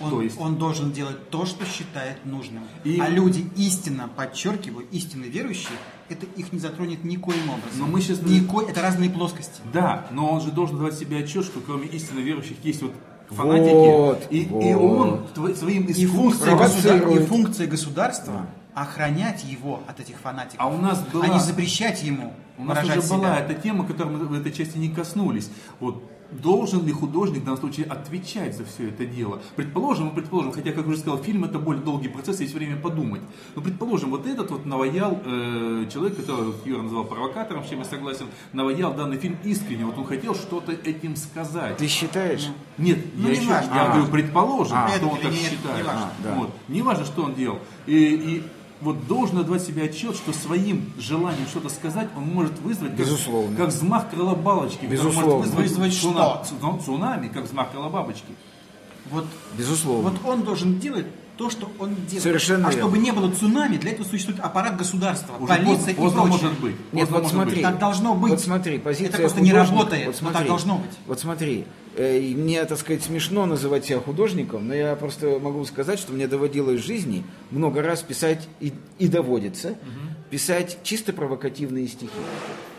Он, 0.00 0.10
То 0.10 0.22
есть? 0.22 0.38
он 0.38 0.56
должен 0.56 0.92
делать 0.92 1.30
то, 1.30 1.46
что 1.46 1.64
считает 1.64 2.24
нужным. 2.26 2.64
И- 2.84 3.00
А 3.00 3.08
люди 3.08 3.46
истинно, 3.56 4.08
подчеркиваю, 4.08 4.86
истинно 4.92 5.24
верующие, 5.24 5.78
это 6.08 6.26
их 6.36 6.52
не 6.52 6.58
затронет 6.58 7.02
никоим 7.04 7.48
образом. 7.50 7.78
Но 7.80 7.86
мы 7.86 8.00
щас- 8.00 8.20
Никой, 8.22 8.66
это 8.66 8.82
разные 8.82 9.08
плоскости. 9.10 9.60
Да, 9.72 10.06
но 10.10 10.30
он 10.30 10.40
же 10.40 10.50
должен 10.50 10.76
давать 10.78 10.98
себе 10.98 11.18
отчет, 11.18 11.44
что 11.44 11.60
кроме 11.60 11.86
истинно 11.88 12.20
верующих 12.20 12.56
есть 12.62 12.82
вот 12.82 12.92
фанатики. 13.30 13.72
Вот, 13.72 14.26
и, 14.30 14.42
и 14.42 14.74
вот. 14.74 15.08
он 15.08 15.26
тво- 15.34 15.54
своим 15.56 15.84
И 15.84 15.92
искусством... 15.92 16.16
функция, 16.30 16.56
государ- 16.56 17.08
и 17.22 17.26
функция 17.26 17.66
государства 17.66 18.46
охранять 18.74 19.42
его 19.44 19.80
от 19.88 20.00
этих 20.00 20.16
фанатиков, 20.18 20.60
А 20.60 20.68
у 20.68 20.76
нас 20.78 21.00
была- 21.12 21.24
а 21.24 21.28
не 21.28 21.40
запрещать 21.40 22.02
ему 22.02 22.34
У 22.58 22.64
нас 22.64 22.84
уже 22.84 22.96
была 23.00 23.02
себя. 23.36 23.38
эта 23.40 23.54
тема, 23.54 23.86
которой 23.86 24.12
мы 24.14 24.26
в 24.26 24.32
этой 24.34 24.52
части 24.52 24.76
не 24.76 24.90
коснулись. 24.90 25.48
Вот 25.80 26.02
должен 26.30 26.84
ли 26.84 26.92
художник 26.92 27.42
в 27.42 27.44
данном 27.44 27.60
случае 27.60 27.86
отвечать 27.86 28.56
за 28.56 28.64
все 28.64 28.88
это 28.88 29.06
дело? 29.06 29.40
Предположим, 29.56 30.06
мы 30.06 30.10
предположим, 30.12 30.52
хотя, 30.52 30.72
как 30.72 30.86
уже 30.86 30.98
сказал, 30.98 31.18
фильм 31.22 31.44
это 31.44 31.58
более 31.58 31.82
долгий 31.82 32.08
процесс, 32.08 32.40
есть 32.40 32.54
время 32.54 32.76
подумать. 32.76 33.20
Но 33.54 33.62
предположим, 33.62 34.10
вот 34.10 34.26
этот 34.26 34.50
вот 34.50 34.66
наваял 34.66 35.20
э, 35.24 35.86
человек, 35.92 36.16
которого 36.16 36.54
Юра 36.64 36.82
называл 36.82 37.04
провокатором, 37.04 37.64
с 37.64 37.68
чем 37.68 37.78
я 37.80 37.84
согласен, 37.84 38.26
наваял 38.52 38.94
данный 38.94 39.18
фильм 39.18 39.36
искренне. 39.44 39.84
Вот 39.86 39.96
он 39.98 40.04
хотел 40.04 40.34
что-то 40.34 40.72
этим 40.72 41.16
сказать. 41.16 41.76
Ты 41.76 41.86
считаешь? 41.88 42.48
Нет, 42.78 42.98
Ну, 43.14 43.28
я 43.28 43.34
не 43.34 43.40
еще, 43.40 43.50
важно. 43.50 43.74
я 43.74 43.84
А. 43.86 43.92
говорю, 43.94 44.10
предположим, 44.12 44.76
А. 44.76 44.88
что 44.88 45.08
он 45.08 45.20
так 45.20 45.32
считает. 45.32 45.76
не 45.78 45.82
важно. 45.82 46.02
А, 46.06 46.12
да. 46.22 46.34
Вот. 46.34 46.50
Не 46.68 46.82
важно, 46.82 47.04
что 47.04 47.22
он 47.22 47.34
делал. 47.34 47.58
И, 47.86 47.94
и 47.96 48.42
вот 48.80 49.06
должен 49.06 49.38
отдавать 49.38 49.62
себе 49.62 49.84
отчет, 49.84 50.16
что 50.16 50.32
своим 50.32 50.92
желанием 50.98 51.46
что-то 51.46 51.68
сказать, 51.68 52.08
он 52.16 52.24
может 52.24 52.58
вызвать 52.60 52.90
как, 52.90 53.00
Безусловно. 53.00 53.56
как 53.56 53.68
взмах 53.68 54.10
крыла 54.10 54.34
бабочки. 54.34 54.80
который 54.82 54.92
Безусловно. 54.92 55.32
Может 55.36 55.54
вызвать, 55.54 55.70
Вызвать 55.70 55.92
цуна- 55.92 56.44
что? 56.44 56.44
цу- 56.60 56.78
цунами, 56.84 57.28
как 57.28 57.44
взмах 57.44 57.70
крыла 57.70 57.88
бабочки. 57.88 58.32
Вот, 59.10 59.24
Безусловно. 59.56 60.10
вот 60.10 60.20
он 60.26 60.42
должен 60.42 60.78
делать 60.78 61.06
то, 61.36 61.50
что 61.50 61.70
он 61.78 61.94
делает. 62.06 62.22
Совершенно 62.22 62.68
а 62.68 62.70
верно. 62.70 62.82
чтобы 62.82 62.98
не 62.98 63.12
было 63.12 63.30
цунами, 63.30 63.76
для 63.76 63.92
этого 63.92 64.06
существует 64.06 64.40
аппарат 64.40 64.76
государства, 64.76 65.34
Уже 65.38 65.46
полиция 65.46 65.94
поздно, 65.94 65.94
поздно 65.94 66.08
и 66.08 66.12
прочее. 66.12 66.28
может 66.48 66.60
быть. 66.60 66.76
Нет, 66.92 67.10
вот 67.10 67.22
может 67.22 67.34
смотри. 67.34 67.54
быть. 67.54 67.62
Так 67.62 67.78
должно 67.78 68.14
быть. 68.14 68.30
Вот 68.30 68.40
смотри, 68.40 68.78
позиция 68.78 69.08
Это 69.08 69.18
просто 69.18 69.40
не 69.40 69.52
работает, 69.52 70.06
вот 70.06 70.22
но 70.22 70.28
так 70.28 70.32
смотри, 70.32 70.48
должно 70.48 70.78
быть. 70.78 70.90
Вот 71.06 71.20
смотри, 71.20 71.64
э, 71.96 72.18
и 72.18 72.34
мне, 72.34 72.64
так 72.64 72.78
сказать, 72.78 73.02
смешно 73.02 73.46
называть 73.46 73.84
себя 73.84 74.00
художником, 74.00 74.66
но 74.66 74.74
я 74.74 74.96
просто 74.96 75.38
могу 75.38 75.64
сказать, 75.64 75.98
что 75.98 76.12
мне 76.12 76.26
доводилось 76.26 76.80
в 76.80 76.86
жизни 76.86 77.24
много 77.50 77.82
раз 77.82 78.02
писать, 78.02 78.48
и, 78.60 78.72
и 78.98 79.08
доводится, 79.08 79.76
писать 80.30 80.78
чисто 80.82 81.12
провокативные 81.12 81.86
стихи. 81.88 82.10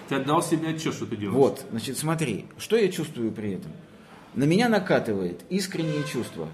Ты 0.09 0.15
отдал 0.15 0.41
себе 0.41 0.69
отчет, 0.69 0.93
что 0.93 1.05
ты 1.05 1.17
делаешь. 1.17 1.35
Вот, 1.35 1.65
значит, 1.69 1.97
смотри, 1.97 2.45
что 2.57 2.77
я 2.77 2.87
чувствую 2.89 3.31
при 3.31 3.53
этом? 3.53 3.71
На 4.35 4.43
меня 4.45 4.69
накатывает 4.69 5.41
искреннее 5.49 6.03
чувство, 6.03 6.47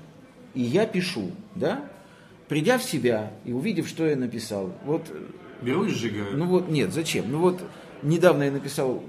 и 0.53 0.61
я 0.61 0.86
пишу, 0.86 1.32
да? 1.55 1.84
Придя 2.54 2.78
в 2.78 2.84
себя 2.84 3.32
и 3.45 3.51
увидев, 3.51 3.88
что 3.88 4.06
я 4.06 4.16
написал, 4.16 4.72
вот 4.86 5.08
Беру 5.64 5.86
и 5.86 5.89
сжигаю. 5.89 6.38
ну 6.38 6.45
вот, 6.45 6.70
нет, 6.70 6.93
зачем? 6.93 7.26
Ну 7.32 7.39
вот, 7.39 7.60
недавно 8.04 8.43
я 8.43 8.51
написал 8.51 9.01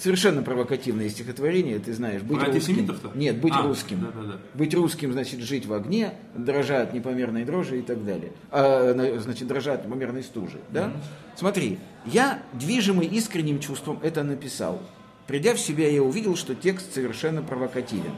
Совершенно 0.00 0.42
провокативное 0.42 1.08
стихотворение, 1.08 1.78
ты 1.78 1.94
знаешь. 1.94 2.22
Быть 2.22 2.40
Про 2.40 2.52
русским. 2.52 2.90
Нет, 3.14 3.40
быть 3.40 3.52
А, 3.54 3.62
русским. 3.62 4.00
да-да-да. 4.00 4.38
Быть 4.54 4.74
русским 4.74 5.12
значит 5.12 5.38
жить 5.42 5.64
в 5.66 5.72
огне, 5.72 6.12
дрожа 6.34 6.82
от 6.82 6.92
непомерной 6.92 7.44
дрожи 7.44 7.78
и 7.78 7.82
так 7.82 8.04
далее. 8.04 8.32
А, 8.50 8.92
на- 8.94 9.20
значит, 9.20 9.46
дрожа 9.46 9.74
от 9.74 9.86
непомерной 9.86 10.24
стужи. 10.24 10.58
Да? 10.72 10.90
Смотри, 11.36 11.78
я, 12.04 12.42
движимый 12.52 13.06
искренним 13.06 13.60
чувством, 13.60 14.00
это 14.02 14.24
написал. 14.24 14.82
Придя 15.28 15.54
в 15.54 15.60
себя, 15.60 15.88
я 15.88 16.02
увидел, 16.02 16.34
что 16.34 16.56
текст 16.56 16.92
совершенно 16.92 17.42
провокативен. 17.42 18.12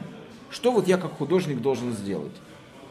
Что 0.49 0.71
вот 0.71 0.87
я 0.87 0.97
как 0.97 1.11
художник 1.11 1.61
должен 1.61 1.93
сделать? 1.93 2.33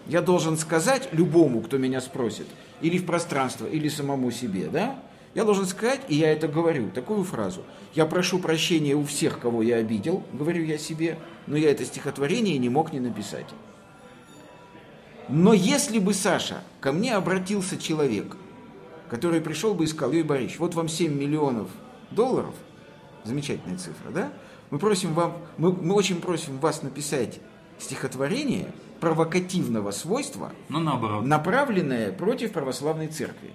Я 0.07 0.23
должен 0.23 0.57
сказать 0.57 1.09
любому, 1.13 1.61
кто 1.61 1.79
меня 1.79 2.01
спросит, 2.01 2.47
или 2.81 2.99
в 2.99 3.07
пространство, 3.07 3.67
или 3.67 3.89
самому 3.89 4.31
себе, 4.31 4.69
да? 4.69 4.99
Я 5.35 5.45
должен 5.45 5.67
сказать, 5.67 6.01
и 6.09 6.17
я 6.17 6.33
это 6.33 6.49
говорю, 6.49 6.91
такую 6.91 7.23
фразу. 7.23 7.63
Я 7.95 8.07
прошу 8.07 8.41
прощения 8.41 8.95
у 8.95 9.05
всех, 9.05 9.39
кого 9.39 9.63
я 9.63 9.77
обидел, 9.77 10.25
говорю 10.33 10.65
я 10.65 10.77
себе, 10.77 11.19
но 11.47 11.57
я 11.57 11.71
это 11.71 11.85
стихотворение 11.85 12.59
не 12.59 12.69
мог 12.69 12.93
не 12.93 12.99
написать. 12.99 13.47
Но 15.29 15.53
если 15.53 16.01
бы, 16.01 16.13
Саша, 16.13 16.63
ко 16.81 16.91
мне 16.91 17.15
обратился 17.15 17.77
человек, 17.77 18.37
который 19.09 19.41
пришел 19.41 19.75
бы 19.75 19.85
и 19.85 19.87
сказал, 19.87 20.13
Юрий 20.13 20.25
Борисович, 20.25 20.59
вот 20.59 20.75
вам 20.75 20.89
7 20.89 21.17
миллионов 21.17 21.69
долларов, 22.11 22.55
замечательная 23.23 23.79
цифра, 23.79 24.11
да? 24.11 24.33
Мы 24.71 24.79
просим 24.79 25.15
вам, 25.15 25.37
мы, 25.59 25.73
мы 25.73 25.95
очень 25.95 26.21
просим 26.21 26.59
вас 26.59 26.83
написать 26.83 27.41
стихотворение 27.79 28.73
провокативного 29.01 29.91
свойства, 29.91 30.53
Ну, 30.69 30.81
наоборот. 30.81 31.25
направленное 31.25 32.13
против 32.13 32.53
православной 32.53 33.09
церкви. 33.09 33.51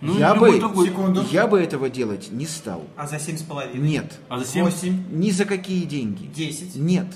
Ну, 0.00 0.18
я, 0.18 0.34
бы, 0.34 0.58
другой. 0.58 0.88
Секунду. 0.88 1.24
я 1.30 1.46
бы 1.46 1.58
этого 1.60 1.88
делать 1.88 2.30
не 2.30 2.44
стал. 2.46 2.84
А 2.96 3.06
за 3.06 3.18
семь 3.18 3.38
с 3.38 3.42
половиной? 3.42 3.88
Нет. 3.88 4.18
А 4.28 4.38
зачем? 4.38 4.64
Восемь, 4.66 5.02
Ни 5.10 5.30
за 5.30 5.46
какие 5.46 5.84
деньги. 5.84 6.26
десять, 6.26 6.74
Нет. 6.76 7.06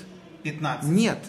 пятнадцать. 0.41 0.89
Нет. 0.89 1.19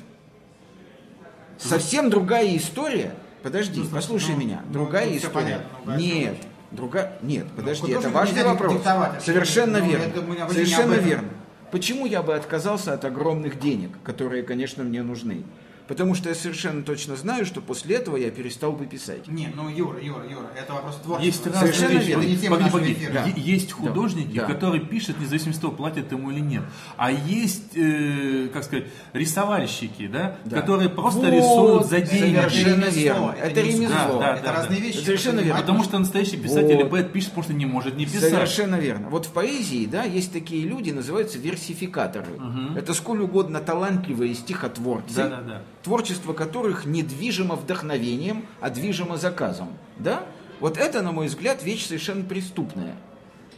Совсем 1.59 2.09
другая 2.09 2.57
история. 2.57 3.15
Подожди, 3.43 3.81
Ну, 3.81 3.85
значит, 3.87 4.09
послушай 4.09 4.35
ну, 4.35 4.41
меня. 4.41 4.63
ну, 4.67 4.73
Другая 4.73 5.07
всё 5.09 5.17
история. 5.29 5.33
понятно, 5.35 5.69
ну, 5.85 5.97
Нет. 5.97 6.37
Друга... 6.71 7.13
Нет, 7.23 7.47
подожди, 7.57 7.89
это 7.93 8.09
художник 8.09 8.15
важный 8.15 8.37
нельзя 8.37 8.49
вопрос. 8.53 9.25
Совершенно 9.25 9.79
Ну, 9.81 9.87
верно. 9.87 10.03
это 10.05 10.53
Совершенно 10.55 10.95
верно. 10.95 11.29
Почему 11.71 12.05
я 12.05 12.23
бы 12.23 12.35
отказался 12.35 12.95
от 12.95 13.05
огромных 13.05 13.61
денег, 13.61 13.91
которые, 14.03 14.43
конечно, 14.43 14.83
мне 14.83 15.03
нужны? 15.03 15.45
Потому 15.91 16.15
что 16.15 16.29
я 16.29 16.37
совершенно 16.37 16.85
точно 16.85 17.17
знаю, 17.17 17.45
что 17.45 17.61
после 17.61 17.97
этого 17.97 18.17
я 18.17 18.31
перестал 18.31 18.71
бы 18.71 18.87
писать. 18.87 19.27
Не, 19.27 19.49
ну 19.57 19.69
Юра, 19.69 20.01
Юра, 20.01 20.23
Юра, 20.25 20.47
это 20.57 20.73
вопрос 20.73 20.95
творчества. 21.03 21.49
Есть 21.51 21.59
Совершенно 21.59 21.67
разные 21.83 21.99
вещи. 21.99 22.09
верно. 22.09 22.23
Это 22.23 22.31
не 22.31 22.37
тема 22.37 22.57
Погоди, 22.59 22.95
погоди. 22.95 23.09
Да. 23.13 23.25
Есть 23.37 23.73
художники, 23.73 24.37
Да. 24.39 24.45
которые 24.45 24.81
пишут, 24.87 25.19
независимо 25.19 25.53
от 25.53 25.61
того, 25.61 25.73
платят 25.73 26.13
ему 26.13 26.31
или 26.31 26.39
нет. 26.39 26.63
А 26.97 27.11
есть, 27.11 27.77
э, 27.77 28.49
как 28.53 28.63
сказать, 28.63 28.85
рисовальщики, 29.13 30.07
да, 30.07 30.37
Да. 30.45 30.61
которые 30.61 30.91
просто 30.91 31.21
Вот, 31.23 31.33
рисуют 31.33 31.87
за 31.87 32.01
деньги. 32.01 32.37
Совершенно 32.37 32.85
ремесло, 32.85 33.01
верно. 33.03 33.35
это 33.37 33.47
Это 33.51 33.61
ремесло. 33.61 33.89
Да, 33.89 34.19
да, 34.19 34.35
Это 34.37 34.45
да, 34.45 34.53
разные 34.53 34.79
да. 34.81 34.87
вещи. 34.87 34.99
Совершенно 34.99 35.41
верно. 35.41 35.61
Потому 35.61 35.83
что 35.85 35.99
настоящий 35.99 36.37
писатель 36.37 36.71
или 36.71 36.83
Вот. 36.83 36.91
поэт 36.93 37.13
пишет, 37.13 37.31
потому 37.31 37.45
что 37.45 37.53
не 37.55 37.67
может 37.67 37.97
не 37.97 38.07
писать. 38.07 38.31
Совершенно 38.31 38.77
верно. 38.77 39.09
Вот 39.09 39.27
в 39.27 39.31
поэзии, 39.33 39.87
да, 39.87 40.05
есть 40.05 40.33
такие 40.33 40.67
люди, 40.69 40.91
называются 40.91 41.39
версификаторы. 41.39 42.29
Это 42.77 42.95
сколь 42.95 43.21
угодно 43.23 43.59
талантливые 43.61 44.35
стихотворцы, 44.35 45.17
Да, 45.17 45.29
да, 45.29 45.41
да. 45.41 45.63
Творчество 45.83 46.33
которых 46.33 46.85
не 46.85 47.03
движимо 47.03 47.57
вдохновением, 47.57 48.47
а 48.61 48.71
движимо 48.71 49.17
заказом. 49.17 49.77
Да? 49.99 50.25
Вот 50.61 50.77
это, 50.77 51.03
на 51.03 51.13
мой 51.13 51.27
взгляд, 51.27 51.63
вещь 51.63 51.87
совершенно 51.87 52.25
преступная. 52.25 52.97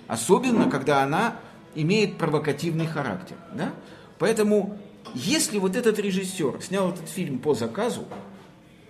Особенно, 0.07 0.71
когда 0.71 1.03
она 1.03 1.37
имеет 1.75 2.19
провокативный 2.19 2.87
характер. 2.87 3.37
Да? 3.55 3.73
Поэтому, 4.19 4.79
если 5.15 5.59
вот 5.59 5.75
этот 5.75 5.99
режиссер 5.99 6.61
снял 6.63 6.91
этот 6.91 7.09
фильм 7.09 7.39
по 7.39 7.55
заказу, 7.55 8.05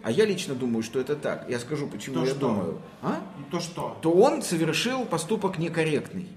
а 0.03 0.11
я 0.11 0.27
лично 0.27 0.55
думаю, 0.55 0.83
что 0.83 0.99
это 0.99 1.15
так, 1.15 1.47
я 1.49 1.59
скажу, 1.61 1.87
почему 1.87 2.17
То 2.17 2.25
я 2.25 2.31
что? 2.31 2.41
думаю, 2.41 2.79
а? 3.03 3.21
То 3.51 3.61
что? 3.61 3.97
то 4.03 4.13
он 4.13 4.43
совершил 4.43 5.05
поступок 5.05 5.59
некорректный. 5.59 6.29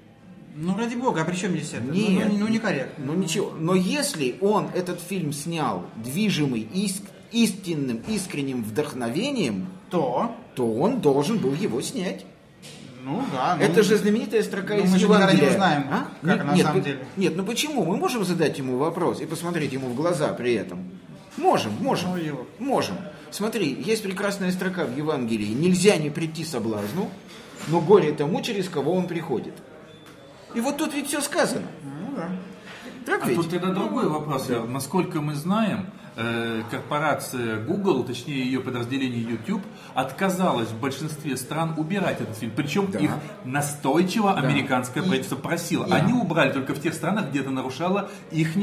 Ну, 0.58 0.78
ради 0.78 0.96
бога, 0.96 1.22
а 1.22 1.26
при 1.26 1.36
чем 1.36 1.52
здесь 1.52 1.74
это? 1.74 1.84
Ну, 1.84 1.94
Нет. 1.94 2.28
Ну, 2.32 2.38
ну, 2.40 2.48
некорректно. 2.48 3.06
Ну 3.06 3.14
ничего. 3.14 3.52
Но 3.60 3.76
если 3.76 4.38
он 4.40 4.70
этот 4.74 5.02
фильм 5.02 5.34
снял 5.34 5.86
движимый 5.98 6.66
ис- 6.74 7.04
истинным, 7.34 8.02
искренним 8.08 8.64
вдохновением, 8.64 9.68
То, 9.90 10.34
то 10.56 10.72
он 10.74 11.02
должен 11.02 11.40
был 11.40 11.54
его 11.54 11.82
снять. 11.82 12.26
ну 13.04 13.22
да. 13.34 13.58
ну, 13.60 13.64
Это 13.66 13.84
же 13.84 13.98
знаменитая 13.98 14.44
строка 14.44 14.76
ну, 14.76 14.84
из 14.86 14.92
мы 14.92 14.98
же 15.00 15.08
никогда 15.08 15.26
не 15.34 15.40
Евангелия. 15.40 15.52
узнаем, 15.52 15.84
А? 15.92 16.08
как 16.22 16.38
Нет, 16.38 16.46
на 16.46 16.54
нет, 16.56 16.66
самом 16.66 16.78
ну- 16.80 16.86
деле. 16.86 17.00
Нет, 17.18 17.34
ну 17.36 17.44
почему? 17.46 17.84
Мы 17.84 17.98
можем 17.98 18.24
задать 18.24 18.58
ему 18.58 18.78
вопрос 18.78 19.20
и 19.20 19.26
посмотреть 19.26 19.74
ему 19.74 19.88
в 19.90 19.96
глаза 19.96 20.30
при 20.30 20.54
этом? 20.54 20.80
Можем, 21.36 21.74
можем. 21.82 22.12
Ну, 22.12 22.18
его. 22.18 22.48
Можем. 22.60 22.96
Смотри, 23.30 23.74
есть 23.86 24.04
прекрасная 24.04 24.54
строка 24.54 24.86
в 24.86 24.96
Евангелии. 24.96 25.54
Нельзя 25.54 25.98
не 25.98 26.10
прийти 26.10 26.46
соблазну, 26.46 27.10
но 27.68 27.82
горе 27.82 28.14
тому, 28.14 28.42
через 28.42 28.70
кого 28.70 28.94
он 28.94 29.08
приходит. 29.08 29.54
И 30.56 30.62
вот 30.62 30.78
тут 30.78 30.94
ведь 30.94 31.08
все 31.08 31.22
сказано. 31.22 31.68
Ну 31.84 32.16
да. 32.16 32.30
Так 33.06 33.24
А 33.24 33.28
ведь? 33.28 33.36
тут 33.38 33.50
тогда 33.50 33.70
другой 33.72 34.10
вопрос. 34.10 34.50
Насколько 34.68 35.22
мы 35.22 35.36
знаем, 35.36 35.88
э, 36.16 36.64
корпорация 36.72 37.58
Google, 37.64 38.04
точнее 38.04 38.44
ее 38.46 38.62
подразделение 38.62 39.22
YouTube, 39.22 39.62
отказалась 39.94 40.70
в 40.70 40.80
большинстве 40.80 41.38
стран 41.38 41.76
убирать 41.78 42.22
этот 42.22 42.36
фильм. 42.38 42.54
Причем 42.56 42.90
Да. 42.92 42.98
их 43.00 43.12
настойчиво 43.44 44.34
американское 44.34 45.04
правительство 45.04 45.36
просило. 45.36 45.86
Они 45.86 46.14
убрали 46.14 46.52
только 46.52 46.74
в 46.74 46.82
тех 46.82 46.94
странах, 46.94 47.30
где 47.30 47.42
это 47.42 47.52
нарушало 47.52 48.10
их 48.32 48.54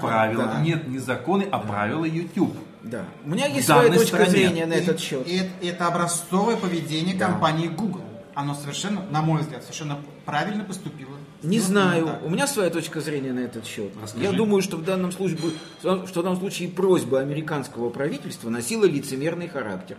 правила. 0.00 0.44
да. 0.46 0.60
Нет, 0.60 0.88
не 0.88 0.98
законы, 0.98 1.46
а 1.50 1.58
правила 1.58 2.04
YouTube. 2.04 2.56
Да. 2.82 3.04
У 3.26 3.30
меня 3.30 3.46
есть 3.46 3.66
своя 3.66 3.88
точка 3.92 4.06
стране. 4.24 4.30
зрения 4.30 4.64
на 4.66 4.72
И- 4.74 4.80
этот 4.80 4.98
счет. 5.00 5.26
и 5.28 5.36
это, 5.36 5.50
это 5.66 5.86
образцовое 5.88 6.56
поведение 6.56 7.14
Да. 7.14 7.26
компании 7.26 7.68
Google. 7.68 8.00
Оно 8.34 8.54
совершенно, 8.54 9.02
на 9.10 9.20
мой 9.20 9.42
взгляд, 9.42 9.62
совершенно 9.62 9.98
правильно 10.24 10.64
поступило. 10.64 11.10
Не 11.42 11.58
Сделано 11.58 11.90
знаю. 11.90 12.06
так. 12.06 12.26
У 12.26 12.30
меня 12.30 12.46
своя 12.46 12.70
точка 12.70 13.00
зрения 13.00 13.32
на 13.32 13.40
этот 13.40 13.66
счет. 13.66 13.90
Расскажи. 14.02 14.24
Я 14.24 14.32
думаю, 14.32 14.62
что 14.62 14.76
в 14.76 14.84
данном 14.84 15.10
случае, 15.12 15.38
что 15.80 15.96
в 16.04 16.12
данном 16.12 16.36
случае 16.36 16.68
просьба 16.68 17.20
американского 17.20 17.88
правительства 17.90 18.50
носила 18.50 18.84
лицемерный 18.84 19.48
характер. 19.48 19.96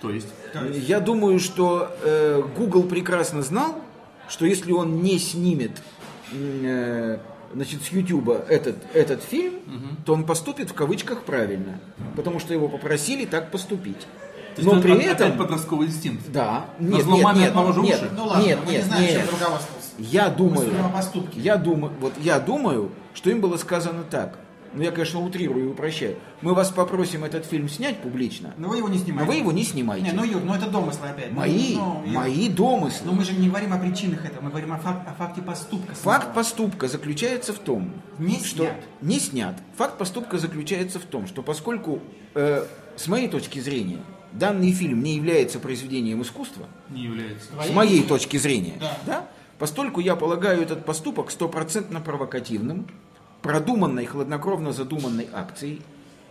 То 0.00 0.10
есть, 0.10 0.28
Я 0.86 1.00
думаю, 1.00 1.38
что 1.40 1.94
э, 2.02 2.42
Google 2.56 2.84
прекрасно 2.84 3.42
знал, 3.42 3.82
что 4.28 4.46
если 4.46 4.72
он 4.72 5.02
не 5.02 5.18
снимет 5.18 5.72
э, 6.32 7.18
значит, 7.52 7.82
с 7.82 7.88
YouTube 7.88 8.30
этот, 8.48 8.76
этот 8.94 9.22
фильм, 9.22 9.54
то 10.06 10.14
он 10.14 10.24
поступит 10.24 10.70
в 10.70 10.74
кавычках 10.74 11.24
правильно. 11.24 11.80
Потому 12.16 12.40
что 12.40 12.54
его 12.54 12.68
попросили 12.68 13.26
так 13.26 13.50
поступить. 13.50 14.06
То 14.54 14.62
есть 14.62 14.72
Но 14.72 14.80
при 14.80 14.92
опять 14.92 15.20
этом... 15.20 15.38
подростковый 15.38 15.86
инстинкт. 15.88 16.30
Да. 16.32 16.66
Нет, 16.78 17.06
нет, 17.06 17.34
нет, 17.36 17.48
отморожу 17.50 17.82
нет, 17.82 18.00
уши? 18.02 18.10
Ну 18.16 18.26
ладно, 18.26 18.44
нет, 18.46 18.58
мы 18.64 18.72
нет, 18.72 18.82
не 18.82 18.88
знаем, 18.88 19.02
нет. 19.04 19.12
чем 19.12 19.22
это 19.22 19.32
руководствовался. 19.32 19.88
Я 19.98 20.28
думаю, 20.28 20.72
я 21.34 21.56
думаю, 21.56 21.92
вот 22.00 22.12
я 22.20 22.40
думаю, 22.40 22.90
что 23.14 23.30
им 23.30 23.40
было 23.40 23.56
сказано 23.56 24.02
так. 24.04 24.38
Ну, 24.72 24.82
я, 24.84 24.92
конечно, 24.92 25.20
утрирую 25.20 25.64
и 25.64 25.68
упрощаю. 25.68 26.16
Мы 26.42 26.54
вас 26.54 26.70
попросим 26.70 27.24
этот 27.24 27.44
фильм 27.44 27.68
снять 27.68 27.98
публично, 27.98 28.54
Но 28.56 28.68
вы 28.68 28.76
его 28.76 28.88
не 28.88 28.98
но 28.98 29.04
снимаете. 29.04 29.32
вы 29.32 29.38
его 29.38 29.50
не 29.50 29.64
снимаете. 29.64 30.06
Не, 30.06 30.12
ну 30.12 30.22
Юр, 30.22 30.42
ну 30.44 30.54
это 30.54 30.70
домыслы 30.70 31.08
опять. 31.08 31.32
Ну, 31.32 31.40
мои, 31.40 31.74
ну, 31.74 32.02
Юр, 32.06 32.14
мои 32.14 32.48
домыслы. 32.48 33.06
Но 33.06 33.12
мы 33.12 33.24
же 33.24 33.32
не 33.32 33.48
говорим 33.48 33.72
о 33.72 33.78
причинах 33.78 34.24
этого, 34.24 34.44
мы 34.44 34.50
говорим 34.50 34.72
о, 34.72 34.78
фак- 34.78 35.04
о 35.08 35.14
факте 35.14 35.42
поступка. 35.42 35.92
Факт 35.96 36.22
самого. 36.22 36.32
поступка 36.34 36.86
заключается 36.86 37.52
в 37.52 37.58
том, 37.58 37.92
Не 38.18 38.38
что 38.38 38.62
снят. 38.62 38.74
не 39.00 39.18
снят. 39.18 39.56
Факт 39.76 39.98
поступка 39.98 40.38
заключается 40.38 41.00
в 41.00 41.04
том, 41.04 41.26
что 41.26 41.42
поскольку, 41.42 41.98
э, 42.36 42.64
с 42.94 43.08
моей 43.08 43.26
точки 43.26 43.58
зрения, 43.58 43.98
данный 44.32 44.72
фильм 44.72 45.02
не 45.02 45.16
является 45.16 45.58
произведением 45.58 46.22
искусства, 46.22 46.66
Не 46.88 47.02
является. 47.04 47.48
с 47.66 47.70
моей 47.72 48.02
точки 48.02 48.36
зрения, 48.36 48.74
Да. 48.80 48.98
да, 49.06 49.28
постольку 49.58 50.00
я 50.00 50.16
полагаю 50.16 50.62
этот 50.62 50.84
поступок 50.84 51.30
стопроцентно 51.30 52.00
провокативным, 52.00 52.86
продуманной, 53.42 54.06
хладнокровно 54.06 54.72
задуманной 54.72 55.28
акцией, 55.32 55.80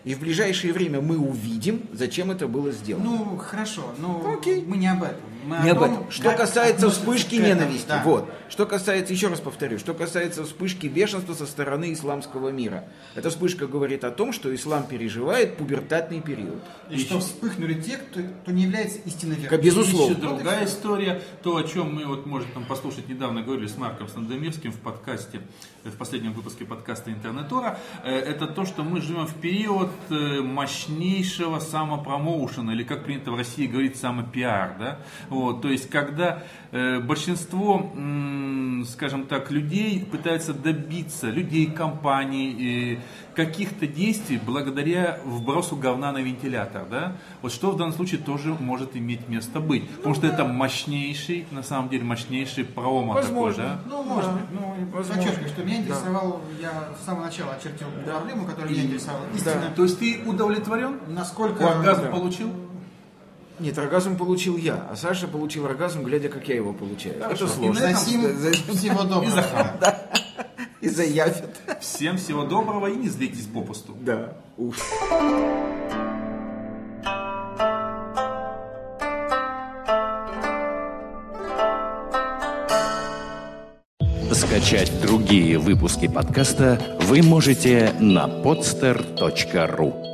и 0.03 0.15
в 0.15 0.19
ближайшее 0.19 0.73
время 0.73 1.01
мы 1.01 1.17
увидим, 1.17 1.81
зачем 1.93 2.31
это 2.31 2.47
было 2.47 2.71
сделано. 2.71 3.05
Ну, 3.05 3.37
хорошо, 3.37 3.93
ну, 3.97 4.33
Окей. 4.37 4.63
мы 4.65 4.77
не 4.77 4.87
об 4.87 5.03
этом. 5.03 5.21
Мы 5.43 5.57
Не 5.63 5.69
об 5.69 5.79
том, 5.79 5.93
этом. 5.93 6.11
Что 6.11 6.31
касается 6.33 6.89
вспышки 6.89 7.35
этому, 7.35 7.47
ненависти, 7.47 7.87
да. 7.87 8.01
вот. 8.03 8.29
Что 8.49 8.65
касается, 8.65 9.13
еще 9.13 9.27
раз 9.27 9.39
повторю, 9.39 9.79
что 9.79 9.93
касается 9.93 10.43
вспышки 10.43 10.87
бешенства 10.87 11.33
со 11.33 11.45
стороны 11.45 11.93
исламского 11.93 12.49
мира. 12.49 12.85
Эта 13.15 13.29
вспышка 13.29 13.65
говорит 13.65 14.03
о 14.03 14.11
том, 14.11 14.33
что 14.33 14.53
ислам 14.53 14.85
переживает 14.85 15.55
пубертатный 15.57 16.21
период. 16.21 16.61
И 16.89 16.97
что 16.97 17.19
вспыхнули 17.19 17.75
те, 17.75 17.97
кто, 17.97 18.19
кто 18.43 18.51
не 18.51 18.63
является 18.63 18.99
истинно 19.05 19.33
верным. 19.33 19.61
безусловно. 19.61 20.11
Еще 20.13 20.21
другая 20.21 20.65
история, 20.65 21.21
то, 21.41 21.55
о 21.55 21.63
чем 21.63 21.95
мы 21.95 22.05
вот 22.05 22.25
можем 22.25 22.51
там 22.51 22.65
послушать 22.65 23.07
недавно 23.07 23.41
говорили 23.41 23.67
с 23.67 23.77
Марком 23.77 24.07
Сандомирским 24.07 24.71
в 24.71 24.79
подкасте, 24.79 25.41
в 25.83 25.95
последнем 25.95 26.33
выпуске 26.33 26.65
подкаста 26.65 27.11
Интернетура, 27.11 27.79
э, 28.03 28.13
это 28.13 28.47
то, 28.47 28.65
что 28.65 28.83
мы 28.83 29.01
живем 29.01 29.25
в 29.25 29.35
период 29.35 29.88
вот 29.89 30.17
э, 30.17 30.41
мощнейшего 30.41 31.59
самопромоушена, 31.59 32.71
или 32.71 32.83
как 32.83 33.05
принято 33.05 33.31
в 33.31 33.35
России 33.35 33.67
говорить, 33.67 33.97
самопиар, 33.97 34.75
да, 34.79 34.99
вот, 35.29 35.61
то 35.61 35.69
есть 35.69 35.89
когда 35.89 36.43
э, 36.71 36.99
большинство, 36.99 37.91
скажем 38.87 39.25
так, 39.27 39.51
людей 39.51 40.05
пытаются 40.05 40.53
добиться, 40.53 41.29
людей, 41.29 41.67
компаний, 41.67 42.97
э, 42.97 43.28
каких-то 43.45 43.87
действий 43.87 44.37
благодаря 44.45 45.19
вбросу 45.23 45.75
говна 45.77 46.11
на 46.11 46.17
вентилятор, 46.17 46.85
да, 46.89 47.13
вот 47.41 47.53
что 47.53 47.71
в 47.71 47.77
данном 47.77 47.93
случае 47.93 48.19
тоже 48.19 48.53
может 48.59 48.95
иметь 48.97 49.29
место 49.29 49.59
быть, 49.61 49.89
потому 49.89 50.13
что 50.15 50.27
это 50.27 50.43
мощнейший, 50.43 51.45
на 51.51 51.63
самом 51.63 51.87
деле, 51.89 52.03
мощнейший 52.03 52.65
промо 52.65 53.13
такой, 53.15 53.29
Возможно. 53.29 53.63
да. 53.63 53.79
Ну, 53.89 54.03
может 54.03 54.31
Да. 54.31 54.37
быть. 54.37 54.45
Ну, 54.51 54.75
Возможно. 54.91 55.13
подчеркиваю, 55.23 55.49
что 55.49 55.63
меня 55.63 55.77
интересовал, 55.77 56.41
я 56.61 56.89
с 57.01 57.05
самого 57.05 57.25
начала 57.25 57.53
очертил 57.53 57.87
проблему, 58.05 58.45
которая 58.45 58.71
меня 58.71 58.83
интересовала. 58.83 59.23
Истина, 59.35 59.71
То 59.75 59.83
есть 59.83 59.99
ты 59.99 60.19
удовлетворен? 60.25 60.99
насколько... 61.07 61.65
Оргазм 61.71 62.01
да. 62.03 62.09
получил? 62.11 62.49
Нет, 63.59 63.77
оргазм 63.77 64.15
получил 64.17 64.55
я, 64.57 64.85
а 64.91 64.95
Саша 64.95 65.27
получил 65.27 65.65
оргазм, 65.65 66.03
глядя, 66.03 66.29
как 66.29 66.47
я 66.47 66.55
его 66.55 66.71
получаю. 66.73 67.15
Это 67.21 67.47
сложно. 67.47 67.83
И 67.87 67.91
на 67.91 67.93
за- 68.33 68.51
всего 68.51 69.03
доброго. 69.03 69.25
И. 69.25 70.18
И 70.81 70.89
заявит. 70.89 71.49
Всем 71.81 72.17
всего 72.17 72.43
доброго 72.43 72.87
и 72.87 72.95
не 72.95 73.09
злитесь 73.09 73.47
попусту. 73.47 73.95
Да, 73.99 74.33
уж. 74.57 74.77
Скачать 84.31 84.91
другие 85.01 85.57
выпуски 85.59 86.07
подкаста 86.07 86.97
вы 87.01 87.21
можете 87.21 87.93
на 87.99 88.27
podster.ru 88.27 90.08